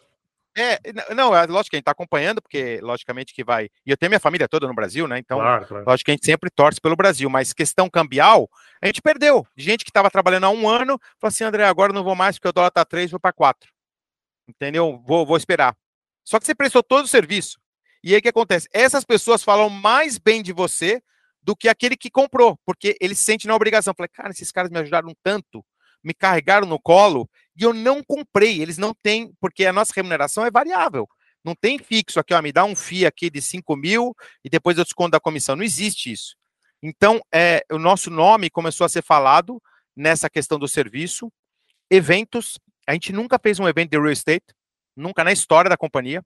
é, 0.56 0.78
não, 1.14 1.34
é 1.34 1.46
lógico 1.46 1.70
que 1.70 1.76
a 1.76 1.78
gente 1.78 1.82
está 1.82 1.90
acompanhando, 1.90 2.40
porque 2.40 2.78
logicamente 2.80 3.34
que 3.34 3.42
vai. 3.42 3.68
E 3.84 3.90
eu 3.90 3.96
tenho 3.96 4.10
minha 4.10 4.20
família 4.20 4.48
toda 4.48 4.66
no 4.68 4.74
Brasil, 4.74 5.08
né? 5.08 5.18
Então, 5.18 5.38
claro, 5.38 5.66
claro. 5.66 5.84
lógico 5.86 6.06
que 6.06 6.10
a 6.12 6.14
gente 6.14 6.24
sempre 6.24 6.50
torce 6.50 6.80
pelo 6.80 6.94
Brasil, 6.94 7.28
mas 7.28 7.52
questão 7.52 7.90
cambial, 7.90 8.48
a 8.80 8.86
gente 8.86 9.02
perdeu. 9.02 9.46
Gente 9.56 9.84
que 9.84 9.90
estava 9.90 10.10
trabalhando 10.10 10.44
há 10.44 10.50
um 10.50 10.68
ano, 10.68 10.98
falou 11.18 11.28
assim, 11.28 11.44
André, 11.44 11.64
agora 11.64 11.92
não 11.92 12.04
vou 12.04 12.14
mais 12.14 12.36
porque 12.36 12.48
o 12.48 12.52
dólar 12.52 12.68
está 12.68 12.84
3, 12.84 13.10
vou 13.10 13.20
para 13.20 13.32
4. 13.32 13.68
Entendeu? 14.48 15.02
Vou, 15.06 15.26
vou 15.26 15.36
esperar. 15.36 15.76
Só 16.24 16.38
que 16.38 16.46
você 16.46 16.54
prestou 16.54 16.82
todo 16.82 17.04
o 17.04 17.08
serviço. 17.08 17.58
E 18.02 18.12
aí 18.12 18.18
o 18.18 18.22
que 18.22 18.28
acontece? 18.28 18.68
Essas 18.72 19.04
pessoas 19.04 19.42
falam 19.42 19.68
mais 19.68 20.18
bem 20.18 20.42
de 20.42 20.52
você 20.52 21.02
do 21.42 21.56
que 21.56 21.68
aquele 21.68 21.96
que 21.96 22.10
comprou, 22.10 22.58
porque 22.64 22.96
ele 23.00 23.14
se 23.14 23.24
sente 23.24 23.46
na 23.46 23.54
obrigação. 23.54 23.94
Falei, 23.94 24.08
cara, 24.08 24.30
esses 24.30 24.52
caras 24.52 24.70
me 24.70 24.78
ajudaram 24.78 25.12
tanto, 25.22 25.64
me 26.04 26.12
carregaram 26.12 26.66
no 26.66 26.78
colo, 26.78 27.28
e 27.56 27.62
eu 27.62 27.72
não 27.72 28.02
comprei. 28.04 28.60
Eles 28.60 28.76
não 28.76 28.94
têm, 28.94 29.32
porque 29.40 29.64
a 29.64 29.72
nossa 29.72 29.92
remuneração 29.96 30.44
é 30.44 30.50
variável. 30.50 31.08
Não 31.44 31.54
tem 31.54 31.78
fixo 31.78 32.18
aqui, 32.18 32.32
ó, 32.32 32.40
me 32.40 32.52
dá 32.52 32.64
um 32.64 32.74
FII 32.74 33.06
aqui 33.06 33.28
de 33.28 33.40
5 33.40 33.76
mil 33.76 34.14
e 34.42 34.48
depois 34.48 34.78
eu 34.78 34.84
desconto 34.84 35.10
da 35.10 35.20
comissão. 35.20 35.54
Não 35.54 35.62
existe 35.62 36.10
isso. 36.10 36.36
Então, 36.82 37.20
é, 37.32 37.64
o 37.70 37.78
nosso 37.78 38.10
nome 38.10 38.48
começou 38.50 38.84
a 38.84 38.88
ser 38.88 39.02
falado 39.02 39.60
nessa 39.94 40.28
questão 40.30 40.58
do 40.58 40.66
serviço. 40.66 41.30
Eventos, 41.90 42.58
a 42.86 42.94
gente 42.94 43.12
nunca 43.12 43.38
fez 43.38 43.60
um 43.60 43.68
evento 43.68 43.90
de 43.90 43.98
real 43.98 44.10
estate, 44.10 44.46
nunca 44.96 45.22
na 45.22 45.32
história 45.32 45.68
da 45.68 45.76
companhia. 45.76 46.22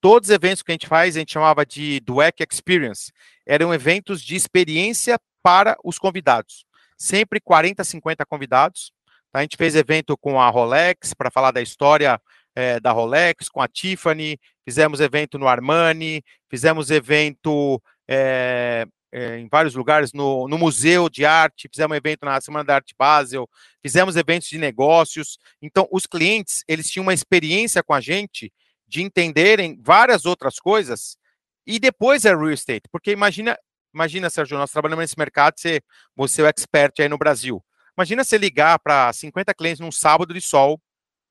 Todos 0.00 0.28
os 0.28 0.34
eventos 0.34 0.62
que 0.62 0.72
a 0.72 0.74
gente 0.74 0.86
faz, 0.86 1.16
a 1.16 1.20
gente 1.20 1.32
chamava 1.32 1.64
de 1.64 2.00
Dweck 2.00 2.44
Experience. 2.50 3.12
Eram 3.46 3.72
eventos 3.72 4.20
de 4.20 4.34
experiência 4.34 5.18
para 5.42 5.76
os 5.82 5.98
convidados. 5.98 6.66
Sempre 6.98 7.40
40, 7.40 7.84
50 7.84 8.26
convidados. 8.26 8.92
A 9.36 9.42
gente 9.42 9.56
fez 9.56 9.74
evento 9.74 10.16
com 10.16 10.40
a 10.40 10.48
Rolex 10.48 11.12
para 11.12 11.30
falar 11.30 11.50
da 11.50 11.60
história 11.60 12.18
é, 12.54 12.80
da 12.80 12.90
Rolex, 12.90 13.50
com 13.50 13.60
a 13.60 13.68
Tiffany, 13.68 14.40
fizemos 14.64 14.98
evento 14.98 15.38
no 15.38 15.46
Armani, 15.46 16.24
fizemos 16.48 16.90
evento 16.90 17.82
é, 18.08 18.86
é, 19.12 19.38
em 19.38 19.46
vários 19.46 19.74
lugares, 19.74 20.14
no, 20.14 20.48
no, 20.48 20.56
Museu 20.56 21.10
de 21.10 21.26
Arte, 21.26 21.68
fizemos 21.70 21.94
evento 21.94 22.24
na 22.24 22.40
Semana 22.40 22.64
da 22.64 22.76
Arte 22.76 22.94
Basel, 22.98 23.46
fizemos 23.82 24.16
eventos 24.16 24.48
de 24.48 24.56
negócios. 24.56 25.38
Então, 25.60 25.86
os 25.92 26.06
clientes, 26.06 26.64
eles 26.66 26.90
tinham 26.90 27.02
uma 27.04 27.12
experiência 27.12 27.82
com 27.82 27.92
a 27.92 28.00
gente 28.00 28.50
de 28.88 29.02
entenderem 29.02 29.78
várias 29.82 30.24
outras 30.24 30.58
coisas 30.58 31.18
e 31.66 31.78
depois 31.78 32.24
é 32.24 32.30
real 32.30 32.50
estate. 32.50 32.88
Porque 32.90 33.10
imagina, 33.10 33.54
imagina, 33.92 34.30
Sérgio, 34.30 34.56
nós 34.56 34.70
trabalhamos 34.70 35.02
nesse 35.02 35.18
mercado, 35.18 35.54
você, 35.58 35.82
você 36.16 36.40
é 36.40 36.44
o 36.44 36.48
expert 36.48 36.94
aí 37.00 37.08
no 37.08 37.18
Brasil. 37.18 37.62
Imagina 37.96 38.24
você 38.24 38.36
ligar 38.36 38.78
para 38.78 39.12
50 39.12 39.54
clientes 39.54 39.80
num 39.80 39.90
sábado 39.90 40.34
de 40.34 40.40
sol 40.40 40.80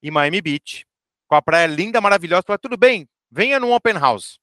em 0.01 0.09
Miami 0.09 0.41
Beach, 0.41 0.85
com 1.27 1.35
a 1.35 1.41
praia 1.41 1.67
linda, 1.67 2.01
maravilhosa, 2.01 2.43
falar, 2.45 2.57
tudo 2.57 2.77
bem, 2.77 3.07
venha 3.29 3.59
no 3.59 3.71
open 3.73 3.93
house. 3.93 4.39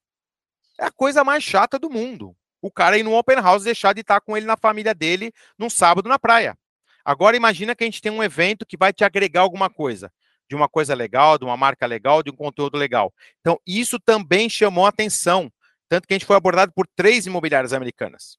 É 0.79 0.85
a 0.85 0.91
coisa 0.91 1.25
mais 1.25 1.43
chata 1.43 1.79
do 1.79 1.91
mundo. 1.91 2.37
O 2.61 2.71
cara 2.71 2.97
ir 2.97 3.03
no 3.03 3.17
open 3.17 3.37
house 3.37 3.63
e 3.63 3.67
deixar 3.67 3.93
de 3.93 4.03
estar 4.03 4.21
com 4.21 4.37
ele 4.37 4.47
na 4.47 4.57
família 4.57 4.95
dele 4.95 5.33
num 5.59 5.69
sábado 5.69 6.09
na 6.09 6.19
praia. 6.19 6.57
Agora 7.05 7.37
imagina 7.37 7.75
que 7.75 7.83
a 7.83 7.87
gente 7.87 8.01
tem 8.01 8.13
um 8.13 8.23
evento 8.23 8.65
que 8.65 8.77
vai 8.77 8.93
te 8.93 9.05
agregar 9.05 9.41
alguma 9.41 9.69
coisa, 9.69 10.13
de 10.49 10.55
uma 10.55 10.69
coisa 10.69 10.95
legal, 10.95 11.37
de 11.37 11.45
uma 11.45 11.57
marca 11.57 11.87
legal, 11.87 12.23
de 12.23 12.31
um 12.31 12.37
conteúdo 12.37 12.79
legal. 12.79 13.13
Então, 13.41 13.59
isso 13.67 13.99
também 13.99 14.49
chamou 14.49 14.87
atenção, 14.87 15.53
tanto 15.89 16.07
que 16.07 16.15
a 16.15 16.17
gente 16.17 16.27
foi 16.27 16.37
abordado 16.37 16.73
por 16.73 16.87
três 16.95 17.27
imobiliárias 17.27 17.73
americanas. 17.73 18.39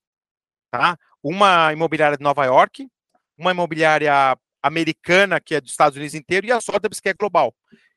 Tá? 0.71 0.97
Uma 1.21 1.73
imobiliária 1.73 2.17
de 2.17 2.23
Nova 2.23 2.45
York, 2.45 2.87
uma 3.37 3.51
imobiliária 3.51 4.37
americana, 4.61 5.39
que 5.39 5.55
é 5.55 5.61
dos 5.61 5.71
Estados 5.71 5.97
Unidos 5.97 6.15
inteiro, 6.15 6.47
e 6.47 6.51
a 6.51 6.61
Sotheby's, 6.61 6.99
que 6.99 7.09
é 7.09 7.13
global. 7.13 7.53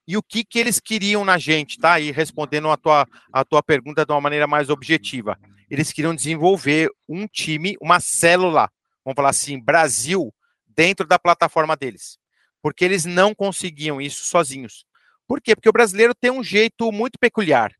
E 0.06 0.16
o 0.16 0.22
que, 0.22 0.44
que 0.44 0.58
eles 0.58 0.80
queriam 0.80 1.24
na 1.24 1.38
gente, 1.38 1.78
tá? 1.78 1.98
E 1.98 2.10
respondendo 2.10 2.70
a 2.70 2.76
tua, 2.76 3.06
a 3.32 3.44
tua 3.44 3.62
pergunta 3.62 4.04
de 4.04 4.12
uma 4.12 4.20
maneira 4.20 4.46
mais 4.46 4.68
objetiva. 4.68 5.38
Eles 5.68 5.92
queriam 5.92 6.14
desenvolver 6.14 6.88
um 7.08 7.26
time, 7.26 7.76
uma 7.80 7.98
célula, 7.98 8.70
vamos 9.04 9.16
falar 9.16 9.30
assim, 9.30 9.58
Brasil, 9.60 10.32
dentro 10.66 11.06
da 11.06 11.18
plataforma 11.18 11.76
deles. 11.76 12.18
Porque 12.62 12.84
eles 12.84 13.04
não 13.04 13.34
conseguiam 13.34 14.00
isso 14.00 14.26
sozinhos. 14.26 14.84
Por 15.26 15.40
quê? 15.40 15.56
Porque 15.56 15.68
o 15.68 15.72
brasileiro 15.72 16.14
tem 16.14 16.30
um 16.30 16.42
jeito 16.42 16.92
muito 16.92 17.18
peculiar 17.18 17.72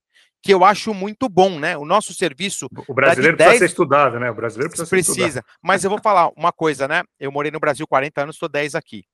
que 0.43 0.53
eu 0.53 0.65
acho 0.65 0.95
muito 0.95 1.29
bom, 1.29 1.59
né? 1.59 1.77
O 1.77 1.85
nosso 1.85 2.15
serviço. 2.15 2.69
O 2.87 2.95
brasileiro 2.95 3.37
precisa 3.37 3.59
10... 3.59 3.59
ser 3.59 3.67
estudado, 3.67 4.21
né? 4.21 4.31
O 4.31 4.35
brasileiro 4.35 4.71
precisa, 4.71 4.89
precisa. 4.89 5.15
ser 5.15 5.27
estudado. 5.29 5.45
Mas 5.63 5.85
eu 5.85 5.91
vou 5.91 6.01
falar 6.01 6.31
uma 6.37 6.53
coisa, 6.53 6.87
né? 6.87 7.03
Eu 7.19 7.33
morei 7.33 7.51
no 7.51 7.61
Brasil 7.61 7.87
40 7.87 8.23
anos, 8.23 8.37
estou 8.37 8.49
10 8.49 8.75
aqui. 8.75 9.05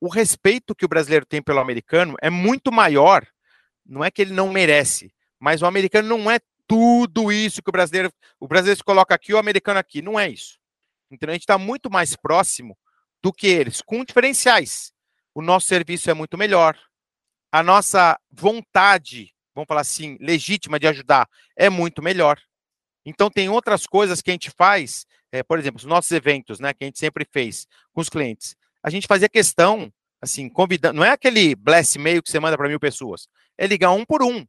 O 0.00 0.08
respeito 0.08 0.74
que 0.74 0.84
o 0.84 0.88
brasileiro 0.88 1.26
tem 1.26 1.42
pelo 1.42 1.60
americano 1.60 2.14
é 2.22 2.30
muito 2.30 2.72
maior. 2.72 3.26
Não 3.84 4.04
é 4.04 4.10
que 4.10 4.22
ele 4.22 4.32
não 4.32 4.50
merece, 4.50 5.12
mas 5.38 5.62
o 5.62 5.66
americano 5.66 6.16
não 6.16 6.30
é 6.30 6.38
tudo 6.66 7.32
isso 7.32 7.62
que 7.62 7.70
o 7.70 7.72
brasileiro. 7.72 8.12
O 8.38 8.46
brasileiro 8.46 8.78
se 8.78 8.84
coloca 8.84 9.14
aqui, 9.14 9.32
o 9.32 9.38
americano 9.38 9.78
aqui. 9.80 10.00
Não 10.02 10.18
é 10.18 10.28
isso. 10.28 10.58
Então 11.10 11.28
a 11.28 11.32
gente 11.32 11.42
está 11.42 11.58
muito 11.58 11.90
mais 11.90 12.14
próximo 12.14 12.76
do 13.22 13.32
que 13.32 13.46
eles, 13.46 13.82
com 13.82 14.04
diferenciais. 14.04 14.92
O 15.34 15.42
nosso 15.42 15.66
serviço 15.66 16.10
é 16.10 16.14
muito 16.14 16.36
melhor. 16.36 16.78
A 17.50 17.62
nossa 17.62 18.18
vontade 18.30 19.34
vamos 19.58 19.66
falar 19.66 19.80
assim, 19.80 20.16
legítima 20.20 20.78
de 20.78 20.86
ajudar, 20.86 21.28
é 21.56 21.68
muito 21.68 22.00
melhor. 22.00 22.38
Então, 23.04 23.28
tem 23.28 23.48
outras 23.48 23.86
coisas 23.86 24.22
que 24.22 24.30
a 24.30 24.34
gente 24.34 24.50
faz, 24.50 25.04
é, 25.32 25.42
por 25.42 25.58
exemplo, 25.58 25.78
os 25.78 25.84
nossos 25.84 26.12
eventos, 26.12 26.60
né, 26.60 26.72
que 26.72 26.84
a 26.84 26.86
gente 26.86 26.98
sempre 26.98 27.26
fez 27.28 27.66
com 27.92 28.00
os 28.00 28.08
clientes. 28.08 28.54
A 28.82 28.88
gente 28.88 29.08
fazia 29.08 29.28
questão, 29.28 29.92
assim, 30.22 30.48
convidando, 30.48 30.98
não 30.98 31.04
é 31.04 31.10
aquele 31.10 31.56
blast 31.56 31.98
mail 31.98 32.22
que 32.22 32.30
você 32.30 32.38
manda 32.38 32.56
para 32.56 32.68
mil 32.68 32.78
pessoas, 32.78 33.26
é 33.56 33.66
ligar 33.66 33.90
um 33.90 34.04
por 34.04 34.22
um. 34.22 34.46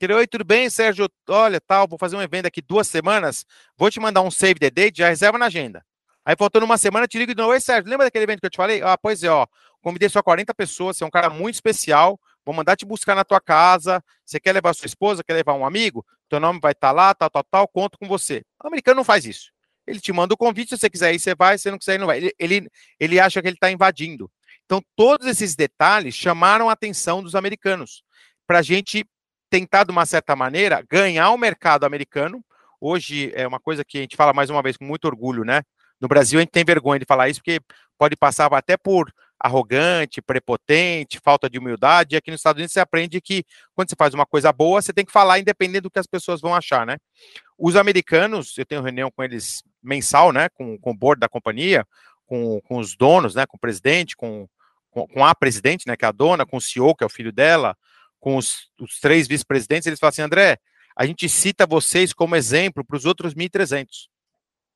Oi, 0.00 0.26
tudo 0.28 0.44
bem, 0.44 0.70
Sérgio? 0.70 1.08
Olha, 1.28 1.60
tal, 1.60 1.88
vou 1.88 1.98
fazer 1.98 2.14
um 2.14 2.22
evento 2.22 2.46
aqui 2.46 2.62
duas 2.62 2.86
semanas, 2.86 3.44
vou 3.76 3.90
te 3.90 3.98
mandar 3.98 4.22
um 4.22 4.30
save 4.30 4.60
the 4.60 4.70
date, 4.70 4.98
já 4.98 5.08
reserva 5.08 5.36
na 5.36 5.46
agenda. 5.46 5.84
Aí 6.24 6.36
faltando 6.38 6.64
uma 6.64 6.78
semana, 6.78 7.08
te 7.08 7.18
ligo 7.18 7.34
de 7.34 7.40
novo, 7.40 7.50
Oi, 7.50 7.60
Sérgio, 7.60 7.90
lembra 7.90 8.06
daquele 8.06 8.22
evento 8.22 8.38
que 8.38 8.46
eu 8.46 8.50
te 8.50 8.56
falei? 8.56 8.80
Ah, 8.82 8.96
pois 8.96 9.24
é, 9.24 9.28
ó, 9.28 9.44
convidei 9.80 10.08
só 10.08 10.22
40 10.22 10.54
pessoas, 10.54 10.96
você 10.96 11.02
é 11.02 11.06
um 11.06 11.10
cara 11.10 11.28
muito 11.28 11.54
especial, 11.54 12.20
vou 12.48 12.54
mandar 12.54 12.76
te 12.76 12.86
buscar 12.86 13.14
na 13.14 13.24
tua 13.24 13.42
casa, 13.42 14.02
você 14.24 14.40
quer 14.40 14.52
levar 14.52 14.72
sua 14.72 14.86
esposa, 14.86 15.22
quer 15.22 15.34
levar 15.34 15.52
um 15.52 15.66
amigo? 15.66 16.02
Teu 16.30 16.40
nome 16.40 16.58
vai 16.62 16.72
estar 16.72 16.88
tá 16.88 16.92
lá, 16.92 17.14
tal, 17.14 17.28
tal, 17.28 17.44
tal, 17.44 17.68
conto 17.68 17.98
com 17.98 18.08
você. 18.08 18.42
O 18.64 18.68
americano 18.68 18.96
não 18.96 19.04
faz 19.04 19.26
isso. 19.26 19.50
Ele 19.86 20.00
te 20.00 20.10
manda 20.14 20.32
o 20.32 20.36
convite, 20.36 20.70
se 20.70 20.78
você 20.78 20.88
quiser 20.88 21.14
ir, 21.14 21.18
você 21.18 21.34
vai, 21.34 21.58
se 21.58 21.64
você 21.64 21.70
não 21.70 21.78
quiser 21.78 21.96
ir, 21.96 21.98
não 21.98 22.06
vai. 22.06 22.16
Ele, 22.16 22.34
ele, 22.38 22.70
ele 22.98 23.20
acha 23.20 23.42
que 23.42 23.48
ele 23.48 23.56
está 23.56 23.70
invadindo. 23.70 24.30
Então, 24.64 24.82
todos 24.96 25.26
esses 25.26 25.54
detalhes 25.54 26.14
chamaram 26.14 26.70
a 26.70 26.72
atenção 26.72 27.22
dos 27.22 27.34
americanos 27.34 28.02
para 28.46 28.60
a 28.60 28.62
gente 28.62 29.04
tentar, 29.50 29.84
de 29.84 29.90
uma 29.90 30.06
certa 30.06 30.34
maneira, 30.34 30.82
ganhar 30.90 31.30
o 31.30 31.36
mercado 31.36 31.84
americano. 31.84 32.42
Hoje 32.80 33.30
é 33.34 33.46
uma 33.46 33.60
coisa 33.60 33.84
que 33.84 33.98
a 33.98 34.00
gente 34.00 34.16
fala 34.16 34.32
mais 34.32 34.48
uma 34.48 34.62
vez 34.62 34.78
com 34.78 34.86
muito 34.86 35.04
orgulho, 35.04 35.44
né? 35.44 35.60
No 36.00 36.08
Brasil 36.08 36.38
a 36.38 36.42
gente 36.42 36.50
tem 36.50 36.64
vergonha 36.64 36.98
de 36.98 37.04
falar 37.04 37.28
isso, 37.28 37.40
porque 37.40 37.60
pode 37.98 38.16
passar 38.16 38.50
até 38.54 38.74
por 38.78 39.12
arrogante, 39.40 40.20
prepotente, 40.20 41.20
falta 41.22 41.48
de 41.48 41.58
humildade. 41.58 42.14
E 42.14 42.18
aqui 42.18 42.30
nos 42.30 42.40
Estados 42.40 42.58
Unidos 42.58 42.72
você 42.72 42.80
aprende 42.80 43.20
que 43.20 43.44
quando 43.74 43.88
você 43.88 43.96
faz 43.96 44.14
uma 44.14 44.26
coisa 44.26 44.52
boa, 44.52 44.82
você 44.82 44.92
tem 44.92 45.04
que 45.04 45.12
falar 45.12 45.38
independente 45.38 45.82
do 45.82 45.90
que 45.90 45.98
as 45.98 46.06
pessoas 46.06 46.40
vão 46.40 46.54
achar, 46.54 46.84
né? 46.86 46.96
Os 47.56 47.76
americanos, 47.76 48.56
eu 48.58 48.66
tenho 48.66 48.82
reunião 48.82 49.10
com 49.10 49.22
eles 49.22 49.62
mensal, 49.82 50.32
né? 50.32 50.48
Com, 50.48 50.78
com 50.78 50.90
o 50.90 50.96
board 50.96 51.20
da 51.20 51.28
companhia, 51.28 51.86
com, 52.26 52.60
com 52.62 52.78
os 52.78 52.96
donos, 52.96 53.34
né? 53.34 53.46
Com 53.46 53.56
o 53.56 53.60
presidente, 53.60 54.16
com, 54.16 54.48
com, 54.90 55.06
com 55.06 55.24
a 55.24 55.34
presidente, 55.34 55.86
né? 55.86 55.96
Que 55.96 56.04
é 56.04 56.08
a 56.08 56.12
dona, 56.12 56.44
com 56.44 56.56
o 56.56 56.60
CEO, 56.60 56.94
que 56.94 57.04
é 57.04 57.06
o 57.06 57.10
filho 57.10 57.32
dela, 57.32 57.76
com 58.18 58.36
os, 58.36 58.68
os 58.80 58.98
três 59.00 59.28
vice-presidentes, 59.28 59.86
eles 59.86 59.98
falam 59.98 60.10
assim, 60.10 60.22
André, 60.22 60.58
a 60.96 61.06
gente 61.06 61.28
cita 61.28 61.66
vocês 61.66 62.12
como 62.12 62.34
exemplo 62.34 62.84
para 62.84 62.96
os 62.96 63.04
outros 63.04 63.34
1.300. 63.34 64.08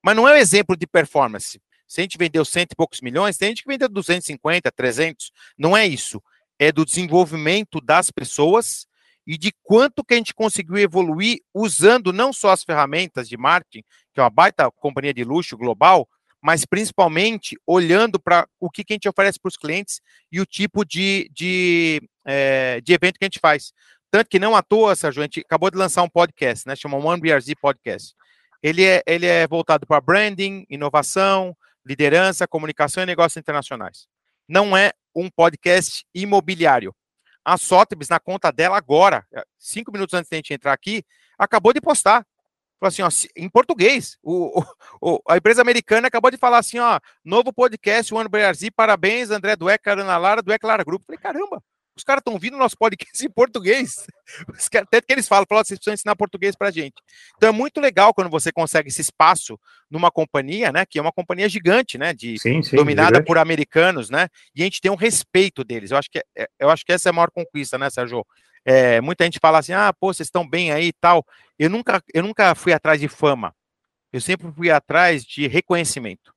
Mas 0.03 0.17
não 0.17 0.29
é 0.29 0.35
um 0.35 0.37
exemplo 0.37 0.77
de 0.77 0.87
performance. 0.87 1.61
Se 1.93 2.01
a 2.01 2.05
gente 2.05 2.17
vendeu 2.17 2.43
cento 2.43 2.73
e 2.73 2.75
poucos 2.75 3.03
milhões, 3.03 3.37
tem 3.37 3.51
gente 3.51 3.65
que 3.65 3.69
vendeu 3.69 3.87
250, 3.87 4.73
300. 4.73 5.31
Não 5.59 5.77
é 5.77 5.87
isso. 5.87 6.23
É 6.59 6.73
do 6.73 6.87
desenvolvimento 6.87 7.83
das 7.83 8.11
pessoas 8.11 8.87
e 9.27 9.37
de 9.37 9.53
quanto 9.63 10.03
que 10.03 10.15
a 10.15 10.17
gente 10.17 10.33
conseguiu 10.33 10.79
evoluir 10.79 11.41
usando 11.53 12.11
não 12.11 12.33
só 12.33 12.49
as 12.49 12.65
ferramentas 12.65 13.29
de 13.29 13.37
marketing, 13.37 13.85
que 14.15 14.21
é 14.21 14.23
uma 14.23 14.31
baita 14.31 14.71
companhia 14.71 15.13
de 15.13 15.23
luxo 15.23 15.55
global, 15.55 16.09
mas 16.41 16.65
principalmente 16.65 17.59
olhando 17.67 18.19
para 18.19 18.49
o 18.59 18.71
que, 18.71 18.85
que, 18.85 18.95
a 18.95 18.97
gente 18.97 19.09
oferece 19.11 19.39
para 19.39 19.51
os 19.51 19.59
clientes 19.59 20.01
e 20.33 20.41
o 20.41 20.47
tipo 20.47 20.87
de, 20.87 21.31
de, 21.31 22.01
é, 22.25 22.81
de 22.81 22.95
evento 22.95 23.19
que 23.19 23.25
a 23.25 23.27
gente 23.27 23.39
faz. 23.39 23.71
Tanto 24.11 24.31
que 24.31 24.39
não 24.39 24.57
à 24.57 24.63
toa, 24.63 24.97
Sérgio, 24.97 25.21
a 25.21 25.27
gente 25.27 25.41
acabou 25.41 25.71
de 25.71 25.77
lançar 25.77 26.03
um 26.03 26.09
podcast, 26.09 26.67
né? 26.67 26.75
Chama 26.75 26.97
One 26.97 27.21
BRZ 27.21 27.53
Podcast. 27.61 28.15
Ele 28.63 28.83
é, 28.83 29.03
ele 29.07 29.27
é 29.27 29.47
voltado 29.47 29.87
para 29.87 30.01
branding, 30.01 30.65
inovação, 30.71 31.55
liderança, 31.85 32.47
comunicação 32.47 33.03
e 33.03 33.07
negócios 33.07 33.37
internacionais. 33.37 34.07
Não 34.49 34.77
é 34.77 34.93
um 35.15 35.31
podcast 35.31 36.05
imobiliário. 36.15 36.95
A 37.45 37.57
Sotheby's, 37.57 38.09
na 38.09 38.21
conta 38.21 38.51
dela 38.53 38.77
agora, 38.77 39.27
cinco 39.59 39.91
minutos 39.91 40.15
antes 40.15 40.29
de 40.29 40.37
a 40.37 40.39
gente 40.39 40.55
entrar 40.55 40.73
aqui, 40.73 41.05
acabou 41.39 41.73
de 41.73 41.81
postar 41.81 42.25
Falou 42.83 42.89
assim, 42.89 43.03
ó, 43.03 43.09
em 43.37 43.49
português. 43.49 44.19
O, 44.25 44.61
o, 45.01 45.21
a 45.29 45.37
empresa 45.37 45.63
americana 45.63 46.09
acabou 46.09 46.33
de 46.33 46.37
falar 46.37 46.59
assim, 46.59 46.81
ó, 46.81 46.99
novo 47.25 47.53
podcast, 47.53 48.13
One 48.13 48.29
Brasil, 48.29 48.73
parabéns, 48.75 49.31
André 49.31 49.55
Dueck, 49.55 49.89
Ana 49.89 50.17
Lara, 50.17 50.43
Dueck 50.43 50.67
Lara 50.67 50.83
Grupo. 50.83 51.05
Falei, 51.07 51.21
caramba, 51.21 51.63
os 51.97 52.05
caras 52.05 52.21
estão 52.21 52.33
ouvindo 52.33 52.57
nosso 52.57 52.77
podcast 52.77 53.25
em 53.25 53.31
português. 53.31 54.07
Até 54.75 55.01
que 55.01 55.13
eles 55.13 55.29
falam, 55.29 55.45
falam, 55.49 55.65
vocês 55.65 55.79
precisam 55.79 55.95
ensinar 55.95 56.17
português 56.17 56.57
para 56.57 56.71
gente. 56.71 56.95
Então 57.37 57.49
é 57.49 57.53
muito 57.53 57.81
legal 57.81 58.15
quando 58.15 58.31
você 58.31 58.51
consegue 58.51 58.89
esse 58.89 59.01
espaço 59.01 59.59
numa 59.91 60.11
companhia, 60.11 60.73
né, 60.73 60.87
que 60.87 60.99
é 60.99 61.03
uma 61.03 61.13
companhia 61.13 61.49
gigante, 61.49 61.99
né, 61.99 62.15
de 62.15 62.39
sim, 62.39 62.63
sim, 62.63 62.77
dominada 62.77 63.09
gigante. 63.09 63.27
por 63.27 63.39
americanos, 63.39 64.09
né, 64.09 64.29
e 64.55 64.63
a 64.63 64.65
gente 64.65 64.81
tem 64.81 64.91
um 64.91 64.97
respeito 64.97 65.63
deles. 65.63 65.91
Eu 65.91 65.99
acho 65.99 66.11
que 66.11 66.19
é, 66.37 66.49
eu 66.59 66.71
acho 66.71 66.85
que 66.85 66.93
essa 66.93 67.09
é 67.09 67.11
a 67.11 67.13
maior 67.13 67.31
conquista, 67.31 67.77
né, 67.77 67.91
Sérgio? 67.91 68.27
É, 68.65 69.01
muita 69.01 69.25
gente 69.25 69.39
fala 69.41 69.59
assim, 69.59 69.73
ah, 69.73 69.93
pô, 69.93 70.13
vocês 70.13 70.29
estão 70.29 70.49
bem 70.49 70.73
aí 70.73 70.89
e 70.89 70.93
tal. 70.93 71.27
Eu 71.59 71.69
nunca, 71.69 72.03
eu 72.15 72.23
nunca 72.23 72.55
fui 72.55 72.73
atrás 72.73 73.01
de 73.01 73.09
fama. 73.09 73.55
Eu 74.13 74.21
sempre 74.21 74.51
fui 74.53 74.71
atrás 74.71 75.25
de 75.25 75.49
reconhecimento. 75.49 76.33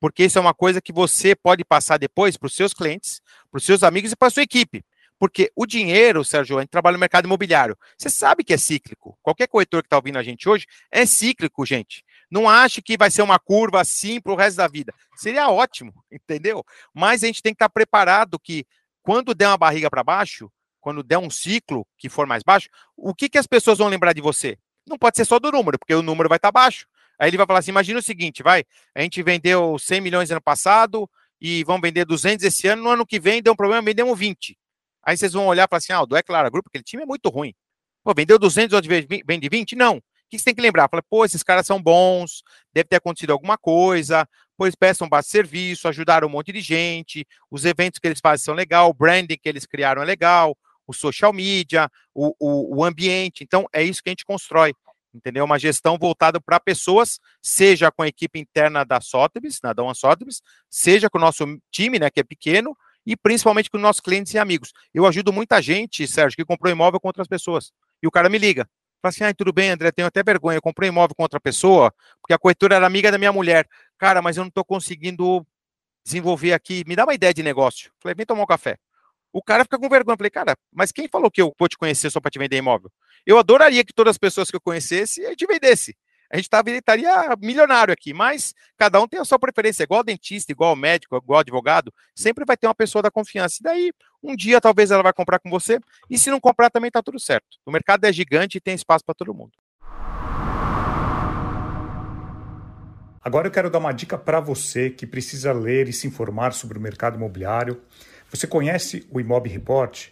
Porque 0.00 0.24
isso 0.24 0.38
é 0.38 0.40
uma 0.40 0.54
coisa 0.54 0.80
que 0.80 0.92
você 0.92 1.34
pode 1.34 1.64
passar 1.64 1.98
depois 1.98 2.36
para 2.36 2.46
os 2.46 2.54
seus 2.54 2.74
clientes, 2.74 3.20
para 3.50 3.58
os 3.58 3.64
seus 3.64 3.82
amigos 3.82 4.12
e 4.12 4.16
para 4.16 4.28
a 4.28 4.30
sua 4.30 4.42
equipe. 4.42 4.84
Porque 5.18 5.50
o 5.56 5.64
dinheiro, 5.64 6.24
Sérgio, 6.24 6.58
a 6.58 6.60
gente 6.60 6.70
trabalha 6.70 6.94
no 6.94 7.00
mercado 7.00 7.24
imobiliário. 7.24 7.76
Você 7.96 8.10
sabe 8.10 8.44
que 8.44 8.52
é 8.52 8.58
cíclico. 8.58 9.18
Qualquer 9.22 9.48
corretor 9.48 9.82
que 9.82 9.86
está 9.86 9.96
ouvindo 9.96 10.18
a 10.18 10.22
gente 10.22 10.48
hoje 10.48 10.66
é 10.90 11.06
cíclico, 11.06 11.64
gente. 11.64 12.04
Não 12.30 12.48
ache 12.48 12.82
que 12.82 12.98
vai 12.98 13.10
ser 13.10 13.22
uma 13.22 13.38
curva 13.38 13.80
assim 13.80 14.20
para 14.20 14.32
o 14.32 14.36
resto 14.36 14.58
da 14.58 14.68
vida. 14.68 14.92
Seria 15.16 15.48
ótimo, 15.48 15.92
entendeu? 16.12 16.64
Mas 16.92 17.22
a 17.22 17.26
gente 17.26 17.42
tem 17.42 17.52
que 17.52 17.56
estar 17.56 17.68
tá 17.68 17.72
preparado 17.72 18.38
que 18.38 18.66
quando 19.02 19.34
der 19.34 19.48
uma 19.48 19.56
barriga 19.56 19.88
para 19.88 20.04
baixo, 20.04 20.50
quando 20.80 21.02
der 21.02 21.18
um 21.18 21.30
ciclo 21.30 21.86
que 21.96 22.08
for 22.08 22.26
mais 22.26 22.42
baixo, 22.42 22.68
o 22.96 23.14
que, 23.14 23.28
que 23.28 23.38
as 23.38 23.46
pessoas 23.46 23.78
vão 23.78 23.88
lembrar 23.88 24.12
de 24.12 24.20
você? 24.20 24.58
Não 24.86 24.98
pode 24.98 25.16
ser 25.16 25.24
só 25.24 25.38
do 25.38 25.50
número, 25.50 25.78
porque 25.78 25.94
o 25.94 26.02
número 26.02 26.28
vai 26.28 26.36
estar 26.36 26.52
tá 26.52 26.52
baixo. 26.52 26.86
Aí 27.18 27.30
ele 27.30 27.36
vai 27.36 27.46
falar 27.46 27.60
assim: 27.60 27.70
imagina 27.70 27.98
o 27.98 28.02
seguinte, 28.02 28.42
vai, 28.42 28.64
a 28.94 29.00
gente 29.00 29.22
vendeu 29.22 29.78
100 29.78 30.00
milhões 30.00 30.30
ano 30.30 30.40
passado 30.40 31.08
e 31.46 31.62
vão 31.62 31.80
vender 31.80 32.04
200 32.04 32.44
esse 32.44 32.66
ano, 32.66 32.82
no 32.82 32.90
ano 32.90 33.06
que 33.06 33.20
vem 33.20 33.40
deu 33.40 33.52
um 33.52 33.56
problema, 33.56 33.80
vendemos 33.80 34.18
20. 34.18 34.58
Aí 35.00 35.16
vocês 35.16 35.32
vão 35.32 35.46
olhar 35.46 35.64
e 35.64 35.68
falar 35.68 35.78
assim: 35.78 35.92
ah, 35.92 36.04
do 36.04 36.16
É 36.16 36.22
Clara 36.22 36.50
Grupo, 36.50 36.68
aquele 36.68 36.82
time 36.82 37.04
é 37.04 37.06
muito 37.06 37.28
ruim. 37.28 37.54
Pô, 38.02 38.12
vendeu 38.12 38.36
200, 38.36 38.74
outro 38.74 38.90
vende 38.90 39.48
20? 39.48 39.76
Não. 39.76 39.98
O 39.98 40.02
que 40.28 40.40
você 40.40 40.46
tem 40.46 40.54
que 40.56 40.60
lembrar? 40.60 40.88
Fala, 40.88 41.04
pô, 41.08 41.24
esses 41.24 41.44
caras 41.44 41.64
são 41.64 41.80
bons, 41.80 42.42
deve 42.72 42.88
ter 42.88 42.96
acontecido 42.96 43.30
alguma 43.30 43.56
coisa, 43.56 44.28
pois 44.56 44.74
prestam 44.74 45.08
bastante 45.08 45.30
serviço, 45.30 45.86
ajudaram 45.86 46.26
um 46.26 46.30
monte 46.30 46.50
de 46.50 46.60
gente, 46.60 47.24
os 47.48 47.64
eventos 47.64 48.00
que 48.00 48.08
eles 48.08 48.18
fazem 48.20 48.44
são 48.44 48.54
legal, 48.54 48.90
o 48.90 48.94
branding 48.94 49.36
que 49.40 49.48
eles 49.48 49.66
criaram 49.66 50.02
é 50.02 50.04
legal, 50.04 50.56
o 50.84 50.92
social 50.92 51.32
media, 51.32 51.88
o, 52.12 52.34
o, 52.40 52.78
o 52.78 52.84
ambiente. 52.84 53.44
Então, 53.44 53.66
é 53.72 53.84
isso 53.84 54.02
que 54.02 54.08
a 54.08 54.12
gente 54.12 54.24
constrói 54.24 54.74
entendeu? 55.16 55.44
Uma 55.44 55.58
gestão 55.58 55.98
voltada 55.98 56.40
para 56.40 56.60
pessoas, 56.60 57.18
seja 57.42 57.90
com 57.90 58.02
a 58.02 58.08
equipe 58.08 58.38
interna 58.38 58.84
da 58.84 59.00
Sotheby's, 59.00 59.60
na 59.62 59.72
Dom 59.72 59.92
Sotheby's, 59.94 60.42
seja 60.70 61.10
com 61.10 61.18
o 61.18 61.20
nosso 61.20 61.44
time, 61.70 61.98
né, 61.98 62.10
que 62.10 62.20
é 62.20 62.24
pequeno, 62.24 62.76
e 63.04 63.16
principalmente 63.16 63.70
com 63.70 63.78
nossos 63.78 64.00
clientes 64.00 64.34
e 64.34 64.38
amigos. 64.38 64.72
Eu 64.92 65.06
ajudo 65.06 65.32
muita 65.32 65.62
gente, 65.62 66.06
Sérgio, 66.06 66.36
que 66.36 66.44
comprou 66.44 66.70
imóvel 66.70 67.00
com 67.00 67.08
outras 67.08 67.28
pessoas. 67.28 67.72
E 68.02 68.06
o 68.06 68.10
cara 68.10 68.28
me 68.28 68.38
liga. 68.38 68.68
Fala 69.00 69.10
assim, 69.10 69.24
ah, 69.24 69.32
tudo 69.32 69.52
bem, 69.52 69.70
André, 69.70 69.92
tenho 69.92 70.08
até 70.08 70.22
vergonha, 70.22 70.56
eu 70.56 70.62
comprei 70.62 70.88
imóvel 70.88 71.14
com 71.14 71.22
outra 71.22 71.38
pessoa, 71.38 71.94
porque 72.20 72.32
a 72.32 72.38
corretora 72.38 72.74
era 72.76 72.86
amiga 72.86 73.10
da 73.10 73.18
minha 73.18 73.32
mulher. 73.32 73.68
Cara, 73.98 74.20
mas 74.20 74.36
eu 74.36 74.42
não 74.42 74.48
estou 74.48 74.64
conseguindo 74.64 75.46
desenvolver 76.04 76.52
aqui, 76.52 76.84
me 76.86 76.96
dá 76.96 77.04
uma 77.04 77.14
ideia 77.14 77.32
de 77.32 77.42
negócio. 77.42 77.90
Falei, 78.00 78.14
vem 78.14 78.26
tomar 78.26 78.42
um 78.42 78.46
café. 78.46 78.78
O 79.36 79.42
cara 79.42 79.64
fica 79.64 79.78
com 79.78 79.86
vergonha. 79.86 80.16
Falei, 80.16 80.30
cara, 80.30 80.56
mas 80.72 80.90
quem 80.90 81.06
falou 81.08 81.30
que 81.30 81.42
eu 81.42 81.52
vou 81.58 81.68
te 81.68 81.76
conhecer 81.76 82.08
só 82.08 82.18
para 82.18 82.30
te 82.30 82.38
vender 82.38 82.56
imóvel? 82.56 82.90
Eu 83.26 83.38
adoraria 83.38 83.84
que 83.84 83.92
todas 83.92 84.12
as 84.12 84.18
pessoas 84.18 84.50
que 84.50 84.56
eu 84.56 84.60
conhecesse 84.62 85.26
a 85.26 85.28
gente 85.28 85.46
vendesse. 85.46 85.94
A 86.32 86.38
gente 86.38 86.48
tava, 86.48 86.70
estaria 86.70 87.36
milionário 87.38 87.92
aqui, 87.92 88.14
mas 88.14 88.54
cada 88.78 88.98
um 88.98 89.06
tem 89.06 89.20
a 89.20 89.26
sua 89.26 89.38
preferência, 89.38 89.82
igual 89.82 90.02
dentista, 90.02 90.50
igual 90.50 90.74
médico, 90.74 91.18
igual 91.18 91.40
advogado, 91.40 91.92
sempre 92.14 92.46
vai 92.46 92.56
ter 92.56 92.66
uma 92.66 92.74
pessoa 92.74 93.02
da 93.02 93.10
confiança. 93.10 93.58
E 93.60 93.62
daí, 93.62 93.92
um 94.22 94.34
dia 94.34 94.58
talvez 94.58 94.90
ela 94.90 95.02
vai 95.02 95.12
comprar 95.12 95.38
com 95.38 95.50
você, 95.50 95.78
e 96.08 96.16
se 96.16 96.30
não 96.30 96.40
comprar 96.40 96.70
também 96.70 96.90
tá 96.90 97.02
tudo 97.02 97.20
certo. 97.20 97.58
O 97.66 97.70
mercado 97.70 98.06
é 98.06 98.12
gigante 98.12 98.56
e 98.56 98.60
tem 98.60 98.74
espaço 98.74 99.04
para 99.04 99.14
todo 99.14 99.34
mundo. 99.34 99.52
Agora 103.26 103.48
eu 103.48 103.50
quero 103.50 103.68
dar 103.68 103.80
uma 103.80 103.92
dica 103.92 104.16
para 104.16 104.38
você 104.38 104.88
que 104.88 105.06
precisa 105.06 105.52
ler 105.52 105.88
e 105.88 105.92
se 105.92 106.06
informar 106.06 106.52
sobre 106.52 106.78
o 106.78 106.80
mercado 106.80 107.16
imobiliário. 107.16 107.82
Você 108.30 108.46
conhece 108.46 109.06
o 109.10 109.20
Imob 109.20 109.46
Report? 109.48 110.08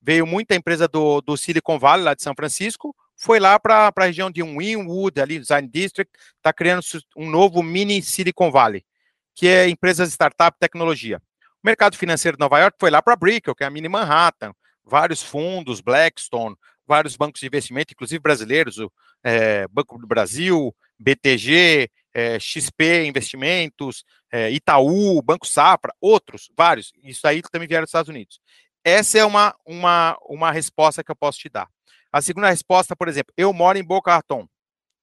Veio 0.00 0.26
muita 0.26 0.54
empresa 0.54 0.88
do, 0.88 1.20
do 1.20 1.36
Silicon 1.36 1.78
Valley, 1.78 2.02
lá 2.02 2.14
de 2.14 2.22
São 2.22 2.32
Francisco, 2.34 2.96
foi 3.14 3.38
lá 3.38 3.60
para 3.60 3.92
a 3.94 4.04
região 4.04 4.30
de 4.30 4.42
Wynwood, 4.42 5.20
ali, 5.20 5.38
Design 5.38 5.68
District, 5.68 6.10
está 6.36 6.54
criando 6.54 6.82
um 7.14 7.28
novo 7.28 7.62
mini 7.62 8.00
Silicon 8.00 8.50
Valley, 8.50 8.86
que 9.34 9.48
é 9.48 9.68
empresas 9.68 10.08
startup 10.08 10.56
tecnologia. 10.58 11.20
O 11.62 11.66
mercado 11.66 11.94
financeiro 11.98 12.38
de 12.38 12.40
Nova 12.40 12.58
York 12.58 12.78
foi 12.80 12.90
lá 12.90 13.02
para 13.02 13.12
a 13.12 13.16
Brickell, 13.16 13.54
que 13.54 13.64
é 13.64 13.66
a 13.66 13.70
mini 13.70 13.88
Manhattan, 13.88 14.54
vários 14.82 15.22
fundos, 15.22 15.82
Blackstone, 15.82 16.56
vários 16.86 17.16
bancos 17.16 17.40
de 17.40 17.46
investimento, 17.46 17.92
inclusive 17.92 18.20
brasileiros, 18.20 18.78
o 18.78 18.90
é, 19.22 19.66
Banco 19.68 19.98
do 19.98 20.06
Brasil, 20.06 20.74
BTG, 20.98 21.90
é, 22.14 22.38
XP 22.38 23.06
Investimentos, 23.06 24.04
é, 24.32 24.50
Itaú, 24.50 25.20
Banco 25.22 25.46
Safra, 25.46 25.92
outros, 26.00 26.50
vários. 26.56 26.92
Isso 27.02 27.26
aí 27.26 27.42
também 27.42 27.68
vieram 27.68 27.84
dos 27.84 27.90
Estados 27.90 28.08
Unidos. 28.08 28.40
Essa 28.84 29.18
é 29.18 29.24
uma, 29.24 29.54
uma, 29.64 30.16
uma 30.22 30.52
resposta 30.52 31.02
que 31.02 31.10
eu 31.10 31.16
posso 31.16 31.38
te 31.38 31.48
dar. 31.48 31.68
A 32.12 32.22
segunda 32.22 32.48
resposta, 32.48 32.94
por 32.94 33.08
exemplo, 33.08 33.34
eu 33.36 33.52
moro 33.52 33.76
em 33.76 33.84
Boca 33.84 34.12
Raton, 34.14 34.48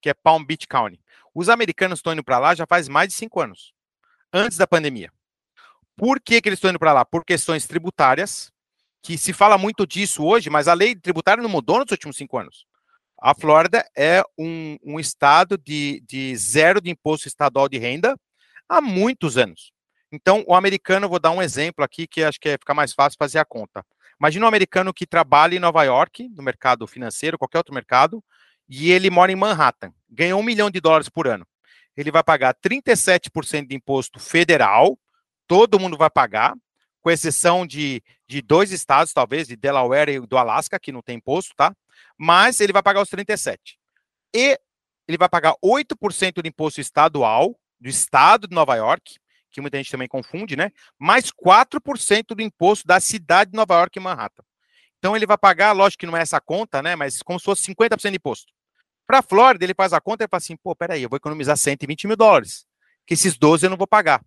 que 0.01 0.09
é 0.09 0.13
Palm 0.13 0.43
Beach 0.43 0.67
County. 0.67 0.99
Os 1.35 1.49
americanos 1.49 1.99
estão 1.99 2.13
indo 2.13 2.23
para 2.23 2.39
lá 2.39 2.55
já 2.55 2.65
faz 2.65 2.87
mais 2.87 3.09
de 3.09 3.13
cinco 3.13 3.41
anos, 3.41 3.73
antes 4.31 4.57
da 4.57 4.65
pandemia. 4.65 5.11
Por 5.95 6.19
que, 6.19 6.41
que 6.41 6.49
eles 6.49 6.57
estão 6.57 6.69
indo 6.69 6.79
para 6.79 6.93
lá? 6.93 7.05
Por 7.05 7.23
questões 7.25 7.67
tributárias, 7.67 8.52
que 9.03 9.17
se 9.17 9.33
fala 9.33 9.57
muito 9.57 9.85
disso 9.85 10.23
hoje, 10.23 10.49
mas 10.49 10.69
a 10.69 10.73
lei 10.73 10.95
tributária 10.95 11.43
não 11.43 11.49
mudou 11.49 11.79
nos 11.79 11.91
últimos 11.91 12.15
cinco 12.15 12.37
anos. 12.37 12.65
A 13.21 13.35
Flórida 13.35 13.85
é 13.95 14.23
um, 14.37 14.77
um 14.83 14.99
estado 14.99 15.57
de, 15.57 16.01
de 16.07 16.35
zero 16.37 16.79
de 16.79 16.89
imposto 16.89 17.27
estadual 17.27 17.67
de 17.67 17.77
renda 17.77 18.17
há 18.67 18.79
muitos 18.81 19.37
anos. 19.37 19.73
Então, 20.11 20.43
o 20.47 20.55
americano, 20.55 21.09
vou 21.09 21.19
dar 21.19 21.31
um 21.31 21.41
exemplo 21.41 21.83
aqui 21.83 22.07
que 22.07 22.23
acho 22.23 22.39
que 22.39 22.49
é 22.49 22.57
ficar 22.57 22.73
mais 22.73 22.93
fácil 22.93 23.17
fazer 23.17 23.39
a 23.39 23.45
conta. 23.45 23.85
Imagina 24.19 24.45
um 24.45 24.47
americano 24.47 24.93
que 24.93 25.05
trabalha 25.05 25.55
em 25.55 25.59
Nova 25.59 25.83
York, 25.83 26.29
no 26.29 26.41
mercado 26.41 26.87
financeiro, 26.87 27.37
qualquer 27.37 27.57
outro 27.57 27.73
mercado, 27.73 28.23
e 28.69 28.91
ele 28.91 29.09
mora 29.09 29.31
em 29.31 29.35
Manhattan, 29.35 29.91
ganha 30.09 30.37
um 30.37 30.43
milhão 30.43 30.69
de 30.69 30.79
dólares 30.79 31.09
por 31.09 31.27
ano. 31.27 31.45
Ele 31.97 32.09
vai 32.09 32.23
pagar 32.23 32.55
37% 32.55 33.67
de 33.67 33.75
imposto 33.75 34.19
federal, 34.19 34.97
todo 35.47 35.79
mundo 35.79 35.97
vai 35.97 36.09
pagar, 36.09 36.55
com 37.03 37.11
exceção 37.11 37.67
de, 37.67 38.01
de 38.25 38.41
dois 38.41 38.71
estados, 38.71 39.11
talvez, 39.11 39.47
de 39.47 39.57
Delaware 39.57 40.09
e 40.09 40.19
do 40.21 40.37
Alasca, 40.37 40.79
que 40.79 40.91
não 40.91 41.01
tem 41.01 41.17
imposto, 41.17 41.53
tá? 41.55 41.75
Mas 42.17 42.61
ele 42.61 42.71
vai 42.71 42.81
pagar 42.81 43.01
os 43.01 43.09
37. 43.09 43.77
E 44.33 44.57
ele 45.05 45.17
vai 45.17 45.27
pagar 45.27 45.53
8% 45.63 46.41
de 46.41 46.47
imposto 46.47 46.79
estadual, 46.79 47.59
do 47.79 47.89
estado 47.89 48.47
de 48.47 48.55
Nova 48.55 48.75
York, 48.75 49.17
que 49.51 49.59
muita 49.59 49.77
gente 49.77 49.91
também 49.91 50.07
confunde, 50.07 50.55
né? 50.55 50.71
Mais 50.97 51.29
4% 51.29 52.33
do 52.33 52.41
imposto 52.41 52.87
da 52.87 52.99
cidade 53.01 53.51
de 53.51 53.57
Nova 53.57 53.75
York 53.75 53.99
e 53.99 54.01
Manhattan. 54.01 54.43
Então 54.97 55.17
ele 55.17 55.25
vai 55.25 55.37
pagar, 55.37 55.73
lógico 55.73 55.99
que 55.99 56.05
não 56.05 56.15
é 56.15 56.21
essa 56.21 56.39
conta, 56.39 56.81
né? 56.81 56.95
Mas 56.95 57.21
como 57.21 57.37
se 57.37 57.43
fosse 57.43 57.63
50% 57.63 58.09
de 58.09 58.15
imposto. 58.15 58.53
Para 59.05 59.19
a 59.19 59.21
Flórida, 59.21 59.65
ele 59.65 59.73
faz 59.73 59.91
a 59.91 59.99
conta 59.99 60.23
e 60.23 60.27
fala 60.29 60.37
assim: 60.37 60.55
pô, 60.55 60.73
peraí, 60.73 61.03
eu 61.03 61.09
vou 61.09 61.17
economizar 61.17 61.57
120 61.57 62.07
mil 62.07 62.15
dólares, 62.15 62.65
que 63.05 63.13
esses 63.13 63.37
12 63.37 63.65
eu 63.65 63.69
não 63.69 63.77
vou 63.77 63.85
pagar. 63.85 64.23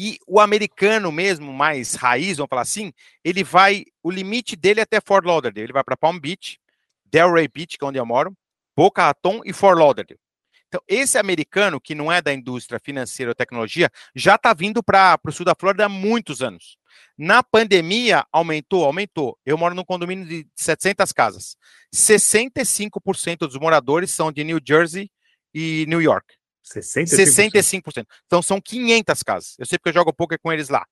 E 0.00 0.16
o 0.28 0.38
americano 0.38 1.10
mesmo, 1.10 1.52
mais 1.52 1.96
raiz, 1.96 2.36
vamos 2.36 2.48
falar 2.48 2.62
assim, 2.62 2.92
ele 3.24 3.42
vai, 3.42 3.84
o 4.00 4.12
limite 4.12 4.54
dele 4.54 4.78
é 4.78 4.84
até 4.84 5.00
Fort 5.00 5.26
Lauderdale. 5.26 5.64
Ele 5.64 5.72
vai 5.72 5.82
para 5.82 5.96
Palm 5.96 6.16
Beach, 6.20 6.60
Delray 7.04 7.48
Beach, 7.48 7.76
que 7.76 7.84
é 7.84 7.88
onde 7.88 7.98
eu 7.98 8.06
moro, 8.06 8.32
Boca 8.76 9.02
Raton 9.02 9.40
e 9.44 9.52
Fort 9.52 9.76
Lauderdale. 9.76 10.20
Então, 10.68 10.80
esse 10.86 11.18
americano, 11.18 11.80
que 11.80 11.96
não 11.96 12.12
é 12.12 12.22
da 12.22 12.32
indústria 12.32 12.78
financeira 12.78 13.32
ou 13.32 13.34
tecnologia, 13.34 13.90
já 14.14 14.36
está 14.36 14.54
vindo 14.54 14.84
para 14.84 15.18
o 15.26 15.32
sul 15.32 15.44
da 15.44 15.56
Flórida 15.56 15.86
há 15.86 15.88
muitos 15.88 16.42
anos. 16.42 16.78
Na 17.18 17.42
pandemia, 17.42 18.24
aumentou, 18.30 18.84
aumentou. 18.84 19.36
Eu 19.44 19.58
moro 19.58 19.74
num 19.74 19.84
condomínio 19.84 20.24
de 20.24 20.46
700 20.54 21.10
casas. 21.10 21.56
65% 21.92 23.38
dos 23.38 23.56
moradores 23.56 24.12
são 24.12 24.30
de 24.30 24.44
New 24.44 24.60
Jersey 24.64 25.10
e 25.52 25.86
New 25.88 26.00
York. 26.00 26.37
65%. 26.68 27.52
65%. 27.52 28.06
Então 28.26 28.42
são 28.42 28.60
500 28.60 29.22
casas. 29.22 29.54
Eu 29.58 29.66
sei 29.66 29.78
porque 29.78 29.90
eu 29.90 29.94
jogo 29.94 30.12
poker 30.12 30.38
com 30.40 30.52
eles 30.52 30.68
lá. 30.68 30.84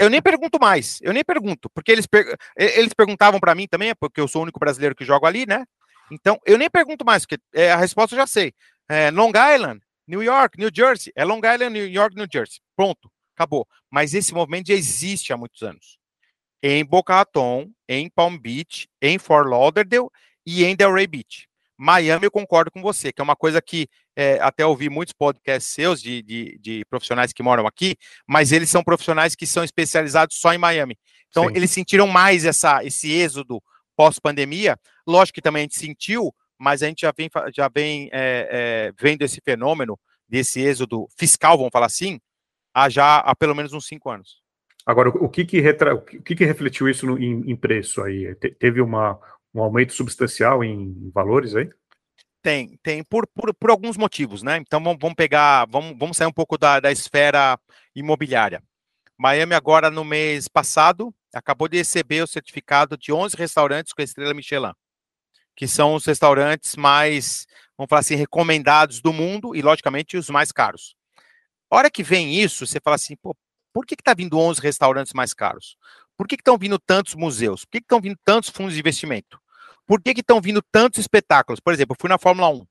Eu 0.00 0.08
nem 0.08 0.22
pergunto 0.22 0.58
mais, 0.60 0.98
eu 1.02 1.12
nem 1.12 1.24
pergunto, 1.24 1.68
porque 1.70 1.92
eles, 1.92 2.06
per... 2.06 2.36
eles 2.56 2.92
perguntavam 2.94 3.38
para 3.38 3.54
mim 3.54 3.66
também, 3.66 3.94
porque 3.94 4.20
eu 4.20 4.28
sou 4.28 4.40
o 4.40 4.42
único 4.44 4.58
brasileiro 4.58 4.94
que 4.94 5.04
jogo 5.04 5.26
ali, 5.26 5.46
né? 5.46 5.64
Então, 6.10 6.38
eu 6.46 6.56
nem 6.56 6.70
pergunto 6.70 7.04
mais, 7.04 7.24
porque 7.24 7.42
é, 7.54 7.72
a 7.72 7.76
resposta 7.76 8.14
eu 8.14 8.18
já 8.18 8.26
sei. 8.26 8.52
É 8.88 9.10
Long 9.10 9.30
Island, 9.30 9.80
New 10.06 10.22
York, 10.22 10.58
New 10.58 10.70
Jersey. 10.74 11.12
É 11.14 11.24
Long 11.24 11.38
Island, 11.38 11.70
New 11.70 11.86
York, 11.86 12.16
New 12.16 12.26
Jersey. 12.32 12.60
Pronto, 12.74 13.10
acabou. 13.36 13.66
Mas 13.90 14.14
esse 14.14 14.32
movimento 14.32 14.68
já 14.68 14.74
existe 14.74 15.32
há 15.32 15.36
muitos 15.36 15.62
anos. 15.62 15.98
Em 16.62 16.84
Boca 16.84 17.14
Raton, 17.14 17.70
em 17.88 18.08
Palm 18.08 18.36
Beach, 18.38 18.88
em 19.02 19.18
Fort 19.18 19.46
Lauderdale 19.46 20.08
e 20.46 20.64
em 20.64 20.74
Delray 20.74 21.06
Beach. 21.06 21.47
Miami, 21.78 22.24
eu 22.24 22.30
concordo 22.30 22.72
com 22.72 22.82
você, 22.82 23.12
que 23.12 23.20
é 23.20 23.24
uma 23.24 23.36
coisa 23.36 23.62
que 23.62 23.88
é, 24.16 24.40
até 24.40 24.66
ouvi 24.66 24.90
muitos 24.90 25.12
podcasts 25.12 25.72
seus 25.72 26.02
de, 26.02 26.20
de, 26.22 26.58
de, 26.58 26.84
profissionais 26.86 27.32
que 27.32 27.42
moram 27.42 27.68
aqui, 27.68 27.96
mas 28.26 28.50
eles 28.50 28.68
são 28.68 28.82
profissionais 28.82 29.36
que 29.36 29.46
são 29.46 29.62
especializados 29.62 30.36
só 30.36 30.52
em 30.52 30.58
Miami. 30.58 30.98
Então, 31.28 31.44
Sim. 31.44 31.52
eles 31.54 31.70
sentiram 31.70 32.08
mais 32.08 32.44
essa, 32.44 32.84
esse 32.84 33.12
êxodo 33.12 33.62
pós-pandemia. 33.96 34.76
Lógico 35.06 35.36
que 35.36 35.42
também 35.42 35.60
a 35.60 35.64
gente 35.64 35.78
sentiu, 35.78 36.34
mas 36.58 36.82
a 36.82 36.88
gente 36.88 37.02
já 37.02 37.12
vem, 37.16 37.30
já 37.54 37.68
vem 37.68 38.08
é, 38.12 38.48
é, 38.50 38.92
vendo 39.00 39.22
esse 39.22 39.40
fenômeno 39.40 39.96
desse 40.28 40.60
êxodo 40.60 41.06
fiscal, 41.16 41.56
vamos 41.56 41.72
falar 41.72 41.86
assim, 41.86 42.20
há 42.74 42.88
já 42.88 43.18
há 43.18 43.34
pelo 43.36 43.54
menos 43.54 43.72
uns 43.72 43.86
cinco 43.86 44.10
anos. 44.10 44.42
Agora, 44.84 45.10
o 45.10 45.28
que 45.28 45.44
que, 45.44 45.60
retra... 45.60 45.94
o 45.94 46.00
que, 46.00 46.34
que 46.34 46.44
refletiu 46.46 46.88
isso 46.88 47.06
no, 47.06 47.18
em, 47.18 47.50
em, 47.50 47.54
preço 47.54 48.02
aí? 48.02 48.34
Te, 48.36 48.50
teve 48.50 48.80
uma, 48.80 49.20
um 49.54 49.62
aumento 49.62 49.92
substancial 49.92 50.62
em 50.62 51.10
valores 51.10 51.54
aí? 51.54 51.70
Tem, 52.42 52.78
tem, 52.82 53.02
por, 53.02 53.26
por, 53.26 53.52
por 53.54 53.70
alguns 53.70 53.96
motivos, 53.96 54.42
né? 54.42 54.58
Então 54.58 54.82
vamos, 54.82 54.98
vamos 55.00 55.16
pegar, 55.16 55.66
vamos, 55.66 55.96
vamos 55.98 56.16
sair 56.16 56.28
um 56.28 56.32
pouco 56.32 56.56
da, 56.56 56.80
da 56.80 56.92
esfera 56.92 57.58
imobiliária. 57.94 58.62
Miami, 59.18 59.54
agora 59.54 59.90
no 59.90 60.04
mês 60.04 60.46
passado, 60.46 61.12
acabou 61.34 61.68
de 61.68 61.78
receber 61.78 62.22
o 62.22 62.26
certificado 62.26 62.96
de 62.96 63.12
11 63.12 63.36
restaurantes 63.36 63.92
com 63.92 64.00
a 64.00 64.04
estrela 64.04 64.32
Michelin, 64.32 64.72
que 65.56 65.66
são 65.66 65.94
os 65.94 66.06
restaurantes 66.06 66.76
mais, 66.76 67.46
vamos 67.76 67.88
falar 67.88 68.00
assim, 68.00 68.14
recomendados 68.14 69.00
do 69.00 69.12
mundo 69.12 69.56
e, 69.56 69.62
logicamente, 69.62 70.16
os 70.16 70.30
mais 70.30 70.52
caros. 70.52 70.94
hora 71.70 71.90
que 71.90 72.04
vem 72.04 72.40
isso, 72.40 72.64
você 72.64 72.78
fala 72.80 72.94
assim, 72.94 73.16
pô, 73.16 73.36
por 73.72 73.84
que 73.84 73.94
está 73.94 74.14
vindo 74.14 74.38
11 74.38 74.60
restaurantes 74.60 75.12
mais 75.12 75.34
caros? 75.34 75.76
Por 76.18 76.26
que 76.26 76.34
estão 76.34 76.58
vindo 76.58 76.80
tantos 76.80 77.14
museus? 77.14 77.64
Por 77.64 77.70
que 77.70 77.78
estão 77.78 78.00
vindo 78.00 78.18
tantos 78.24 78.50
fundos 78.50 78.74
de 78.74 78.80
investimento? 78.80 79.40
Por 79.86 80.02
que 80.02 80.10
estão 80.10 80.40
vindo 80.40 80.60
tantos 80.60 80.98
espetáculos? 80.98 81.60
Por 81.60 81.72
exemplo, 81.72 81.94
eu 81.94 81.96
fui 81.98 82.10
na 82.10 82.18
Fórmula 82.18 82.48
1. 82.48 82.66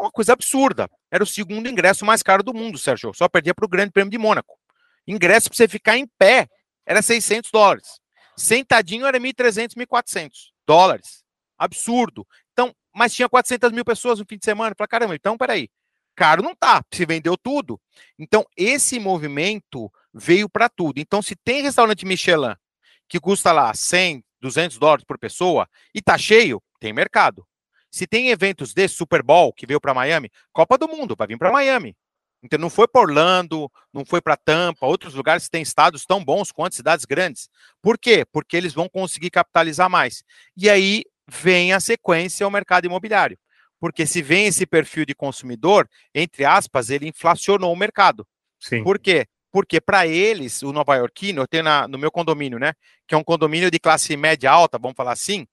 Uma 0.00 0.10
coisa 0.10 0.32
absurda. 0.32 0.88
Era 1.10 1.22
o 1.22 1.26
segundo 1.26 1.68
ingresso 1.68 2.06
mais 2.06 2.22
caro 2.22 2.42
do 2.42 2.54
mundo, 2.54 2.78
Sérgio. 2.78 3.12
Só 3.12 3.28
perdia 3.28 3.54
para 3.54 3.66
o 3.66 3.68
Grande 3.68 3.92
Prêmio 3.92 4.10
de 4.10 4.16
Mônaco. 4.16 4.58
Ingresso 5.06 5.50
para 5.50 5.56
você 5.58 5.68
ficar 5.68 5.98
em 5.98 6.06
pé 6.18 6.48
era 6.86 7.02
600 7.02 7.50
dólares. 7.50 8.00
Sentadinho 8.34 9.04
era 9.04 9.20
1.300, 9.20 9.74
1.400 9.76 10.30
dólares. 10.66 11.22
Absurdo. 11.58 12.26
Então, 12.54 12.74
mas 12.94 13.12
tinha 13.12 13.28
400 13.28 13.72
mil 13.72 13.84
pessoas 13.84 14.18
no 14.18 14.24
fim 14.26 14.38
de 14.38 14.44
semana. 14.46 14.74
Falei, 14.76 14.88
caramba, 14.88 15.14
então 15.14 15.36
peraí. 15.36 15.68
Caro 16.14 16.42
não 16.42 16.54
tá, 16.54 16.82
se 16.90 17.04
vendeu 17.04 17.36
tudo. 17.36 17.78
Então, 18.18 18.46
esse 18.56 18.98
movimento 18.98 19.92
veio 20.14 20.48
para 20.48 20.66
tudo. 20.70 20.98
Então, 20.98 21.20
se 21.20 21.36
tem 21.36 21.62
restaurante 21.62 22.06
Michelin 22.06 22.56
que 23.08 23.20
custa 23.20 23.52
lá 23.52 23.72
100, 23.72 24.24
200 24.40 24.78
dólares 24.78 25.04
por 25.04 25.18
pessoa 25.18 25.68
e 25.94 26.00
tá 26.00 26.16
cheio, 26.18 26.62
tem 26.78 26.92
mercado. 26.92 27.46
Se 27.90 28.06
tem 28.06 28.28
eventos 28.28 28.74
de 28.74 28.86
Super 28.88 29.22
Bowl 29.22 29.52
que 29.52 29.66
veio 29.66 29.80
para 29.80 29.94
Miami, 29.94 30.30
Copa 30.52 30.76
do 30.76 30.88
Mundo 30.88 31.14
vai 31.16 31.26
vir 31.26 31.38
para 31.38 31.52
Miami. 31.52 31.96
Então 32.42 32.58
não 32.58 32.70
foi 32.70 32.86
para 32.86 33.00
Orlando, 33.00 33.70
não 33.92 34.04
foi 34.04 34.20
para 34.20 34.36
Tampa, 34.36 34.86
outros 34.86 35.14
lugares 35.14 35.48
têm 35.48 35.62
estados 35.62 36.04
tão 36.04 36.24
bons 36.24 36.52
quanto 36.52 36.76
cidades 36.76 37.04
grandes. 37.04 37.48
Por 37.82 37.98
quê? 37.98 38.24
Porque 38.30 38.56
eles 38.56 38.74
vão 38.74 38.88
conseguir 38.88 39.30
capitalizar 39.30 39.88
mais. 39.88 40.22
E 40.56 40.68
aí 40.68 41.04
vem 41.28 41.72
a 41.72 41.80
sequência 41.80 42.44
ao 42.44 42.50
mercado 42.50 42.84
imobiliário. 42.84 43.38
Porque 43.80 44.06
se 44.06 44.22
vem 44.22 44.46
esse 44.46 44.66
perfil 44.66 45.04
de 45.04 45.14
consumidor, 45.14 45.88
entre 46.14 46.44
aspas, 46.44 46.88
ele 46.88 47.08
inflacionou 47.08 47.72
o 47.72 47.76
mercado. 47.76 48.26
Sim. 48.60 48.82
Por 48.82 48.98
quê? 48.98 49.26
Porque 49.50 49.80
para 49.80 50.06
eles, 50.06 50.62
o 50.62 50.72
nova 50.72 50.96
iorquino, 50.96 51.42
eu 51.42 51.46
tenho 51.46 51.64
na, 51.64 51.88
no 51.88 51.98
meu 51.98 52.10
condomínio, 52.10 52.58
né, 52.58 52.72
que 53.06 53.14
é 53.14 53.18
um 53.18 53.24
condomínio 53.24 53.70
de 53.70 53.78
classe 53.78 54.16
média 54.16 54.50
alta, 54.50 54.78
vamos 54.78 54.96
falar 54.96 55.12
assim, 55.12 55.46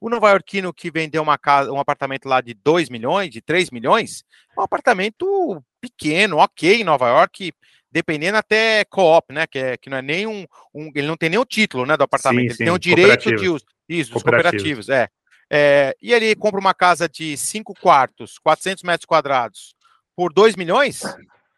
O 0.00 0.10
nova-iorquino 0.10 0.72
que 0.72 0.90
vendeu 0.90 1.22
uma 1.22 1.38
casa, 1.38 1.72
um 1.72 1.80
apartamento 1.80 2.28
lá 2.28 2.40
de 2.40 2.52
2 2.52 2.90
milhões, 2.90 3.30
de 3.30 3.40
3 3.40 3.70
milhões, 3.70 4.22
é 4.56 4.60
um 4.60 4.64
apartamento 4.64 5.62
pequeno, 5.80 6.38
ok, 6.38 6.80
em 6.80 6.84
Nova 6.84 7.08
York, 7.08 7.52
dependendo 7.90 8.36
até 8.36 8.84
co-op, 8.84 9.32
né? 9.32 9.46
Que, 9.46 9.58
é, 9.58 9.76
que 9.76 9.88
não 9.88 9.96
é 9.96 10.02
nem 10.02 10.26
um, 10.26 10.44
um, 10.74 10.90
Ele 10.94 11.06
não 11.06 11.16
tem 11.16 11.30
nem 11.30 11.38
o 11.38 11.44
título 11.44 11.86
né, 11.86 11.96
do 11.96 12.02
apartamento, 12.02 12.40
sim, 12.40 12.46
ele 12.48 12.54
sim, 12.54 12.64
tem 12.64 12.72
o 12.72 12.78
direito 12.78 13.34
de 13.36 13.48
uso. 13.48 13.64
Isso, 13.88 14.12
dos 14.12 14.22
cooperativos, 14.22 14.88
é. 14.88 15.08
é. 15.50 15.94
E 16.02 16.12
ele 16.12 16.34
compra 16.34 16.58
uma 16.58 16.74
casa 16.74 17.08
de 17.08 17.36
5 17.36 17.72
quartos, 17.80 18.38
400 18.38 18.82
metros 18.82 19.06
quadrados, 19.06 19.74
por 20.16 20.32
2 20.32 20.56
milhões, 20.56 21.02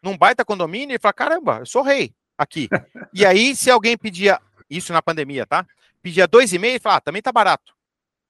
num 0.01 0.17
baita 0.17 0.45
condomínio, 0.45 0.95
e 0.95 0.99
fala: 0.99 1.13
caramba, 1.13 1.59
eu 1.59 1.65
sou 1.65 1.81
rei 1.81 2.13
aqui. 2.37 2.69
e 3.13 3.25
aí, 3.25 3.55
se 3.55 3.69
alguém 3.71 3.97
pedia, 3.97 4.39
isso 4.69 4.93
na 4.93 5.01
pandemia, 5.01 5.45
tá? 5.45 5.65
Pedia 6.01 6.27
2,5 6.27 6.75
e 6.75 6.79
fala: 6.79 6.95
ah, 6.97 7.01
também 7.01 7.21
tá 7.21 7.31
barato. 7.31 7.73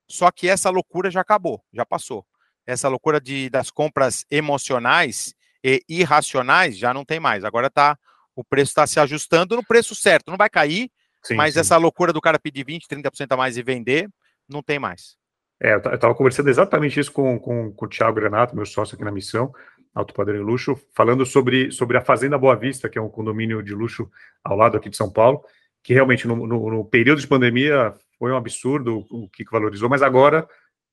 Só 0.09 0.31
que 0.31 0.47
essa 0.47 0.69
loucura 0.69 1.11
já 1.11 1.21
acabou, 1.21 1.61
já 1.73 1.85
passou. 1.85 2.25
Essa 2.65 2.87
loucura 2.87 3.19
de, 3.19 3.49
das 3.49 3.69
compras 3.69 4.25
emocionais 4.31 5.35
e 5.63 5.83
irracionais 5.87 6.77
já 6.77 6.93
não 6.93 7.03
tem 7.03 7.19
mais. 7.19 7.43
Agora 7.43 7.69
tá, 7.69 7.97
o 8.35 8.43
preço 8.43 8.71
está 8.71 8.87
se 8.87 8.99
ajustando 8.99 9.55
no 9.55 9.63
preço 9.63 9.93
certo. 9.95 10.29
Não 10.29 10.37
vai 10.37 10.49
cair, 10.49 10.89
sim, 11.23 11.35
mas 11.35 11.53
sim. 11.53 11.59
essa 11.59 11.77
loucura 11.77 12.13
do 12.13 12.21
cara 12.21 12.39
pedir 12.39 12.65
20, 12.65 12.87
30% 12.87 13.27
a 13.31 13.37
mais 13.37 13.57
e 13.57 13.63
vender, 13.63 14.09
não 14.47 14.63
tem 14.63 14.79
mais. 14.79 15.17
É, 15.59 15.73
eu 15.73 15.77
estava 15.77 16.13
conversando 16.13 16.49
exatamente 16.49 16.99
isso 16.99 17.11
com, 17.11 17.39
com, 17.39 17.71
com 17.71 17.85
o 17.85 17.89
Thiago 17.89 18.15
Granato, 18.15 18.55
meu 18.55 18.65
sócio 18.65 18.95
aqui 18.95 19.03
na 19.03 19.11
missão, 19.11 19.51
Alto 19.97 20.13
Padrão 20.13 20.43
Luxo, 20.43 20.79
falando 20.93 21.25
sobre, 21.25 21.71
sobre 21.71 21.97
a 21.97 22.01
Fazenda 22.01 22.37
Boa 22.37 22.55
Vista, 22.55 22.87
que 22.87 22.99
é 22.99 23.01
um 23.01 23.09
condomínio 23.09 23.63
de 23.63 23.73
luxo 23.73 24.07
ao 24.43 24.55
lado 24.55 24.77
aqui 24.77 24.89
de 24.89 24.95
São 24.95 25.11
Paulo, 25.11 25.43
que 25.81 25.91
realmente 25.91 26.27
no, 26.27 26.35
no, 26.45 26.69
no 26.69 26.85
período 26.85 27.19
de 27.19 27.27
pandemia 27.27 27.93
foi 28.19 28.31
um 28.31 28.37
absurdo 28.37 29.07
o 29.09 29.27
que 29.27 29.43
valorizou, 29.51 29.89
mas 29.89 30.03
agora 30.03 30.47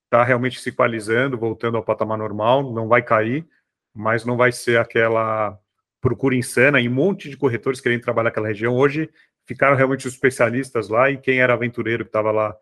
está 0.05 0.23
realmente 0.23 0.59
se 0.59 0.69
equalizando, 0.69 1.37
voltando 1.37 1.77
ao 1.77 1.83
patamar 1.83 2.17
normal, 2.17 2.73
não 2.73 2.87
vai 2.87 3.03
cair, 3.03 3.45
mas 3.93 4.25
não 4.25 4.35
vai 4.35 4.51
ser 4.51 4.79
aquela 4.79 5.55
procura 6.01 6.35
insana 6.35 6.81
e 6.81 6.89
um 6.89 6.93
monte 6.93 7.29
de 7.29 7.37
corretores 7.37 7.79
querendo 7.79 8.01
trabalhar 8.01 8.29
naquela 8.29 8.47
região. 8.47 8.75
Hoje 8.75 9.07
ficaram 9.45 9.75
realmente 9.75 10.07
os 10.07 10.13
especialistas 10.13 10.89
lá 10.89 11.11
e 11.11 11.17
quem 11.17 11.39
era 11.39 11.53
aventureiro 11.53 12.03
que 12.03 12.09
estava 12.09 12.31
lá 12.31 12.55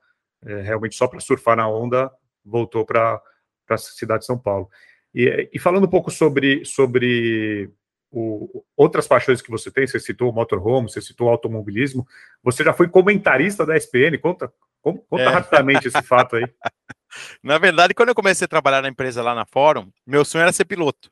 é, 0.45 0.61
realmente 0.61 0.95
só 0.95 1.07
para 1.07 1.21
surfar 1.21 1.55
na 1.55 1.69
onda 1.69 2.11
voltou 2.43 2.85
para 2.85 3.21
a 3.69 3.77
cidade 3.77 4.21
de 4.21 4.25
São 4.25 4.37
Paulo. 4.37 4.69
E, 5.13 5.49
e, 5.53 5.59
falando 5.59 5.85
um 5.85 5.89
pouco 5.89 6.09
sobre, 6.09 6.65
sobre 6.65 7.69
o, 8.11 8.63
outras 8.75 9.07
paixões 9.07 9.41
que 9.41 9.51
você 9.51 9.69
tem, 9.71 9.85
você 9.85 9.99
citou 9.99 10.29
o 10.29 10.33
motorhome, 10.33 10.89
você 10.89 11.01
citou 11.01 11.27
o 11.27 11.29
automobilismo, 11.29 12.07
você 12.43 12.63
já 12.63 12.73
foi 12.73 12.87
comentarista 12.87 13.65
da 13.65 13.77
SPN, 13.77 14.17
conta, 14.19 14.51
conta 14.81 15.21
é. 15.21 15.27
rapidamente 15.27 15.87
esse 15.87 16.01
fato 16.01 16.35
aí. 16.35 16.43
Na 17.43 17.57
verdade, 17.57 17.93
quando 17.93 18.09
eu 18.09 18.15
comecei 18.15 18.45
a 18.45 18.47
trabalhar 18.47 18.81
na 18.81 18.89
empresa 18.89 19.21
lá 19.21 19.35
na 19.35 19.45
Fórum, 19.45 19.91
meu 20.05 20.25
sonho 20.25 20.41
era 20.41 20.51
ser 20.51 20.65
piloto. 20.65 21.11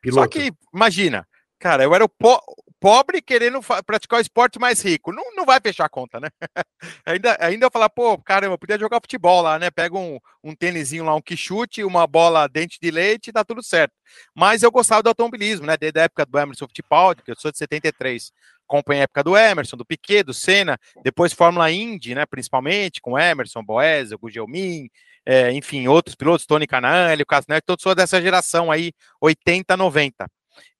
piloto. 0.00 0.22
Só 0.22 0.26
que, 0.26 0.52
imagina, 0.72 1.26
cara, 1.58 1.84
eu 1.84 1.94
era 1.94 2.04
o 2.04 2.08
po 2.08 2.40
pobre 2.84 3.22
querendo 3.22 3.60
praticar 3.86 4.18
o 4.18 4.20
esporte 4.20 4.58
mais 4.58 4.82
rico. 4.82 5.10
Não, 5.10 5.34
não 5.34 5.46
vai 5.46 5.58
fechar 5.58 5.86
a 5.86 5.88
conta, 5.88 6.20
né? 6.20 6.28
ainda, 7.06 7.34
ainda 7.40 7.64
eu 7.64 7.70
falar, 7.70 7.88
pô, 7.88 8.18
caramba, 8.18 8.52
eu 8.52 8.58
podia 8.58 8.78
jogar 8.78 9.00
futebol 9.00 9.40
lá, 9.40 9.58
né? 9.58 9.70
Pega 9.70 9.96
um, 9.96 10.18
um 10.42 10.54
tênisinho 10.54 11.02
lá, 11.02 11.14
um 11.14 11.22
que 11.22 11.34
chute, 11.34 11.82
uma 11.82 12.06
bola 12.06 12.46
dente 12.46 12.78
de 12.78 12.90
leite 12.90 13.28
e 13.28 13.32
dá 13.32 13.42
tudo 13.42 13.62
certo. 13.62 13.94
Mas 14.34 14.62
eu 14.62 14.70
gostava 14.70 15.02
do 15.02 15.08
automobilismo, 15.08 15.64
né? 15.64 15.78
Desde 15.78 15.98
a 15.98 16.02
época 16.02 16.26
do 16.26 16.38
Emerson 16.38 16.66
Fittipaldi, 16.66 17.22
que 17.22 17.30
eu 17.30 17.36
sou 17.38 17.50
de 17.50 17.56
73. 17.56 18.30
Acompanhei 18.68 19.00
a 19.00 19.04
época 19.04 19.24
do 19.24 19.34
Emerson, 19.34 19.78
do 19.78 19.86
Piquet, 19.86 20.22
do 20.22 20.34
Senna, 20.34 20.78
depois 21.02 21.32
Fórmula 21.32 21.70
Indy, 21.70 22.14
né? 22.14 22.26
Principalmente, 22.26 23.00
com 23.00 23.18
Emerson, 23.18 23.64
Boesel, 23.64 24.18
Gugelmin, 24.18 24.90
é, 25.24 25.50
enfim, 25.52 25.88
outros 25.88 26.14
pilotos, 26.14 26.44
Tony 26.44 26.66
Canaan, 26.66 27.08
Hélio 27.08 27.24
Casner, 27.24 27.62
todos 27.64 27.82
sou 27.82 27.94
dessa 27.94 28.20
geração 28.20 28.70
aí, 28.70 28.92
80, 29.22 29.74
90. 29.74 30.26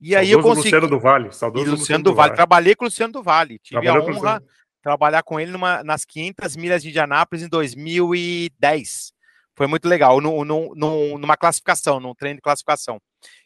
E 0.01 0.15
aí 0.15 0.31
eu 0.31 0.43
consegui. 0.43 0.69
Luciano 0.69 0.89
do 0.89 1.01
Vale, 1.01 1.33
saudoso 1.33 1.65
Luciano, 1.65 1.79
Luciano 1.79 2.05
do, 2.05 2.15
vale. 2.15 2.29
vale. 2.29 2.37
Trabalhei 2.37 2.75
com 2.75 2.85
o 2.85 2.89
Luciano 2.89 3.13
do 3.13 3.23
Vale. 3.23 3.59
Tive 3.59 3.81
Trabalhou 3.81 4.09
a 4.09 4.13
honra 4.13 4.41
de 4.41 4.47
trabalhar 4.83 5.23
com 5.23 5.41
ele 5.41 5.51
numa, 5.51 5.83
nas 5.83 6.05
500 6.05 6.57
milhas 6.57 6.83
de 6.83 6.91
Indianápolis 6.91 7.43
em 7.43 7.49
2010. 7.49 9.13
Foi 9.57 9.67
muito 9.67 9.89
legal, 9.89 10.21
no, 10.21 10.45
no, 10.45 10.75
no, 10.75 11.19
numa 11.19 11.37
classificação, 11.37 12.01
num 12.01 12.15
treino 12.15 12.37
de 12.37 12.43
classificação. 12.43 13.01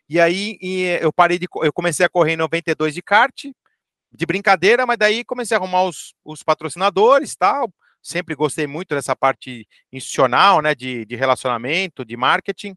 E 0.09 0.19
aí 0.19 0.59
e 0.61 0.99
eu 1.01 1.13
parei 1.13 1.39
de. 1.39 1.47
Eu 1.63 1.73
comecei 1.73 2.05
a 2.05 2.09
correr 2.09 2.33
em 2.33 2.37
92 2.37 2.95
de 2.95 3.03
kart, 3.03 3.45
de 4.11 4.27
brincadeira, 4.27 4.87
mas 4.87 4.97
daí 4.97 5.23
comecei 5.23 5.57
a 5.57 5.61
arrumar 5.61 5.85
os, 5.85 6.15
os 6.25 6.43
patrocinadores 6.43 7.37
tal. 7.37 7.71
Sempre 8.03 8.35
gostei 8.35 8.67
muito 8.67 8.95
dessa 8.95 9.15
parte 9.15 9.69
institucional, 9.93 10.63
né? 10.63 10.75
De, 10.75 11.05
de 11.05 11.15
relacionamento, 11.15 12.05
de 12.05 12.17
marketing. 12.17 12.75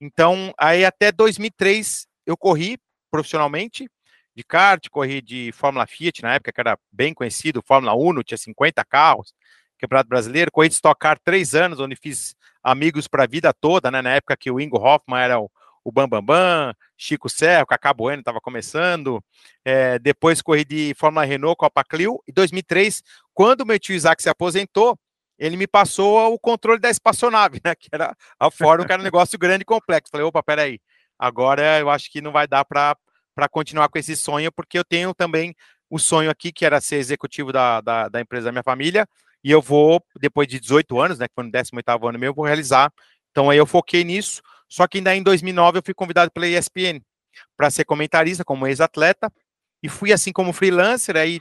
Então, 0.00 0.52
aí 0.58 0.84
até 0.84 1.12
2003 1.12 2.06
eu 2.26 2.36
corri 2.36 2.78
profissionalmente 3.12 3.88
de 4.34 4.42
kart, 4.42 4.88
corri 4.88 5.20
de 5.20 5.52
Fórmula 5.52 5.86
Fiat, 5.86 6.22
na 6.22 6.34
época 6.34 6.50
que 6.50 6.60
era 6.60 6.78
bem 6.90 7.12
conhecido, 7.12 7.62
Fórmula 7.62 7.94
Uno, 7.94 8.24
tinha 8.24 8.38
50 8.38 8.82
carros, 8.86 9.34
Campeonato 9.78 10.08
Brasileiro, 10.08 10.50
corri 10.50 10.68
de 10.68 10.74
Stock 10.74 10.98
Car 10.98 11.18
três 11.22 11.54
anos, 11.54 11.78
onde 11.78 11.94
fiz 11.94 12.34
amigos 12.62 13.06
para 13.06 13.24
a 13.24 13.26
vida 13.26 13.52
toda, 13.52 13.90
né, 13.90 14.00
na 14.00 14.14
época 14.14 14.36
que 14.36 14.50
o 14.50 14.58
Ingo 14.58 14.78
Hoffman 14.78 15.20
era 15.20 15.38
o, 15.38 15.50
o 15.84 15.92
Bambambam, 15.92 16.22
Bam 16.22 16.66
Bam, 16.66 16.74
Chico 16.96 17.28
Serra, 17.28 17.66
Cacá 17.66 17.92
Bueno 17.92 18.20
estava 18.20 18.40
começando, 18.40 19.22
é, 19.64 19.98
depois 19.98 20.40
corri 20.40 20.64
de 20.64 20.94
Fórmula 20.96 21.26
Renault, 21.26 21.58
Copa 21.58 21.84
Clio, 21.84 22.22
em 22.26 22.32
2003, 22.32 23.02
quando 23.34 23.66
meu 23.66 23.78
tio 23.78 23.94
Isaac 23.94 24.22
se 24.22 24.30
aposentou, 24.30 24.98
ele 25.38 25.56
me 25.56 25.66
passou 25.66 26.32
o 26.32 26.38
controle 26.38 26.80
da 26.80 26.88
espaçonave, 26.88 27.60
né, 27.64 27.74
que 27.74 27.88
era 27.92 28.16
a 28.38 28.50
Fórmula, 28.50 28.86
que 28.86 28.92
era 28.92 29.02
um 29.02 29.04
negócio 29.04 29.38
grande 29.38 29.62
e 29.62 29.66
complexo. 29.66 30.10
Falei, 30.10 30.24
opa, 30.24 30.42
peraí, 30.42 30.80
Agora 31.22 31.78
eu 31.78 31.88
acho 31.88 32.10
que 32.10 32.20
não 32.20 32.32
vai 32.32 32.48
dar 32.48 32.64
para 32.64 32.96
continuar 33.48 33.88
com 33.88 33.96
esse 33.96 34.16
sonho, 34.16 34.50
porque 34.50 34.76
eu 34.76 34.82
tenho 34.82 35.14
também 35.14 35.54
o 35.88 35.96
sonho 35.96 36.28
aqui, 36.28 36.50
que 36.50 36.66
era 36.66 36.80
ser 36.80 36.96
executivo 36.96 37.52
da, 37.52 37.80
da, 37.80 38.08
da 38.08 38.20
empresa 38.20 38.46
da 38.46 38.50
minha 38.50 38.64
família, 38.64 39.06
e 39.44 39.48
eu 39.48 39.62
vou, 39.62 40.02
depois 40.20 40.48
de 40.48 40.58
18 40.58 41.00
anos, 41.00 41.20
né, 41.20 41.28
que 41.28 41.34
foi 41.34 41.44
no 41.44 41.52
18º 41.52 42.08
ano 42.08 42.18
meu, 42.18 42.30
eu 42.30 42.34
vou 42.34 42.44
realizar. 42.44 42.92
Então 43.30 43.48
aí 43.48 43.56
eu 43.56 43.66
foquei 43.66 44.02
nisso, 44.02 44.42
só 44.68 44.88
que 44.88 44.98
ainda 44.98 45.14
em 45.14 45.22
2009 45.22 45.78
eu 45.78 45.82
fui 45.84 45.94
convidado 45.94 46.28
pela 46.32 46.48
ESPN 46.48 47.00
para 47.56 47.70
ser 47.70 47.84
comentarista 47.84 48.44
como 48.44 48.66
ex-atleta, 48.66 49.32
e 49.80 49.88
fui 49.88 50.12
assim 50.12 50.32
como 50.32 50.52
freelancer, 50.52 51.16
aí 51.16 51.40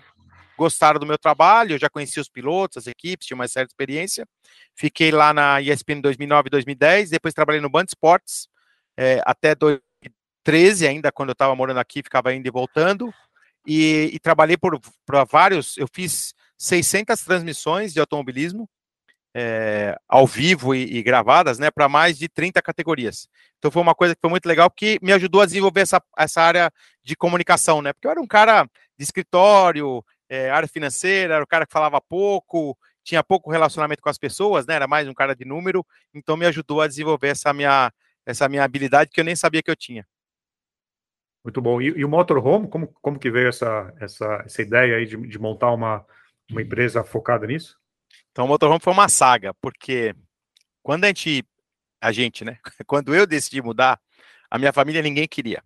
gostaram 0.55 0.99
do 0.99 1.07
meu 1.07 1.17
trabalho, 1.17 1.73
eu 1.73 1.79
já 1.79 1.89
conheci 1.89 2.19
os 2.19 2.29
pilotos, 2.29 2.77
as 2.77 2.85
equipes, 2.85 3.25
tinha 3.25 3.35
uma 3.35 3.47
certa 3.47 3.71
experiência. 3.71 4.27
Fiquei 4.75 5.09
lá 5.09 5.33
na 5.33 5.59
ESPN 5.59 6.01
2009 6.01 6.47
e 6.47 6.51
2010, 6.51 7.09
depois 7.09 7.33
trabalhei 7.33 7.59
no 7.59 7.69
Band 7.69 7.85
Esportes, 7.85 8.47
é, 9.01 9.19
até 9.25 9.55
2013, 9.55 10.87
ainda 10.87 11.11
quando 11.11 11.29
eu 11.29 11.33
estava 11.33 11.55
morando 11.55 11.79
aqui, 11.79 12.03
ficava 12.03 12.31
indo 12.35 12.45
e 12.45 12.51
voltando, 12.51 13.11
e, 13.65 14.11
e 14.13 14.19
trabalhei 14.19 14.55
por, 14.55 14.79
por 14.79 15.25
vários, 15.25 15.75
eu 15.75 15.87
fiz 15.91 16.35
600 16.55 17.19
transmissões 17.21 17.93
de 17.93 17.99
automobilismo, 17.99 18.69
é, 19.33 19.97
ao 20.07 20.27
vivo 20.27 20.75
e, 20.75 20.97
e 20.97 21.01
gravadas, 21.01 21.57
né, 21.57 21.71
para 21.71 21.89
mais 21.89 22.15
de 22.15 22.29
30 22.29 22.61
categorias. 22.61 23.27
Então 23.57 23.71
foi 23.71 23.81
uma 23.81 23.95
coisa 23.95 24.13
que 24.13 24.21
foi 24.21 24.29
muito 24.29 24.45
legal, 24.45 24.69
que 24.69 24.99
me 25.01 25.13
ajudou 25.13 25.41
a 25.41 25.45
desenvolver 25.47 25.81
essa, 25.81 25.99
essa 26.15 26.41
área 26.41 26.71
de 27.03 27.15
comunicação, 27.15 27.81
né, 27.81 27.93
porque 27.93 28.05
eu 28.05 28.11
era 28.11 28.21
um 28.21 28.27
cara 28.27 28.65
de 28.99 29.03
escritório, 29.03 30.05
é, 30.29 30.51
área 30.51 30.67
financeira, 30.67 31.35
era 31.35 31.41
o 31.41 31.45
um 31.45 31.47
cara 31.47 31.65
que 31.65 31.73
falava 31.73 31.99
pouco, 31.99 32.77
tinha 33.03 33.23
pouco 33.23 33.49
relacionamento 33.49 34.03
com 34.03 34.09
as 34.09 34.19
pessoas, 34.19 34.67
né, 34.67 34.75
era 34.75 34.87
mais 34.87 35.07
um 35.07 35.13
cara 35.13 35.35
de 35.35 35.43
número, 35.43 35.83
então 36.13 36.37
me 36.37 36.45
ajudou 36.45 36.81
a 36.81 36.87
desenvolver 36.87 37.29
essa 37.29 37.51
minha 37.51 37.91
essa 38.25 38.47
minha 38.47 38.63
habilidade 38.63 39.11
que 39.11 39.19
eu 39.19 39.25
nem 39.25 39.35
sabia 39.35 39.63
que 39.63 39.71
eu 39.71 39.75
tinha. 39.75 40.05
Muito 41.43 41.61
bom. 41.61 41.81
E, 41.81 41.87
e 41.87 42.05
o 42.05 42.09
motorhome, 42.09 42.67
como, 42.67 42.87
como 43.01 43.19
que 43.19 43.31
veio 43.31 43.49
essa, 43.49 43.93
essa, 43.99 44.43
essa 44.45 44.61
ideia 44.61 44.97
aí 44.97 45.05
de, 45.05 45.17
de 45.17 45.39
montar 45.39 45.71
uma, 45.71 46.05
uma 46.49 46.61
empresa 46.61 47.03
focada 47.03 47.47
nisso? 47.47 47.77
Então, 48.31 48.45
o 48.45 48.47
motorhome 48.47 48.79
foi 48.79 48.93
uma 48.93 49.09
saga, 49.09 49.53
porque 49.55 50.15
quando 50.83 51.05
a 51.05 51.07
gente, 51.07 51.43
a 51.99 52.11
gente, 52.11 52.45
né? 52.45 52.57
Quando 52.87 53.13
eu 53.13 53.25
decidi 53.25 53.61
mudar, 53.61 53.99
a 54.49 54.57
minha 54.57 54.73
família 54.73 55.01
ninguém 55.01 55.27
queria. 55.27 55.63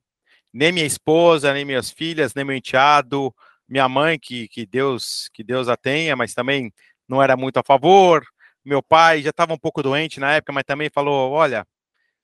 Nem 0.53 0.71
minha 0.71 0.85
esposa, 0.85 1.53
nem 1.53 1.65
minhas 1.65 1.91
filhas, 1.91 2.33
nem 2.33 2.45
meu 2.45 2.55
enteado, 2.55 3.33
minha 3.67 3.87
mãe, 3.89 4.17
que, 4.19 4.47
que 4.47 4.65
Deus 4.65 5.29
que 5.33 5.43
Deus 5.43 5.67
a 5.67 5.75
tenha, 5.75 6.15
mas 6.15 6.33
também 6.33 6.71
não 7.07 7.21
era 7.21 7.35
muito 7.35 7.57
a 7.57 7.63
favor. 7.63 8.25
Meu 8.63 8.81
pai 8.81 9.21
já 9.21 9.29
estava 9.31 9.53
um 9.53 9.57
pouco 9.57 9.83
doente 9.83 10.19
na 10.19 10.33
época, 10.33 10.53
mas 10.53 10.63
também 10.63 10.89
falou: 10.89 11.31
olha, 11.31 11.67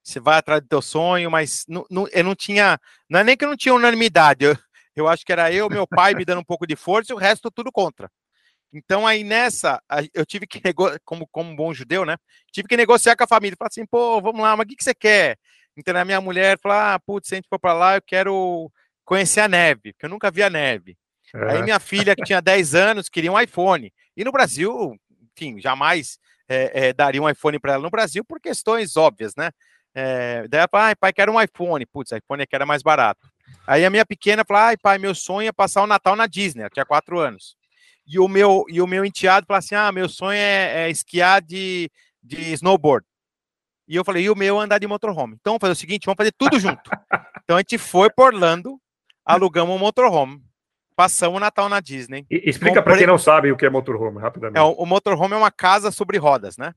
você 0.04 0.20
vai 0.20 0.38
atrás 0.38 0.62
do 0.62 0.68
teu 0.68 0.82
sonho, 0.82 1.30
mas 1.30 1.66
não, 1.68 1.86
não, 1.90 2.08
eu 2.12 2.24
não 2.24 2.36
tinha, 2.36 2.80
não 3.10 3.20
é 3.20 3.24
nem 3.24 3.38
que 3.38 3.46
eu 3.46 3.50
não 3.50 3.58
tinha 3.58 3.74
unanimidade, 3.74 4.46
eu, 4.46 4.58
eu 4.96 5.08
acho 5.08 5.26
que 5.26 5.32
era 5.32 5.52
eu, 5.52 5.70
meu 5.70 5.88
pai 5.88 6.14
me 6.14 6.26
dando 6.26 6.42
um 6.42 6.44
pouco 6.44 6.66
de 6.66 6.76
força 6.76 7.12
e 7.12 7.16
o 7.16 7.20
resto 7.20 7.52
tudo 7.52 7.72
contra. 7.72 8.10
Então 8.74 9.06
aí 9.06 9.24
nessa, 9.24 9.82
eu 10.14 10.26
tive 10.26 10.48
que 10.48 10.62
negociar, 10.64 11.00
como, 11.04 11.28
como 11.28 11.52
um 11.52 11.56
bom 11.56 11.74
judeu, 11.74 12.06
né? 12.06 12.16
Tive 12.52 12.68
que 12.68 12.78
negociar 12.78 13.16
com 13.16 13.24
a 13.24 13.28
família, 13.28 13.58
falar 13.58 13.68
assim, 13.68 13.86
pô, 13.86 14.22
vamos 14.22 14.42
lá, 14.42 14.56
mas 14.56 14.66
o 14.66 14.68
que, 14.68 14.76
que 14.76 14.84
você 14.84 14.94
quer? 14.94 15.38
Então 15.76 15.96
a 15.96 16.06
minha 16.06 16.22
mulher 16.22 16.58
falou, 16.60 16.78
ah, 16.78 17.00
putz, 17.00 17.28
se 17.28 17.36
a 17.36 17.38
gente 17.38 17.50
for 17.50 17.60
para 17.60 17.74
lá, 17.74 17.96
eu 17.96 18.02
quero 18.02 18.72
conhecer 19.04 19.42
a 19.42 19.48
neve, 19.48 19.94
porque 19.94 20.06
eu 20.06 20.10
nunca 20.10 20.32
vi 20.32 20.42
a 20.42 20.50
neve. 20.50 20.98
É. 21.34 21.52
Aí 21.52 21.64
minha 21.64 21.80
filha, 21.80 22.16
que 22.16 22.24
tinha 22.24 22.42
10 22.42 22.76
anos, 22.76 23.10
queria 23.10 23.32
um 23.32 23.40
iPhone. 23.40 23.92
E 24.16 24.24
no 24.24 24.32
Brasil, 24.32 24.96
enfim, 25.36 25.60
jamais 25.60 26.18
é, 26.48 26.88
é, 26.88 26.94
daria 26.94 27.22
um 27.22 27.30
iPhone 27.30 27.60
para 27.60 27.74
ela 27.74 27.84
no 27.84 27.90
Brasil 27.90 28.24
por 28.24 28.40
questões 28.40 28.98
óbvias, 28.98 29.34
né? 29.36 29.52
É, 29.94 30.48
daí 30.48 30.60
ela 30.60 30.68
fala, 30.70 30.86
ai, 30.86 30.96
pai, 30.96 31.14
quero 31.14 31.32
um 31.32 31.42
iPhone. 31.42 31.86
Putz, 31.86 32.12
iPhone 32.12 32.42
é 32.42 32.46
que 32.46 32.56
era 32.56 32.66
mais 32.66 32.82
barato. 32.82 33.28
Aí 33.68 33.86
a 33.86 33.90
minha 33.90 34.06
pequena 34.06 34.44
fala, 34.48 34.68
ai, 34.68 34.78
pai, 34.78 34.98
meu 34.98 35.14
sonho 35.14 35.48
é 35.48 35.52
passar 35.52 35.84
o 35.84 35.88
Natal 35.88 36.16
na 36.16 36.28
Disney. 36.28 36.62
Ela 36.62 36.70
tinha 36.70 36.86
quatro 36.86 37.20
anos. 37.20 37.56
E 38.08 38.20
o 38.20 38.28
meu, 38.28 38.66
e 38.68 38.82
o 38.82 38.88
meu 38.88 39.06
enteado 39.06 39.46
fala 39.46 39.60
assim, 39.60 39.76
ah, 39.76 39.92
meu 39.92 40.10
sonho 40.10 40.38
é, 40.38 40.86
é 40.86 40.90
esquiar 40.90 41.42
de, 41.42 41.90
de 42.22 42.54
snowboard. 42.54 43.06
E 43.88 43.96
eu 43.96 44.06
falei, 44.06 44.24
e 44.24 44.30
o 44.30 44.36
meu 44.36 44.60
é 44.60 44.64
andar 44.64 44.80
de 44.80 44.88
motorhome. 44.88 45.36
Então, 45.40 45.52
vamos 45.52 45.62
fazer 45.62 45.74
o 45.74 45.76
seguinte, 45.76 46.06
vamos 46.06 46.18
fazer 46.18 46.34
tudo 46.38 46.60
junto. 46.60 46.90
então, 47.44 47.58
a 47.58 47.60
gente 47.60 47.78
foi 47.78 48.10
por 48.10 48.34
Orlando, 48.34 48.80
alugamos 49.26 49.76
um 49.76 49.80
motorhome, 49.80 50.42
passamos 50.96 51.38
o 51.38 51.40
Natal 51.40 51.68
na 51.68 51.80
Disney. 51.80 52.26
E, 52.30 52.50
explica 52.50 52.82
para 52.82 52.98
quem 52.98 53.08
não 53.08 53.18
sabe 53.18 53.52
o 53.52 53.58
que 53.58 53.66
é 53.66 53.70
motorhome, 53.70 54.20
rapidamente. 54.20 54.58
É, 54.58 54.62
o, 54.62 54.72
o 54.72 54.86
motorhome 54.86 55.34
é 55.34 55.38
uma 55.38 55.52
casa 55.52 55.92
sobre 55.92 56.18
rodas, 56.18 56.58
né? 56.58 56.74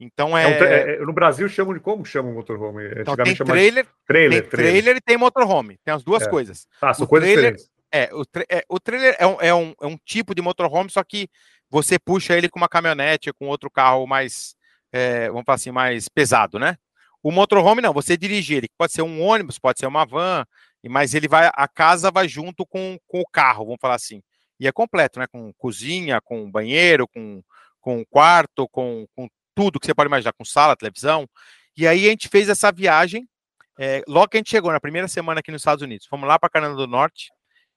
Então 0.00 0.36
é... 0.36 0.44
é, 0.44 0.46
um, 0.46 0.64
é, 0.64 0.98
no 1.00 1.12
Brasil 1.12 1.48
chamam 1.48 1.74
de 1.74 1.80
como 1.80 2.04
chama 2.04 2.30
o 2.30 2.34
motorhome? 2.34 2.84
Então, 2.96 3.16
tem 3.16 3.34
trailer, 3.34 3.84
de... 3.84 3.90
trailer, 4.06 4.42
tem 4.42 4.50
trailer, 4.50 4.50
trailer 4.50 4.96
e 4.96 5.00
tem 5.00 5.16
motorhome. 5.16 5.78
Tem 5.84 5.92
as 5.92 6.04
duas 6.04 6.22
é. 6.22 6.28
coisas. 6.28 6.66
Ah, 6.80 6.94
são 6.94 7.04
o 7.04 7.08
coisas 7.08 7.28
trailer, 7.28 7.52
diferentes. 7.56 7.78
É, 7.90 8.10
o, 8.12 8.24
tra 8.24 8.44
é, 8.50 8.64
o 8.68 8.78
trailer 8.78 9.16
é 9.18 9.26
um, 9.26 9.36
é, 9.40 9.54
um, 9.54 9.74
é 9.80 9.86
um 9.86 9.96
tipo 10.04 10.34
de 10.34 10.42
motorhome, 10.42 10.90
só 10.90 11.02
que 11.02 11.28
você 11.70 11.98
puxa 11.98 12.36
ele 12.36 12.48
com 12.48 12.58
uma 12.58 12.68
caminhonete, 12.68 13.32
com 13.32 13.48
outro 13.48 13.70
carro 13.70 14.06
mais, 14.06 14.54
é, 14.92 15.28
vamos 15.28 15.44
falar 15.44 15.56
assim, 15.56 15.70
mais 15.70 16.08
pesado, 16.08 16.58
né? 16.58 16.76
O 17.22 17.32
motorhome 17.32 17.82
não, 17.82 17.92
você 17.92 18.16
dirige 18.16 18.54
ele, 18.54 18.68
pode 18.76 18.92
ser 18.92 19.02
um 19.02 19.22
ônibus, 19.22 19.58
pode 19.58 19.80
ser 19.80 19.86
uma 19.86 20.04
van, 20.04 20.44
mas 20.88 21.14
ele 21.14 21.26
vai, 21.26 21.50
a 21.52 21.66
casa 21.66 22.10
vai 22.10 22.28
junto 22.28 22.64
com, 22.64 22.98
com 23.06 23.20
o 23.20 23.26
carro, 23.26 23.64
vamos 23.64 23.80
falar 23.80 23.96
assim. 23.96 24.22
E 24.60 24.66
é 24.66 24.72
completo, 24.72 25.18
né? 25.18 25.26
Com 25.26 25.52
cozinha, 25.54 26.20
com 26.20 26.50
banheiro, 26.50 27.06
com, 27.08 27.42
com 27.80 28.04
quarto, 28.04 28.68
com, 28.68 29.06
com 29.14 29.28
tudo 29.58 29.80
que 29.80 29.86
você 29.86 29.92
pode 29.94 30.06
imaginar, 30.06 30.32
com 30.34 30.44
sala, 30.44 30.76
televisão. 30.76 31.28
E 31.76 31.84
aí 31.84 32.06
a 32.06 32.10
gente 32.10 32.28
fez 32.28 32.48
essa 32.48 32.70
viagem. 32.70 33.28
É, 33.76 34.04
logo 34.06 34.28
que 34.28 34.36
a 34.36 34.38
gente 34.38 34.50
chegou 34.50 34.70
na 34.70 34.78
primeira 34.78 35.08
semana 35.08 35.40
aqui 35.40 35.50
nos 35.50 35.62
Estados 35.62 35.82
Unidos, 35.82 36.06
fomos 36.06 36.28
lá 36.28 36.38
para 36.38 36.48
Canadá 36.48 36.74
do 36.74 36.86
Norte 36.86 37.28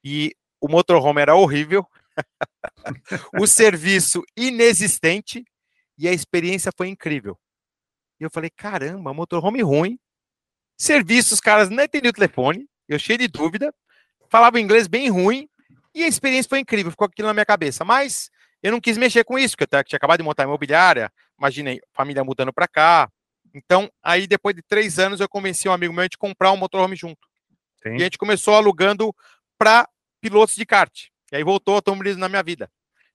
e 0.04 0.32
o 0.60 0.68
motorhome 0.68 1.20
era 1.20 1.34
horrível, 1.34 1.84
o 3.40 3.48
serviço 3.48 4.22
inexistente 4.36 5.44
e 5.98 6.06
a 6.06 6.12
experiência 6.12 6.70
foi 6.76 6.86
incrível. 6.86 7.36
E 8.20 8.24
eu 8.24 8.30
falei, 8.30 8.50
caramba, 8.50 9.12
motorhome 9.12 9.60
ruim, 9.60 9.98
serviço, 10.76 11.34
os 11.34 11.40
caras 11.40 11.68
não 11.68 11.82
entendiam 11.82 12.10
o 12.10 12.14
telefone, 12.14 12.68
eu 12.88 12.98
cheio 12.98 13.18
de 13.18 13.26
dúvida, 13.26 13.74
falava 14.30 14.60
inglês 14.60 14.86
bem 14.86 15.08
ruim, 15.08 15.48
e 15.92 16.04
a 16.04 16.08
experiência 16.08 16.48
foi 16.48 16.60
incrível, 16.60 16.92
ficou 16.92 17.06
aquilo 17.06 17.26
na 17.26 17.34
minha 17.34 17.46
cabeça. 17.46 17.84
Mas 17.84 18.30
eu 18.62 18.70
não 18.70 18.80
quis 18.80 18.96
mexer 18.96 19.24
com 19.24 19.36
isso, 19.36 19.56
porque 19.56 19.76
eu 19.76 19.84
tinha 19.84 19.96
acabado 19.96 20.18
de 20.18 20.24
montar 20.24 20.44
a 20.44 20.46
imobiliária, 20.46 21.12
imaginei, 21.42 21.80
família 21.92 22.24
mudando 22.24 22.52
para 22.52 22.68
cá. 22.68 23.10
Então, 23.54 23.90
aí 24.02 24.26
depois 24.26 24.54
de 24.54 24.62
três 24.62 24.98
anos, 24.98 25.20
eu 25.20 25.28
convenci 25.28 25.68
um 25.68 25.72
amigo 25.72 25.92
meu 25.92 26.08
de 26.08 26.16
comprar 26.16 26.52
um 26.52 26.56
motorhome 26.56 26.96
junto. 26.96 27.28
Sim. 27.82 27.94
E 27.94 27.96
a 27.96 28.04
gente 28.04 28.18
começou 28.18 28.54
alugando 28.54 29.14
para 29.58 29.88
pilotos 30.20 30.54
de 30.54 30.64
kart. 30.64 31.08
E 31.32 31.36
aí 31.36 31.44
voltou 31.44 31.74
automobilismo 31.74 32.20
na 32.20 32.28
minha 32.28 32.42
vida. 32.42 32.70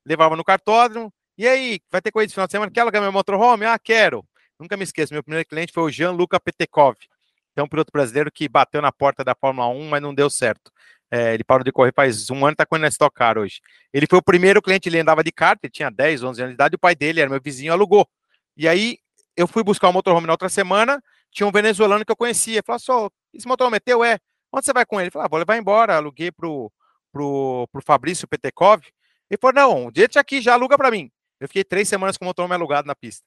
Levava 0.06 0.36
no 0.36 0.44
cartódromo, 0.44 1.12
e 1.38 1.48
aí, 1.48 1.80
vai 1.92 2.02
ter 2.02 2.12
coisa 2.12 2.26
esse 2.26 2.34
final 2.34 2.48
de 2.48 2.52
semana? 2.52 2.72
Quer 2.72 2.82
alugar 2.82 3.00
meu 3.00 3.12
motorhome? 3.12 3.64
Ah, 3.64 3.78
quero. 3.78 4.26
Nunca 4.60 4.76
me 4.76 4.84
esqueço, 4.84 5.14
meu 5.14 5.22
primeiro 5.22 5.48
cliente 5.48 5.72
foi 5.72 5.84
o 5.84 5.90
Jean-Luca 5.90 6.40
Petekov, 6.40 6.96
que 6.98 7.60
é 7.60 7.62
um 7.62 7.68
piloto 7.68 7.92
brasileiro 7.92 8.32
que 8.32 8.50
bateu 8.50 8.82
na 8.82 8.92
porta 8.92 9.24
da 9.24 9.36
Fórmula 9.36 9.68
1, 9.68 9.88
mas 9.88 10.02
não 10.02 10.16
deu 10.16 10.32
certo. 10.32 10.72
É, 11.12 11.36
ele 11.36 11.44
parou 11.44 11.64
de 11.64 11.72
correr 11.72 11.94
faz 11.96 12.28
um 12.32 12.44
ano, 12.44 12.54
está 12.54 12.66
correndo 12.66 12.84
na 12.84 12.88
Stock 12.88 13.16
Car 13.16 13.38
hoje. 13.38 13.62
Ele 13.94 14.08
foi 14.10 14.18
o 14.18 14.22
primeiro 14.22 14.64
cliente, 14.64 14.90
ele 14.90 15.00
andava 15.00 15.24
de 15.24 15.32
kart, 15.32 15.60
ele 15.62 15.72
tinha 15.72 15.92
10, 15.92 16.24
11 16.24 16.42
anos 16.42 16.52
de 16.52 16.56
idade, 16.56 16.76
o 16.76 16.80
pai 16.80 16.96
dele 16.96 17.22
era 17.22 17.30
meu 17.30 17.40
vizinho, 17.40 17.72
alugou. 17.72 18.10
E 18.58 18.68
aí, 18.68 18.98
eu 19.38 19.48
fui 19.48 19.64
buscar 19.64 19.88
o 19.88 19.94
motorhome 19.94 20.26
na 20.26 20.34
outra 20.34 20.50
semana, 20.50 21.02
tinha 21.32 21.46
um 21.46 21.52
venezuelano 21.52 22.04
que 22.04 22.12
eu 22.12 22.16
conhecia, 22.16 22.64
falou, 22.66 22.80
só, 22.80 23.10
esse 23.34 23.48
motorhome 23.48 23.78
é 23.78 23.80
teu? 23.80 24.04
É. 24.04 24.18
Onde 24.52 24.66
você 24.66 24.74
vai 24.74 24.86
com 24.86 25.00
ele? 25.00 25.12
Falou, 25.12 25.26
ah, 25.26 25.30
vou 25.30 25.40
levar 25.40 25.58
embora, 25.58 25.96
aluguei 25.96 26.32
pro, 26.32 26.72
pro, 27.12 27.68
pro 27.72 27.82
Fabrício 27.86 28.28
Petekov. 28.28 28.82
Ele 29.30 29.38
falou, 29.40 29.54
não, 29.54 29.92
deixa 29.92 30.20
aqui, 30.20 30.42
já 30.42 30.54
aluga 30.54 30.76
para 30.78 30.90
mim. 30.90 31.12
Eu 31.40 31.48
fiquei 31.48 31.64
três 31.64 31.88
semanas 31.88 32.18
com 32.18 32.26
o 32.26 32.28
motorhome 32.28 32.56
alugado 32.56 32.88
na 32.88 32.96
pista. 32.96 33.24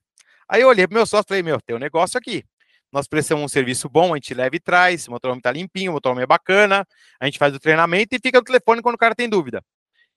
Aí 0.49 0.63
eu 0.63 0.69
olhei 0.69 0.87
pro 0.87 0.97
meu 0.97 1.07
sócio 1.07 1.27
e 1.27 1.29
falei, 1.29 1.43
meu, 1.45 1.61
tem 1.61 1.77
um 1.77 1.79
negócio 1.79 2.19
aqui. 2.19 2.45
Nós 2.93 3.07
prestamos 3.07 3.45
um 3.45 3.49
serviço 3.49 3.89
bom, 3.89 4.13
a 4.13 4.17
gente 4.17 4.35
leva 4.35 4.57
e 4.57 4.61
traz, 4.61 5.07
o 5.07 5.13
motorhome 5.13 5.41
tá 5.41 5.53
limpinho, 5.53 5.93
o 5.93 5.95
motorhome 5.95 6.23
é 6.23 6.27
bacana, 6.27 6.85
a 7.21 7.27
gente 7.27 7.39
faz 7.39 7.55
o 7.55 7.61
treinamento 7.61 8.17
e 8.17 8.19
fica 8.21 8.39
no 8.39 8.45
telefone 8.45 8.83
quando 8.83 8.97
o 8.97 8.99
cara 8.99 9.15
tem 9.15 9.29
dúvida. 9.29 9.63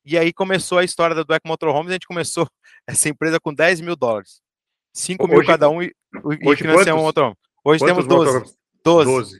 E 0.03 0.17
aí 0.17 0.33
começou 0.33 0.79
a 0.79 0.83
história 0.83 1.15
da 1.15 1.21
Dueco 1.21 1.47
Motorhomes, 1.47 1.91
a 1.91 1.93
gente 1.93 2.07
começou 2.07 2.47
essa 2.87 3.07
empresa 3.09 3.39
com 3.39 3.53
10 3.53 3.81
mil 3.81 3.95
dólares. 3.95 4.42
5 4.93 5.27
mil 5.27 5.45
cada 5.45 5.69
um 5.69 5.81
e, 5.81 5.93
e 6.41 6.55
financiamos 6.55 7.01
um 7.01 7.05
motorhome. 7.05 7.35
Hoje 7.63 7.83
temos 7.83 8.05
12. 8.05 8.55
12. 8.83 9.09
12. 9.09 9.39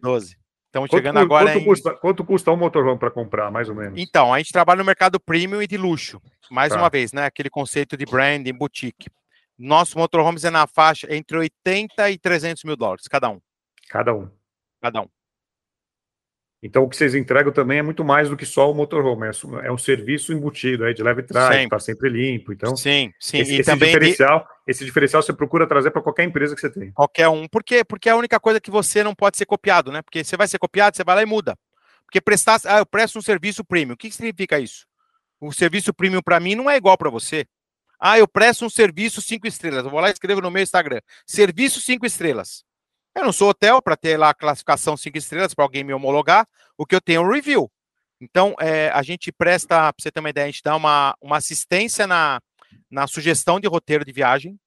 12. 0.00 0.36
Estamos 0.66 0.90
chegando 0.90 1.14
quanto, 1.14 1.24
agora 1.24 1.46
quanto, 1.46 1.58
em... 1.58 1.64
custa, 1.64 1.94
quanto 1.94 2.24
custa 2.24 2.52
um 2.52 2.56
motorhome 2.56 2.98
para 2.98 3.10
comprar, 3.10 3.50
mais 3.50 3.68
ou 3.68 3.74
menos? 3.74 3.98
Então, 3.98 4.32
a 4.32 4.38
gente 4.38 4.52
trabalha 4.52 4.78
no 4.78 4.84
mercado 4.84 5.18
premium 5.18 5.62
e 5.62 5.66
de 5.66 5.76
luxo. 5.76 6.20
Mais 6.50 6.72
tá. 6.72 6.78
uma 6.78 6.90
vez, 6.90 7.12
né? 7.12 7.24
Aquele 7.24 7.48
conceito 7.48 7.96
de 7.96 8.04
branding, 8.04 8.52
boutique. 8.52 9.08
Nosso 9.58 9.98
motorhomes 9.98 10.44
é 10.44 10.50
na 10.50 10.66
faixa 10.66 11.12
entre 11.12 11.38
80 11.38 12.10
e 12.10 12.18
300 12.18 12.62
mil 12.64 12.76
dólares, 12.76 13.08
cada 13.08 13.30
um. 13.30 13.40
Cada 13.88 14.14
um. 14.14 14.28
Cada 14.82 15.00
um. 15.00 15.08
Então, 16.62 16.82
o 16.82 16.88
que 16.88 16.96
vocês 16.96 17.14
entregam 17.14 17.52
também 17.52 17.78
é 17.78 17.82
muito 17.82 18.02
mais 18.02 18.28
do 18.28 18.36
que 18.36 18.46
só 18.46 18.70
o 18.70 18.74
motorhome, 18.74 19.26
é, 19.26 19.66
é 19.66 19.72
um 19.72 19.76
serviço 19.76 20.32
embutido 20.32 20.84
aí 20.84 20.94
de 20.94 21.02
leve 21.02 21.22
trás, 21.22 21.62
está 21.62 21.78
sempre 21.78 22.08
limpo. 22.08 22.52
Então, 22.52 22.76
sim, 22.76 23.12
sim. 23.20 23.38
Esse, 23.38 23.56
esse 23.56 23.74
diferencial, 23.76 24.40
de... 24.40 24.46
esse 24.66 24.84
diferencial 24.84 25.22
você 25.22 25.32
procura 25.32 25.66
trazer 25.66 25.90
para 25.90 26.02
qualquer 26.02 26.24
empresa 26.24 26.54
que 26.54 26.60
você 26.60 26.70
tem. 26.70 26.92
Qualquer 26.92 27.28
um. 27.28 27.46
Por 27.46 27.62
quê? 27.62 27.84
Porque 27.84 28.08
é 28.08 28.12
a 28.12 28.16
única 28.16 28.40
coisa 28.40 28.60
que 28.60 28.70
você 28.70 29.04
não 29.04 29.14
pode 29.14 29.36
ser 29.36 29.44
copiado, 29.44 29.92
né? 29.92 30.00
Porque 30.02 30.24
você 30.24 30.36
vai 30.36 30.48
ser 30.48 30.58
copiado, 30.58 30.96
você 30.96 31.04
vai 31.04 31.16
lá 31.16 31.22
e 31.22 31.26
muda. 31.26 31.56
Porque 32.04 32.20
prestar, 32.20 32.60
ah, 32.64 32.78
eu 32.78 32.86
presto 32.86 33.18
um 33.18 33.22
serviço 33.22 33.64
premium. 33.64 33.94
O 33.94 33.96
que 33.96 34.10
significa 34.10 34.58
isso? 34.58 34.86
O 35.40 35.52
serviço 35.52 35.92
premium 35.92 36.22
para 36.22 36.40
mim 36.40 36.54
não 36.54 36.70
é 36.70 36.76
igual 36.76 36.96
para 36.96 37.10
você. 37.10 37.46
Ah, 38.00 38.18
eu 38.18 38.28
presto 38.28 38.64
um 38.64 38.70
serviço 38.70 39.20
cinco 39.20 39.46
estrelas. 39.46 39.84
Eu 39.84 39.90
vou 39.90 40.00
lá 40.00 40.08
e 40.08 40.12
escrevo 40.12 40.40
no 40.40 40.50
meu 40.50 40.62
Instagram. 40.62 41.00
Serviço 41.26 41.80
cinco 41.80 42.06
estrelas. 42.06 42.64
Eu 43.16 43.24
não 43.24 43.32
sou 43.32 43.48
hotel 43.48 43.80
para 43.80 43.96
ter 43.96 44.18
lá 44.18 44.28
a 44.28 44.34
classificação 44.34 44.94
cinco 44.94 45.16
estrelas 45.16 45.54
para 45.54 45.64
alguém 45.64 45.82
me 45.82 45.94
homologar. 45.94 46.46
O 46.76 46.84
que 46.84 46.94
eu 46.94 47.00
tenho 47.00 47.22
é 47.22 47.24
um 47.24 47.32
review. 47.32 47.72
Então, 48.20 48.54
é, 48.60 48.90
a 48.90 49.02
gente 49.02 49.32
presta, 49.32 49.90
para 49.90 49.94
você 49.98 50.12
ter 50.12 50.20
uma 50.20 50.28
ideia, 50.28 50.44
a 50.44 50.50
gente 50.50 50.62
dá 50.62 50.76
uma, 50.76 51.16
uma 51.18 51.38
assistência 51.38 52.06
na, 52.06 52.42
na 52.90 53.06
sugestão 53.06 53.58
de 53.58 53.66
roteiro 53.66 54.04
de 54.04 54.12
viagem, 54.12 54.60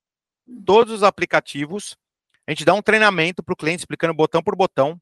todos 0.65 0.91
os 0.91 1.03
aplicativos. 1.03 1.95
A 2.47 2.51
gente 2.51 2.65
dá 2.65 2.73
um 2.73 2.81
treinamento 2.81 3.43
para 3.43 3.53
o 3.53 3.55
cliente 3.55 3.81
explicando 3.81 4.15
botão 4.15 4.41
por 4.41 4.55
botão. 4.55 4.99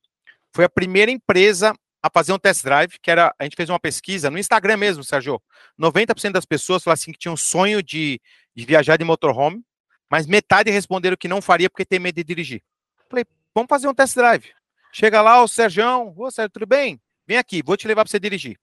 Foi 0.53 0.65
a 0.65 0.69
primeira 0.69 1.09
empresa 1.09 1.73
a 2.03 2.09
fazer 2.13 2.33
um 2.33 2.37
test 2.37 2.65
drive, 2.65 2.99
que 3.01 3.09
era, 3.09 3.33
a 3.39 3.45
gente 3.45 3.55
fez 3.55 3.69
uma 3.69 3.79
pesquisa 3.79 4.29
no 4.29 4.37
Instagram 4.37 4.75
mesmo, 4.75 5.05
Sérgio. 5.05 5.41
90% 5.79 6.33
das 6.33 6.45
pessoas 6.45 6.83
falaram 6.83 6.99
assim 6.99 7.13
que 7.13 7.19
tinham 7.19 7.37
sonho 7.37 7.81
de, 7.81 8.19
de 8.53 8.65
viajar 8.65 8.97
de 8.97 9.05
motorhome, 9.05 9.63
mas 10.11 10.27
metade 10.27 10.69
responderam 10.69 11.15
que 11.15 11.29
não 11.29 11.41
faria 11.41 11.69
porque 11.69 11.85
tem 11.85 11.97
medo 11.97 12.15
de 12.15 12.25
dirigir. 12.25 12.61
Falei, 13.09 13.25
vamos 13.53 13.69
fazer 13.69 13.87
um 13.87 13.93
test 13.93 14.15
drive. 14.15 14.51
Chega 14.91 15.21
lá, 15.21 15.41
o 15.43 15.47
Sérgio, 15.47 16.13
ô 16.17 16.31
Sérgio, 16.31 16.51
tudo 16.51 16.65
bem? 16.65 16.99
Vem 17.27 17.37
aqui, 17.37 17.61
vou 17.63 17.77
te 17.77 17.87
levar 17.87 18.03
para 18.03 18.11
você 18.11 18.19
dirigir. 18.19 18.59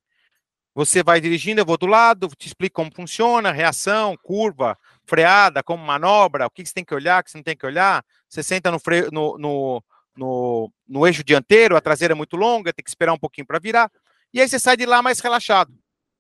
Você 0.75 1.03
vai 1.03 1.21
dirigindo, 1.21 1.61
eu 1.61 1.65
vou 1.65 1.79
do 1.79 1.87
lado, 1.87 2.29
te 2.37 2.49
explico 2.49 2.75
como 2.75 2.91
funciona, 2.93 3.53
reação, 3.53 4.17
curva, 4.23 4.77
freada, 5.07 5.63
como 5.63 5.85
manobra, 5.85 6.47
o 6.47 6.51
que 6.51 6.67
você 6.67 6.75
tem 6.75 6.85
que 6.85 6.95
olhar, 6.95 7.21
o 7.21 7.25
que 7.25 7.31
você 7.31 7.39
não 7.39 7.45
tem 7.45 7.57
que 7.57 7.65
olhar. 7.65 8.05
Você 8.29 8.43
senta 8.43 8.73
no, 8.73 8.81
freio, 8.81 9.09
no, 9.13 9.39
no, 9.39 9.85
no, 10.17 10.73
no 10.89 11.07
eixo 11.07 11.23
dianteiro, 11.23 11.77
a 11.77 11.81
traseira 11.81 12.13
é 12.13 12.17
muito 12.17 12.37
longa, 12.37 12.73
tem 12.73 12.83
que 12.83 12.91
esperar 12.91 13.13
um 13.13 13.19
pouquinho 13.19 13.47
para 13.47 13.61
virar. 13.61 13.91
E 14.33 14.41
aí 14.41 14.49
você 14.49 14.59
sai 14.59 14.77
de 14.77 14.85
lá 14.85 15.01
mais 15.01 15.21
relaxado. 15.21 15.73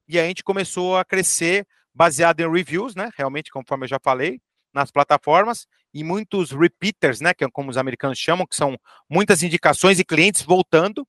E 0.06 0.18
aí 0.18 0.24
a 0.26 0.28
gente 0.28 0.44
começou 0.44 0.96
a 0.96 1.04
crescer 1.04 1.66
baseado 1.92 2.38
em 2.38 2.50
reviews, 2.50 2.94
né? 2.94 3.10
Realmente, 3.16 3.50
conforme 3.50 3.86
eu 3.86 3.88
já 3.88 3.98
falei, 3.98 4.40
nas 4.72 4.92
plataformas 4.92 5.66
e 5.94 6.02
muitos 6.02 6.50
repeaters, 6.50 7.20
né, 7.20 7.32
que 7.32 7.44
é 7.44 7.48
como 7.50 7.70
os 7.70 7.76
americanos 7.76 8.18
chamam, 8.18 8.44
que 8.44 8.56
são 8.56 8.76
muitas 9.08 9.44
indicações 9.44 10.00
e 10.00 10.04
clientes 10.04 10.42
voltando. 10.42 11.06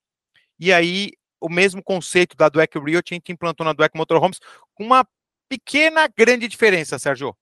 E 0.59 0.71
aí 0.71 1.11
o 1.41 1.49
mesmo 1.49 1.83
conceito 1.83 2.37
da 2.37 2.47
Dweck 2.47 2.77
Realty 2.77 3.13
a 3.13 3.15
gente 3.15 3.31
implantou 3.31 3.65
na 3.65 3.73
Dweck 3.73 3.97
Motorhomes 3.97 4.39
com 4.75 4.83
uma 4.83 5.05
pequena 5.49 6.07
grande 6.15 6.47
diferença, 6.47 6.99
Sérgio. 6.99 7.35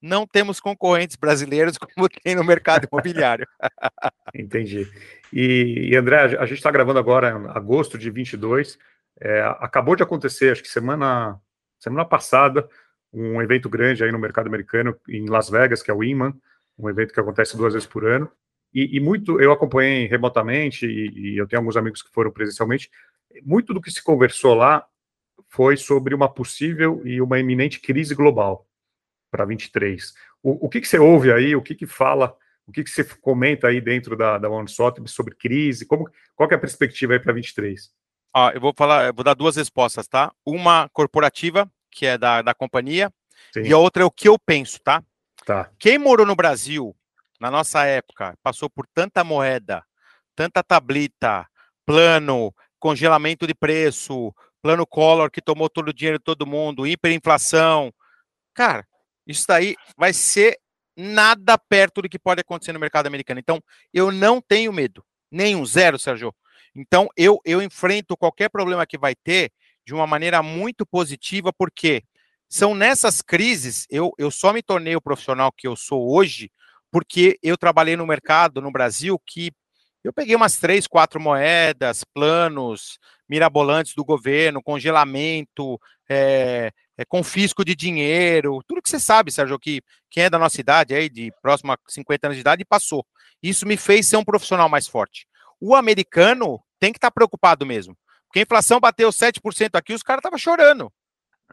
Não 0.00 0.26
temos 0.26 0.60
concorrentes 0.60 1.16
brasileiros 1.16 1.78
como 1.78 2.08
tem 2.08 2.34
no 2.34 2.44
mercado 2.44 2.88
imobiliário. 2.90 3.46
Entendi. 4.34 4.88
E, 5.32 5.90
e, 5.90 5.96
André, 5.96 6.36
a 6.38 6.46
gente 6.46 6.58
está 6.58 6.70
gravando 6.70 6.98
agora 6.98 7.30
em 7.30 7.48
agosto 7.56 7.96
de 7.96 8.10
22. 8.10 8.78
É, 9.20 9.42
acabou 9.58 9.96
de 9.96 10.02
acontecer, 10.02 10.52
acho 10.52 10.62
que 10.62 10.68
semana, 10.68 11.40
semana 11.80 12.04
passada, 12.04 12.68
um 13.12 13.42
evento 13.42 13.68
grande 13.68 14.04
aí 14.04 14.12
no 14.12 14.18
mercado 14.18 14.46
americano 14.46 14.96
em 15.08 15.28
Las 15.28 15.50
Vegas, 15.50 15.82
que 15.82 15.90
é 15.90 15.94
o 15.94 16.04
IMAN, 16.04 16.32
um 16.78 16.88
evento 16.88 17.12
que 17.12 17.20
acontece 17.20 17.56
duas 17.56 17.72
vezes 17.72 17.88
por 17.88 18.06
ano. 18.06 18.30
E, 18.72 18.96
e 18.96 19.00
muito 19.00 19.40
eu 19.40 19.50
acompanhei 19.50 20.06
remotamente 20.06 20.86
e, 20.86 21.34
e, 21.34 21.38
eu 21.38 21.46
tenho 21.48 21.60
alguns 21.60 21.76
amigos 21.76 22.02
que 22.02 22.12
foram 22.12 22.30
presencialmente. 22.30 22.90
Muito 23.42 23.72
do 23.74 23.80
que 23.80 23.90
se 23.90 24.02
conversou 24.02 24.54
lá 24.54 24.86
foi 25.48 25.76
sobre 25.76 26.14
uma 26.14 26.28
possível 26.28 27.02
e 27.04 27.20
uma 27.20 27.38
iminente 27.38 27.80
crise 27.80 28.14
global 28.14 28.66
para 29.30 29.44
23. 29.44 30.14
O, 30.42 30.66
o 30.66 30.68
que, 30.68 30.80
que 30.80 30.88
você 30.88 30.98
ouve 30.98 31.32
aí? 31.32 31.56
O 31.56 31.62
que, 31.62 31.74
que 31.74 31.86
fala? 31.86 32.36
O 32.66 32.72
que, 32.72 32.84
que 32.84 32.90
você 32.90 33.02
comenta 33.02 33.68
aí 33.68 33.80
dentro 33.80 34.16
da, 34.16 34.36
da 34.36 34.50
OneSot 34.50 35.00
sobre 35.06 35.34
crise? 35.34 35.86
Como, 35.86 36.08
qual 36.36 36.50
é 36.50 36.54
a 36.54 36.58
perspectiva 36.58 37.14
aí 37.14 37.18
para 37.18 37.32
23? 37.32 37.90
Ah, 38.34 38.52
eu 38.54 38.60
vou 38.60 38.74
falar, 38.76 39.06
eu 39.06 39.14
vou 39.14 39.24
dar 39.24 39.34
duas 39.34 39.56
respostas, 39.56 40.06
tá? 40.06 40.30
Uma 40.44 40.88
corporativa, 40.90 41.70
que 41.90 42.04
é 42.04 42.18
da, 42.18 42.42
da 42.42 42.54
companhia, 42.54 43.10
Sim. 43.54 43.62
e 43.62 43.72
a 43.72 43.78
outra 43.78 44.02
é 44.02 44.06
o 44.06 44.10
que 44.10 44.28
eu 44.28 44.38
penso, 44.38 44.78
tá? 44.82 45.02
Tá. 45.48 45.70
Quem 45.78 45.96
morou 45.96 46.26
no 46.26 46.36
Brasil, 46.36 46.94
na 47.40 47.50
nossa 47.50 47.82
época, 47.86 48.36
passou 48.42 48.68
por 48.68 48.86
tanta 48.92 49.24
moeda, 49.24 49.82
tanta 50.36 50.62
tablita, 50.62 51.48
plano, 51.86 52.54
congelamento 52.78 53.46
de 53.46 53.54
preço, 53.54 54.30
plano 54.60 54.86
Collor 54.86 55.30
que 55.30 55.40
tomou 55.40 55.70
todo 55.70 55.88
o 55.88 55.92
dinheiro 55.94 56.18
de 56.18 56.24
todo 56.24 56.46
mundo, 56.46 56.86
hiperinflação. 56.86 57.90
Cara, 58.52 58.86
isso 59.26 59.46
daí 59.48 59.74
vai 59.96 60.12
ser 60.12 60.58
nada 60.94 61.56
perto 61.56 62.02
do 62.02 62.10
que 62.10 62.18
pode 62.18 62.42
acontecer 62.42 62.74
no 62.74 62.78
mercado 62.78 63.06
americano. 63.06 63.40
Então, 63.40 63.58
eu 63.90 64.12
não 64.12 64.42
tenho 64.42 64.70
medo. 64.70 65.02
Nenhum, 65.32 65.64
zero, 65.64 65.98
Sérgio. 65.98 66.30
Então, 66.76 67.08
eu, 67.16 67.40
eu 67.42 67.62
enfrento 67.62 68.18
qualquer 68.18 68.50
problema 68.50 68.86
que 68.86 68.98
vai 68.98 69.14
ter 69.14 69.50
de 69.82 69.94
uma 69.94 70.06
maneira 70.06 70.42
muito 70.42 70.84
positiva, 70.84 71.50
porque 71.56 72.04
são 72.48 72.74
nessas 72.74 73.20
crises, 73.20 73.86
eu, 73.90 74.12
eu 74.18 74.30
só 74.30 74.52
me 74.52 74.62
tornei 74.62 74.96
o 74.96 75.00
profissional 75.00 75.52
que 75.52 75.68
eu 75.68 75.76
sou 75.76 76.14
hoje, 76.14 76.50
porque 76.90 77.38
eu 77.42 77.58
trabalhei 77.58 77.96
no 77.96 78.06
mercado 78.06 78.62
no 78.62 78.72
Brasil 78.72 79.20
que 79.26 79.52
eu 80.02 80.12
peguei 80.12 80.34
umas 80.34 80.56
três, 80.56 80.86
quatro 80.86 81.20
moedas, 81.20 82.04
planos 82.14 82.98
mirabolantes 83.28 83.94
do 83.94 84.04
governo, 84.04 84.62
congelamento, 84.62 85.78
é, 86.08 86.72
é, 86.96 87.04
confisco 87.04 87.64
de 87.64 87.74
dinheiro, 87.74 88.60
tudo 88.66 88.80
que 88.80 88.88
você 88.88 88.98
sabe, 88.98 89.30
Sérgio, 89.30 89.58
que 89.58 89.82
quem 90.10 90.24
é 90.24 90.30
da 90.30 90.38
nossa 90.38 90.60
idade, 90.60 90.94
aí, 90.94 91.10
de 91.10 91.30
próxima 91.42 91.74
a 91.74 91.78
50 91.86 92.28
anos 92.28 92.36
de 92.36 92.40
idade, 92.40 92.64
passou. 92.64 93.04
Isso 93.42 93.66
me 93.66 93.76
fez 93.76 94.06
ser 94.06 94.16
um 94.16 94.24
profissional 94.24 94.68
mais 94.68 94.86
forte. 94.88 95.26
O 95.60 95.74
americano 95.74 96.58
tem 96.80 96.92
que 96.92 96.98
estar 96.98 97.10
tá 97.10 97.14
preocupado 97.14 97.66
mesmo. 97.66 97.96
Porque 98.26 98.40
a 98.40 98.42
inflação 98.42 98.80
bateu 98.80 99.10
7% 99.10 99.74
aqui, 99.74 99.92
os 99.92 100.02
caras 100.02 100.20
estavam 100.20 100.38
chorando. 100.38 100.92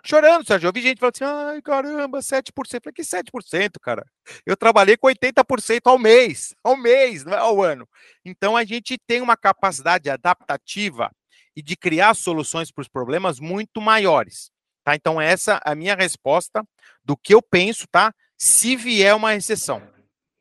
Chorando, 0.04 0.46
Sérgio. 0.46 0.68
Eu 0.68 0.74
vi 0.74 0.82
gente 0.82 1.00
falando 1.00 1.16
assim, 1.16 1.24
ai, 1.24 1.62
caramba, 1.62 2.20
7%. 2.20 2.50
Eu 2.74 2.82
falei, 2.82 2.94
que 2.94 3.02
7%, 3.02 3.80
cara? 3.82 4.06
Eu 4.46 4.56
trabalhei 4.56 4.98
com 4.98 5.08
80% 5.08 5.82
ao 5.86 5.98
mês, 5.98 6.54
ao 6.64 6.78
mês, 6.78 7.24
não 7.24 7.34
é 7.34 7.38
ao 7.38 7.62
ano. 7.62 7.88
Então, 8.24 8.56
a 8.56 8.64
gente 8.64 8.98
tem 8.98 9.22
uma 9.22 9.36
capacidade 9.36 10.10
adaptativa 10.10 11.12
e 11.56 11.62
de 11.62 11.76
criar 11.76 12.14
soluções 12.14 12.72
para 12.72 12.82
os 12.82 12.88
problemas 12.88 13.40
muito 13.40 13.82
maiores. 13.82 14.52
Tá? 14.84 14.96
Então, 14.96 15.20
essa 15.20 15.62
é 15.66 15.72
a 15.72 15.76
minha 15.76 15.96
resposta 15.96 16.64
do 17.04 17.18
que 17.18 17.34
eu 17.34 17.42
penso, 17.42 17.88
tá? 17.88 18.14
Se 18.38 18.76
vier 18.76 19.16
uma 19.16 19.32
recessão. 19.32 19.82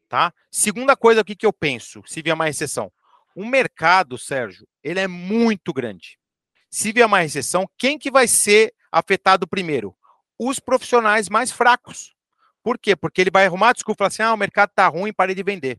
Tá? 0.09 0.33
Segunda 0.51 0.97
coisa 0.97 1.23
aqui 1.23 1.35
que 1.35 1.47
eu 1.47 1.53
penso, 1.53 2.03
se 2.07 2.21
vier 2.21 2.35
uma 2.35 2.45
recessão. 2.45 2.93
O 3.35 3.45
mercado, 3.45 4.19
Sérgio, 4.19 4.69
ele 4.83 5.01
é 5.01 5.09
muito 5.09 5.73
grande. 5.73 6.19
Se 6.71 6.93
vier 6.93 7.07
uma 7.07 7.21
recessão, 7.21 7.69
quem 7.79 7.99
que 7.99 8.11
vai 8.11 8.29
ser 8.29 8.75
afetado 8.95 9.47
primeiro? 9.47 9.95
Os 10.38 10.59
profissionais 10.61 11.28
mais 11.28 11.51
fracos. 11.51 12.14
Por 12.62 12.78
quê? 12.78 12.97
Porque 12.97 13.20
ele 13.20 13.30
vai 13.30 13.47
arrumar 13.47 13.72
desculpa 13.72 13.99
falar 13.99 14.09
assim: 14.09 14.22
ah, 14.22 14.32
o 14.32 14.36
mercado 14.36 14.70
está 14.70 14.86
ruim, 14.86 15.12
parei 15.12 15.34
de 15.34 15.42
vender. 15.42 15.78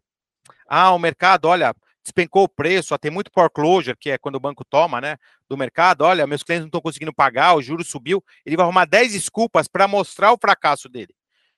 Ah, 0.67 0.91
o 0.91 0.99
mercado, 0.99 1.45
olha, 1.45 1.73
despencou 2.03 2.43
o 2.43 2.49
preço, 2.49 2.93
ó, 2.93 2.97
tem 2.97 3.09
muito 3.09 3.31
foreclosure, 3.33 3.97
que 3.97 4.11
é 4.11 4.17
quando 4.17 4.35
o 4.35 4.39
banco 4.39 4.63
toma, 4.63 5.01
né, 5.01 5.17
do 5.49 5.57
mercado, 5.57 6.01
olha, 6.01 6.27
meus 6.27 6.43
clientes 6.43 6.61
não 6.61 6.67
estão 6.67 6.81
conseguindo 6.81 7.13
pagar, 7.13 7.55
o 7.55 7.61
juro 7.61 7.83
subiu, 7.83 8.23
ele 8.45 8.55
vai 8.55 8.63
arrumar 8.63 8.85
10 8.85 9.13
desculpas 9.13 9.67
para 9.67 9.87
mostrar 9.87 10.31
o 10.31 10.37
fracasso 10.37 10.87
dele. 10.87 11.15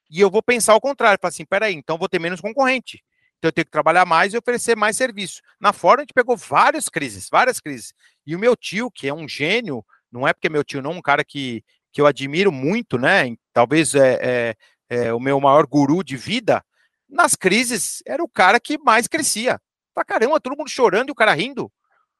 E 0.09 0.21
eu 0.21 0.31
vou 0.31 0.41
pensar 0.41 0.71
ao 0.71 0.81
contrário, 0.81 1.19
falar 1.21 1.29
assim, 1.29 1.45
peraí, 1.45 1.73
então 1.73 1.97
vou 1.97 2.07
ter 2.07 2.19
menos 2.19 2.39
concorrente. 2.39 3.03
Então 3.37 3.49
eu 3.49 3.51
tenho 3.51 3.65
que 3.65 3.71
trabalhar 3.71 4.05
mais 4.05 4.33
e 4.33 4.37
oferecer 4.37 4.75
mais 4.75 4.95
serviço. 4.95 5.41
Na 5.59 5.73
Ford 5.73 5.99
a 5.99 6.01
gente 6.01 6.13
pegou 6.13 6.35
várias 6.35 6.89
crises, 6.89 7.27
várias 7.29 7.59
crises. 7.59 7.93
E 8.25 8.35
o 8.35 8.39
meu 8.39 8.55
tio, 8.55 8.89
que 8.89 9.07
é 9.07 9.13
um 9.13 9.27
gênio, 9.27 9.85
não 10.11 10.27
é 10.27 10.33
porque 10.33 10.47
é 10.47 10.49
meu 10.49 10.63
tio, 10.63 10.81
não, 10.81 10.91
um 10.91 11.01
cara 11.01 11.23
que, 11.23 11.63
que 11.91 12.01
eu 12.01 12.05
admiro 12.05 12.51
muito, 12.51 12.97
né? 12.97 13.35
Talvez 13.53 13.95
é, 13.95 14.19
é, 14.21 14.55
é 14.89 15.13
o 15.13 15.19
meu 15.19 15.39
maior 15.39 15.65
guru 15.65 16.03
de 16.03 16.15
vida. 16.15 16.63
Nas 17.09 17.35
crises, 17.35 18.01
era 18.05 18.23
o 18.23 18.29
cara 18.29 18.59
que 18.59 18.77
mais 18.77 19.07
crescia. 19.07 19.59
Pra 19.93 20.03
caramba, 20.03 20.39
todo 20.39 20.57
mundo 20.57 20.69
chorando 20.69 21.09
e 21.09 21.11
o 21.11 21.15
cara 21.15 21.33
rindo. 21.33 21.71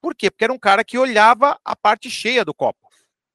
Por 0.02 0.16
quê? 0.16 0.32
Porque 0.32 0.44
era 0.44 0.54
um 0.54 0.60
cara 0.60 0.84
que 0.84 0.98
olhava 0.98 1.60
a 1.64 1.76
parte 1.76 2.10
cheia 2.10 2.46
do 2.46 2.54
copo, 2.54 2.80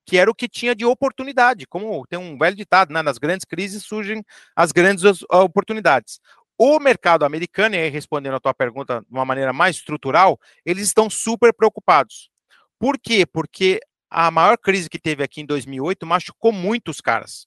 que 0.06 0.16
era 0.16 0.30
o 0.30 0.34
que 0.34 0.48
tinha 0.48 0.74
de 0.74 0.84
oportunidade. 0.84 1.66
Como 1.66 2.06
tem 2.06 2.18
um 2.18 2.38
velho 2.38 2.56
ditado, 2.56 2.92
né? 2.92 3.02
Nas 3.02 3.18
grandes 3.18 3.44
crises 3.44 3.84
surgem 3.84 4.24
as 4.56 4.72
grandes 4.72 5.04
oportunidades. 5.30 6.20
O 6.58 6.78
mercado 6.78 7.24
americano, 7.24 7.74
e 7.74 7.78
aí 7.78 7.90
respondendo 7.90 8.36
a 8.36 8.40
tua 8.40 8.54
pergunta 8.54 9.00
de 9.00 9.12
uma 9.12 9.24
maneira 9.24 9.52
mais 9.52 9.76
estrutural, 9.76 10.38
eles 10.64 10.84
estão 10.84 11.10
super 11.10 11.52
preocupados. 11.52 12.30
Por 12.78 12.98
quê? 12.98 13.26
Porque 13.26 13.80
a 14.12 14.30
maior 14.30 14.58
crise 14.58 14.90
que 14.90 14.98
teve 14.98 15.22
aqui 15.22 15.40
em 15.40 15.46
2008 15.46 16.06
machucou 16.06 16.52
muitos 16.52 17.00
caras. 17.00 17.46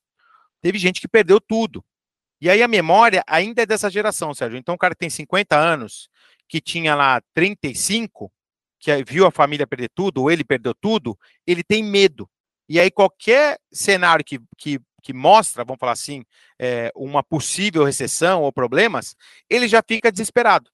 Teve 0.61 0.77
gente 0.79 0.99
que 0.99 1.07
perdeu 1.07 1.39
tudo. 1.39 1.83
E 2.41 2.49
aí 2.49 2.61
a 2.61 2.67
memória 2.67 3.23
ainda 3.27 3.61
é 3.61 3.65
dessa 3.65 3.89
geração, 3.89 4.33
Sérgio. 4.33 4.57
Então 4.57 4.75
o 4.75 4.77
cara 4.77 4.95
tem 4.95 5.09
50 5.09 5.57
anos, 5.57 6.09
que 6.47 6.59
tinha 6.59 6.95
lá 6.95 7.21
35, 7.33 8.31
que 8.79 9.03
viu 9.03 9.25
a 9.25 9.31
família 9.31 9.67
perder 9.67 9.89
tudo, 9.93 10.21
ou 10.21 10.31
ele 10.31 10.43
perdeu 10.43 10.73
tudo, 10.73 11.17
ele 11.45 11.63
tem 11.63 11.83
medo. 11.83 12.29
E 12.67 12.79
aí 12.79 12.89
qualquer 12.89 13.59
cenário 13.71 14.25
que, 14.25 14.39
que 14.57 14.81
que 15.05 15.13
mostra, 15.13 15.63
vamos 15.63 15.79
falar 15.79 15.91
assim, 15.91 16.25
é, 16.57 16.91
uma 16.95 17.21
possível 17.21 17.83
recessão 17.83 18.41
ou 18.41 18.51
problemas, 18.51 19.15
ele 19.47 19.67
já 19.67 19.83
fica 19.87 20.11
desesperado. 20.11 20.71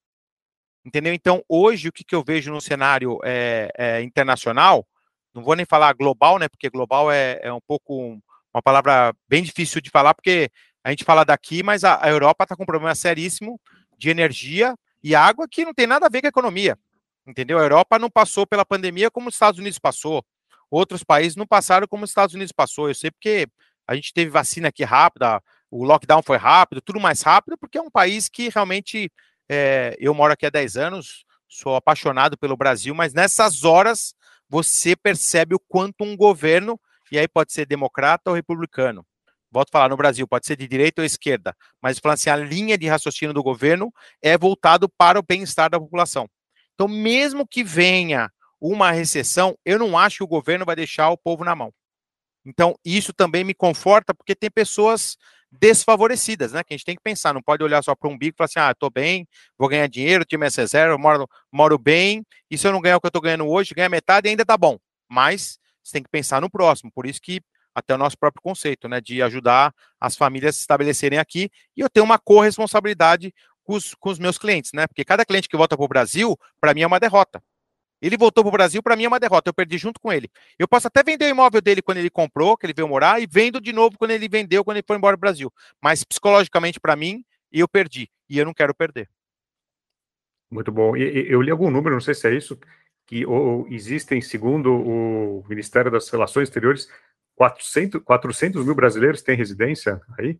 Entendeu? 0.85 1.13
Então, 1.13 1.43
hoje, 1.49 1.89
o 1.89 1.91
que, 1.91 2.01
que 2.01 2.15
eu 2.15 2.23
vejo 2.23 2.49
no 2.49 2.61
cenário 2.61 3.19
é, 3.25 3.69
é, 3.77 4.01
internacional, 4.01 4.87
não 5.33 5.43
vou 5.43 5.55
nem 5.55 5.65
falar 5.65 5.93
global, 5.93 6.37
né? 6.37 6.47
Porque 6.47 6.69
global 6.69 7.11
é, 7.11 7.39
é 7.41 7.51
um 7.51 7.61
pouco 7.61 8.19
uma 8.53 8.61
palavra 8.61 9.13
bem 9.27 9.43
difícil 9.43 9.81
de 9.81 9.89
falar, 9.89 10.13
porque 10.13 10.49
a 10.83 10.89
gente 10.89 11.03
fala 11.03 11.23
daqui, 11.23 11.63
mas 11.63 11.83
a, 11.83 12.03
a 12.03 12.09
Europa 12.09 12.43
está 12.43 12.55
com 12.55 12.63
um 12.63 12.65
problema 12.65 12.93
seríssimo 12.95 13.59
de 13.97 14.09
energia 14.09 14.75
e 15.03 15.15
água 15.15 15.47
que 15.49 15.63
não 15.63 15.73
tem 15.73 15.87
nada 15.87 16.05
a 16.05 16.09
ver 16.09 16.21
com 16.21 16.27
a 16.27 16.29
economia. 16.29 16.77
Entendeu? 17.25 17.59
A 17.59 17.61
Europa 17.61 17.99
não 17.99 18.09
passou 18.09 18.45
pela 18.45 18.65
pandemia 18.65 19.11
como 19.11 19.29
os 19.29 19.35
Estados 19.35 19.59
Unidos 19.59 19.79
passou. 19.79 20.25
Outros 20.69 21.03
países 21.03 21.35
não 21.35 21.45
passaram 21.45 21.87
como 21.87 22.03
os 22.03 22.09
Estados 22.09 22.33
Unidos 22.33 22.51
passou. 22.51 22.87
Eu 22.87 22.95
sei 22.95 23.11
porque 23.11 23.47
a 23.87 23.95
gente 23.95 24.13
teve 24.13 24.29
vacina 24.31 24.69
aqui 24.69 24.83
rápida, 24.83 25.41
o 25.69 25.83
lockdown 25.83 26.21
foi 26.21 26.37
rápido, 26.37 26.81
tudo 26.81 26.99
mais 26.99 27.21
rápido, 27.21 27.57
porque 27.57 27.77
é 27.77 27.81
um 27.81 27.89
país 27.89 28.27
que 28.27 28.49
realmente 28.49 29.11
é, 29.49 29.95
eu 29.99 30.13
moro 30.13 30.33
aqui 30.33 30.45
há 30.45 30.49
10 30.49 30.77
anos, 30.77 31.25
sou 31.47 31.75
apaixonado 31.75 32.37
pelo 32.37 32.57
Brasil, 32.57 32.95
mas 32.95 33.13
nessas 33.13 33.63
horas 33.63 34.13
você 34.51 34.97
percebe 34.97 35.55
o 35.55 35.59
quanto 35.59 36.03
um 36.03 36.17
governo, 36.17 36.77
e 37.09 37.17
aí 37.17 37.25
pode 37.25 37.53
ser 37.53 37.65
democrata 37.65 38.29
ou 38.29 38.35
republicano, 38.35 39.05
volto 39.49 39.69
a 39.69 39.71
falar, 39.71 39.87
no 39.87 39.95
Brasil, 39.95 40.27
pode 40.27 40.45
ser 40.45 40.57
de 40.57 40.67
direita 40.67 41.01
ou 41.01 41.05
esquerda, 41.05 41.55
mas 41.81 41.99
falando 41.99 42.15
assim, 42.15 42.29
a 42.29 42.35
linha 42.35 42.77
de 42.77 42.85
raciocínio 42.85 43.33
do 43.33 43.41
governo 43.41 43.93
é 44.21 44.37
voltado 44.37 44.89
para 44.89 45.17
o 45.17 45.23
bem-estar 45.23 45.69
da 45.69 45.79
população. 45.79 46.29
Então, 46.73 46.85
mesmo 46.89 47.47
que 47.47 47.63
venha 47.63 48.29
uma 48.59 48.91
recessão, 48.91 49.57
eu 49.65 49.79
não 49.79 49.97
acho 49.97 50.17
que 50.17 50.23
o 50.25 50.27
governo 50.27 50.65
vai 50.65 50.75
deixar 50.75 51.09
o 51.11 51.17
povo 51.17 51.45
na 51.45 51.55
mão. 51.55 51.73
Então, 52.45 52.75
isso 52.83 53.13
também 53.13 53.45
me 53.45 53.53
conforta, 53.53 54.13
porque 54.13 54.35
tem 54.35 54.51
pessoas 54.51 55.15
desfavorecidas, 55.51 56.53
né? 56.53 56.63
Que 56.63 56.73
a 56.73 56.77
gente 56.77 56.85
tem 56.85 56.95
que 56.95 57.03
pensar, 57.03 57.33
não 57.33 57.41
pode 57.41 57.63
olhar 57.63 57.83
só 57.83 57.93
para 57.95 58.09
um 58.09 58.17
bico 58.17 58.35
e 58.35 58.37
falar 58.37 58.45
assim, 58.45 58.59
ah, 58.59 58.71
estou 58.71 58.89
bem, 58.89 59.27
vou 59.57 59.67
ganhar 59.67 59.87
dinheiro, 59.87 60.23
time 60.23 60.45
é 60.45 60.49
reserva, 60.49 60.97
moro, 60.97 61.27
moro 61.51 61.77
bem, 61.77 62.23
e 62.49 62.57
se 62.57 62.67
eu 62.67 62.71
não 62.71 62.81
ganhar 62.81 62.97
o 62.97 63.01
que 63.01 63.07
eu 63.07 63.09
estou 63.09 63.21
ganhando 63.21 63.47
hoje, 63.47 63.73
ganha 63.73 63.89
metade 63.89 64.29
ainda 64.29 64.45
tá 64.45 64.57
bom. 64.57 64.77
Mas 65.09 65.59
você 65.83 65.93
tem 65.93 66.03
que 66.03 66.09
pensar 66.09 66.39
no 66.39 66.49
próximo, 66.49 66.91
por 66.91 67.05
isso 67.05 67.19
que 67.21 67.41
até 67.73 67.93
o 67.93 67.97
nosso 67.97 68.17
próprio 68.17 68.41
conceito, 68.41 68.87
né, 68.87 68.99
de 68.99 69.21
ajudar 69.21 69.73
as 69.99 70.15
famílias 70.15 70.55
a 70.55 70.57
se 70.57 70.61
estabelecerem 70.61 71.19
aqui, 71.19 71.49
e 71.75 71.81
eu 71.81 71.89
tenho 71.89 72.05
uma 72.05 72.19
corresponsabilidade 72.19 73.33
com 73.63 73.75
os, 73.75 73.93
com 73.95 74.09
os 74.09 74.19
meus 74.19 74.37
clientes, 74.37 74.71
né? 74.73 74.87
Porque 74.87 75.05
cada 75.05 75.25
cliente 75.25 75.47
que 75.47 75.55
volta 75.55 75.77
para 75.77 75.85
o 75.85 75.87
Brasil, 75.87 76.37
para 76.59 76.73
mim 76.73 76.81
é 76.81 76.87
uma 76.87 76.99
derrota. 76.99 77.41
Ele 78.01 78.17
voltou 78.17 78.43
para 78.43 78.49
o 78.49 78.51
Brasil, 78.51 78.81
para 78.81 78.95
mim 78.95 79.03
é 79.03 79.07
uma 79.07 79.19
derrota. 79.19 79.49
Eu 79.49 79.53
perdi 79.53 79.77
junto 79.77 79.99
com 79.99 80.11
ele. 80.11 80.29
Eu 80.57 80.67
posso 80.67 80.87
até 80.87 81.03
vender 81.03 81.25
o 81.25 81.29
imóvel 81.29 81.61
dele 81.61 81.81
quando 81.81 81.99
ele 81.99 82.09
comprou, 82.09 82.57
que 82.57 82.65
ele 82.65 82.73
veio 82.73 82.87
morar, 82.87 83.21
e 83.21 83.27
vendo 83.27 83.61
de 83.61 83.71
novo 83.71 83.97
quando 83.97 84.11
ele 84.11 84.27
vendeu, 84.27 84.63
quando 84.63 84.77
ele 84.77 84.85
foi 84.87 84.97
embora 84.97 85.15
do 85.15 85.19
Brasil. 85.19 85.53
Mas 85.81 86.03
psicologicamente, 86.03 86.79
para 86.79 86.95
mim, 86.95 87.23
eu 87.51 87.67
perdi. 87.67 88.09
E 88.27 88.39
eu 88.39 88.45
não 88.45 88.53
quero 88.53 88.73
perder. 88.73 89.07
Muito 90.49 90.71
bom. 90.71 90.97
E, 90.97 91.31
eu 91.31 91.41
li 91.41 91.51
algum 91.51 91.69
número, 91.69 91.95
não 91.95 92.01
sei 92.01 92.15
se 92.15 92.27
é 92.27 92.33
isso, 92.33 92.59
que 93.05 93.25
ou, 93.25 93.67
existem, 93.69 94.19
segundo 94.21 94.73
o 94.73 95.45
Ministério 95.47 95.91
das 95.91 96.09
Relações 96.09 96.49
Exteriores, 96.49 96.89
400, 97.35 98.01
400 98.03 98.65
mil 98.65 98.75
brasileiros 98.75 99.21
têm 99.21 99.37
residência 99.37 100.01
aí? 100.17 100.39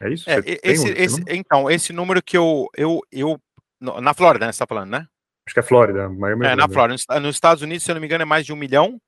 É 0.00 0.10
isso? 0.10 0.28
É, 0.28 0.40
esse, 0.62 0.90
um, 0.90 0.94
esse, 0.96 1.24
então, 1.28 1.70
esse 1.70 1.92
número 1.92 2.22
que 2.22 2.36
eu, 2.36 2.68
eu, 2.76 3.00
eu 3.10 3.40
na 3.80 4.14
Flórida, 4.14 4.46
né, 4.46 4.52
você 4.52 4.56
está 4.56 4.66
falando, 4.66 4.90
né? 4.90 5.08
Acho 5.46 5.54
que 5.54 5.60
é 5.60 5.62
Flórida, 5.62 6.08
Miami. 6.08 6.46
É, 6.46 6.56
na 6.56 6.68
Flórida. 6.68 7.20
Nos 7.20 7.36
Estados 7.36 7.62
Unidos, 7.62 7.84
se 7.84 7.90
eu 7.90 7.94
não 7.94 8.00
me 8.00 8.06
engano, 8.06 8.22
é 8.22 8.24
mais 8.24 8.46
de 8.46 8.52
um 8.52 8.56
milhão. 8.56 9.00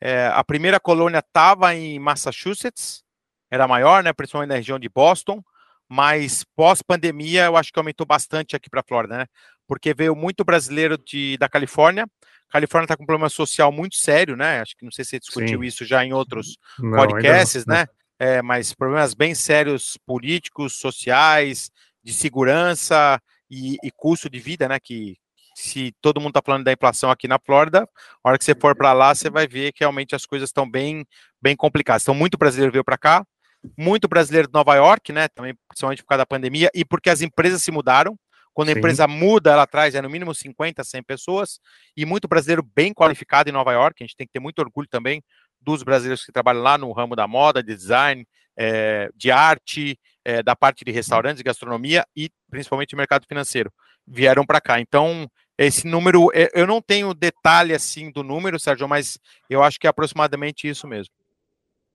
É, 0.00 0.26
a 0.34 0.42
primeira 0.42 0.80
colônia 0.80 1.20
estava 1.20 1.74
em 1.74 1.98
Massachusetts, 1.98 3.04
era 3.50 3.68
maior, 3.68 4.02
né, 4.02 4.12
principalmente 4.12 4.48
na 4.48 4.56
região 4.56 4.78
de 4.78 4.88
Boston, 4.88 5.42
mas 5.88 6.42
pós-pandemia 6.56 7.44
eu 7.44 7.56
acho 7.56 7.72
que 7.72 7.78
aumentou 7.78 8.06
bastante 8.06 8.56
aqui 8.56 8.68
para 8.68 8.80
a 8.80 8.84
Flórida, 8.84 9.18
né? 9.18 9.26
Porque 9.68 9.94
veio 9.94 10.16
muito 10.16 10.42
brasileiro 10.42 10.98
de, 10.98 11.36
da 11.38 11.48
Califórnia. 11.48 12.04
A 12.48 12.52
Califórnia 12.52 12.86
está 12.86 12.96
com 12.96 13.04
um 13.04 13.06
problema 13.06 13.28
social 13.28 13.70
muito 13.70 13.96
sério, 13.96 14.34
né? 14.36 14.60
Acho 14.60 14.76
que 14.76 14.84
não 14.84 14.90
sei 14.90 15.04
se 15.04 15.10
você 15.10 15.20
discutiu 15.20 15.60
Sim. 15.60 15.66
isso 15.66 15.84
já 15.84 16.04
em 16.04 16.12
outros 16.12 16.56
não, 16.78 16.96
podcasts, 16.96 17.64
não, 17.64 17.76
né? 17.76 17.86
É, 18.18 18.42
mas 18.42 18.74
problemas 18.74 19.14
bem 19.14 19.34
sérios 19.34 19.98
políticos, 20.06 20.78
sociais, 20.78 21.70
de 22.02 22.12
segurança 22.12 23.20
e, 23.50 23.76
e 23.84 23.90
custo 23.90 24.28
de 24.28 24.38
vida, 24.38 24.66
né? 24.68 24.80
Que, 24.80 25.16
se 25.54 25.94
todo 26.00 26.20
mundo 26.20 26.30
está 26.30 26.42
falando 26.44 26.64
da 26.64 26.72
inflação 26.72 27.10
aqui 27.10 27.28
na 27.28 27.38
Flórida, 27.38 27.88
a 28.22 28.28
hora 28.28 28.38
que 28.38 28.44
você 28.44 28.54
for 28.54 28.76
para 28.76 28.92
lá, 28.92 29.14
você 29.14 29.30
vai 29.30 29.46
ver 29.46 29.72
que 29.72 29.80
realmente 29.80 30.14
as 30.14 30.26
coisas 30.26 30.48
estão 30.48 30.68
bem, 30.68 31.06
bem 31.40 31.56
complicadas. 31.56 32.02
Então, 32.02 32.14
muito 32.14 32.38
brasileiro 32.38 32.72
veio 32.72 32.84
para 32.84 32.98
cá, 32.98 33.24
muito 33.76 34.08
brasileiro 34.08 34.48
de 34.48 34.54
Nova 34.54 34.74
York, 34.74 35.12
né? 35.12 35.28
Também, 35.28 35.54
principalmente 35.68 36.02
por 36.02 36.08
causa 36.08 36.18
da 36.18 36.26
pandemia, 36.26 36.70
e 36.74 36.84
porque 36.84 37.10
as 37.10 37.20
empresas 37.20 37.62
se 37.62 37.70
mudaram. 37.70 38.18
Quando 38.54 38.68
a 38.68 38.72
Sim. 38.72 38.78
empresa 38.78 39.08
muda, 39.08 39.50
ela 39.50 39.66
traz 39.66 39.94
é 39.94 40.02
no 40.02 40.10
mínimo 40.10 40.34
50, 40.34 40.84
100 40.84 41.02
pessoas, 41.04 41.58
e 41.96 42.04
muito 42.04 42.28
brasileiro 42.28 42.62
bem 42.62 42.92
qualificado 42.92 43.48
em 43.48 43.52
Nova 43.52 43.72
York. 43.72 44.02
A 44.02 44.06
gente 44.06 44.16
tem 44.16 44.26
que 44.26 44.32
ter 44.32 44.40
muito 44.40 44.58
orgulho 44.58 44.88
também 44.88 45.22
dos 45.60 45.82
brasileiros 45.82 46.24
que 46.24 46.32
trabalham 46.32 46.62
lá 46.62 46.76
no 46.76 46.92
ramo 46.92 47.16
da 47.16 47.26
moda, 47.26 47.62
de 47.62 47.74
design, 47.74 48.26
é, 48.56 49.08
de 49.14 49.30
arte, 49.30 49.98
é, 50.24 50.42
da 50.42 50.54
parte 50.54 50.84
de 50.84 50.90
restaurantes 50.90 51.42
gastronomia 51.42 52.04
e 52.14 52.30
principalmente 52.50 52.96
mercado 52.96 53.26
financeiro. 53.26 53.72
Vieram 54.06 54.44
para 54.44 54.60
cá. 54.60 54.80
Então, 54.80 55.28
esse 55.58 55.86
número, 55.86 56.30
é, 56.34 56.50
eu 56.54 56.66
não 56.66 56.80
tenho 56.80 57.14
detalhe 57.14 57.74
assim 57.74 58.10
do 58.10 58.22
número, 58.22 58.58
Sérgio, 58.58 58.88
mas 58.88 59.18
eu 59.48 59.62
acho 59.62 59.78
que 59.78 59.86
é 59.86 59.90
aproximadamente 59.90 60.68
isso 60.68 60.86
mesmo. 60.86 61.12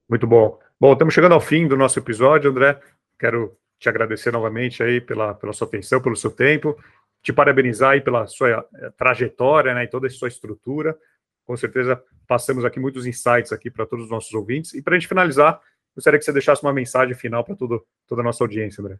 Muito 0.08 0.26
bom. 0.26 0.58
Bom, 0.80 0.92
estamos 0.92 1.12
chegando 1.12 1.32
ao 1.32 1.40
fim 1.40 1.66
do 1.66 1.76
nosso 1.76 1.98
episódio, 1.98 2.50
André. 2.50 2.80
Quero 3.18 3.56
te 3.78 3.88
agradecer 3.88 4.32
novamente 4.32 4.82
aí 4.82 5.00
pela, 5.00 5.34
pela 5.34 5.52
sua 5.52 5.66
atenção, 5.66 6.00
pelo 6.00 6.16
seu 6.16 6.30
tempo, 6.30 6.78
te 7.22 7.32
parabenizar 7.32 7.90
aí 7.90 8.00
pela 8.00 8.26
sua 8.26 8.66
eh, 8.74 8.90
trajetória, 8.96 9.74
né, 9.74 9.84
e 9.84 9.88
toda 9.88 10.06
a 10.06 10.10
sua 10.10 10.28
estrutura. 10.28 10.96
Com 11.44 11.56
certeza 11.56 12.02
passamos 12.26 12.64
aqui 12.64 12.78
muitos 12.78 13.06
insights 13.06 13.52
aqui 13.52 13.70
para 13.70 13.86
todos 13.86 14.04
os 14.04 14.10
nossos 14.10 14.32
ouvintes. 14.34 14.74
E 14.74 14.82
para 14.82 14.94
a 14.94 14.98
gente 14.98 15.08
finalizar, 15.08 15.60
gostaria 15.94 16.18
que 16.18 16.24
você 16.24 16.32
deixasse 16.32 16.62
uma 16.62 16.72
mensagem 16.72 17.14
final 17.14 17.42
para 17.44 17.56
toda 17.56 17.82
a 18.20 18.22
nossa 18.22 18.42
audiência, 18.44 18.80
André. 18.80 18.98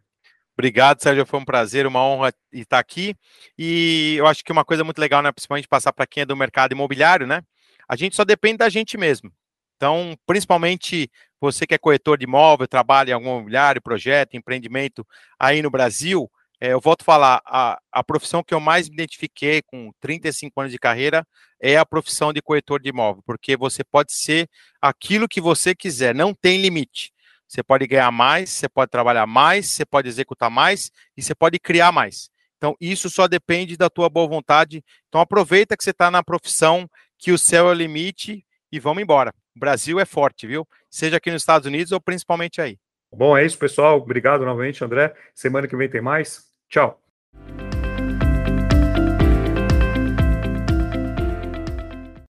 Obrigado, 0.59 1.01
Sérgio. 1.01 1.25
Foi 1.25 1.39
um 1.39 1.45
prazer, 1.45 1.87
uma 1.87 2.03
honra 2.03 2.33
estar 2.51 2.79
aqui. 2.79 3.15
E 3.57 4.15
eu 4.17 4.27
acho 4.27 4.43
que 4.43 4.51
uma 4.51 4.65
coisa 4.65 4.83
muito 4.83 4.99
legal, 4.99 5.21
né, 5.21 5.31
principalmente 5.31 5.69
passar 5.69 5.93
para 5.93 6.05
quem 6.05 6.23
é 6.23 6.25
do 6.25 6.35
mercado 6.35 6.73
imobiliário, 6.73 7.25
né? 7.25 7.41
A 7.87 7.95
gente 7.95 8.13
só 8.13 8.25
depende 8.25 8.57
da 8.57 8.67
gente 8.67 8.97
mesmo. 8.97 9.31
Então, 9.77 10.17
principalmente 10.27 11.09
você 11.39 11.65
que 11.65 11.73
é 11.73 11.77
corretor 11.77 12.17
de 12.17 12.25
imóvel, 12.25 12.67
trabalha 12.67 13.11
em 13.11 13.13
algum 13.13 13.37
imobiliário, 13.37 13.81
projeto, 13.81 14.35
empreendimento 14.35 15.07
aí 15.39 15.61
no 15.61 15.71
Brasil, 15.71 16.29
é, 16.59 16.73
eu 16.73 16.81
volto 16.81 17.03
a 17.03 17.05
falar, 17.05 17.41
a, 17.45 17.79
a 17.89 18.03
profissão 18.03 18.43
que 18.43 18.53
eu 18.53 18.59
mais 18.59 18.89
me 18.89 18.95
identifiquei 18.95 19.61
com 19.61 19.93
35 20.01 20.59
anos 20.59 20.73
de 20.73 20.77
carreira 20.77 21.25
é 21.61 21.77
a 21.77 21.85
profissão 21.85 22.33
de 22.33 22.41
corretor 22.41 22.81
de 22.81 22.89
imóvel, 22.89 23.23
porque 23.25 23.55
você 23.55 23.81
pode 23.81 24.11
ser 24.11 24.49
aquilo 24.81 25.25
que 25.25 25.39
você 25.39 25.73
quiser, 25.73 26.13
não 26.13 26.33
tem 26.33 26.61
limite. 26.61 27.13
Você 27.49 27.63
pode 27.63 27.87
ganhar 27.87 28.11
mais, 28.11 28.51
você 28.51 28.69
pode 28.69 28.91
trabalhar 28.91 29.25
mais, 29.25 29.71
você 29.71 29.83
pode 29.83 30.07
executar 30.07 30.51
mais 30.51 30.91
e 31.17 31.23
você 31.23 31.33
pode 31.33 31.57
criar 31.57 31.91
mais. 31.91 32.29
Então, 32.57 32.75
isso 32.79 33.09
só 33.09 33.27
depende 33.27 33.75
da 33.75 33.89
tua 33.89 34.07
boa 34.07 34.27
vontade. 34.27 34.83
Então, 35.07 35.19
aproveita 35.19 35.75
que 35.75 35.83
você 35.83 35.89
está 35.89 36.11
na 36.11 36.23
profissão, 36.23 36.87
que 37.17 37.31
o 37.31 37.39
céu 37.39 37.67
é 37.67 37.71
o 37.71 37.73
limite 37.73 38.45
e 38.71 38.79
vamos 38.79 39.01
embora. 39.01 39.33
O 39.55 39.59
Brasil 39.59 39.99
é 39.99 40.05
forte, 40.05 40.45
viu? 40.45 40.67
Seja 40.91 41.17
aqui 41.17 41.31
nos 41.31 41.41
Estados 41.41 41.65
Unidos 41.65 41.91
ou 41.91 41.99
principalmente 41.99 42.61
aí. 42.61 42.77
Bom, 43.11 43.35
é 43.35 43.43
isso, 43.43 43.57
pessoal. 43.57 43.97
Obrigado 43.97 44.45
novamente, 44.45 44.83
André. 44.83 45.15
Semana 45.33 45.67
que 45.67 45.75
vem 45.75 45.89
tem 45.89 46.01
mais. 46.01 46.43
Tchau. 46.69 47.01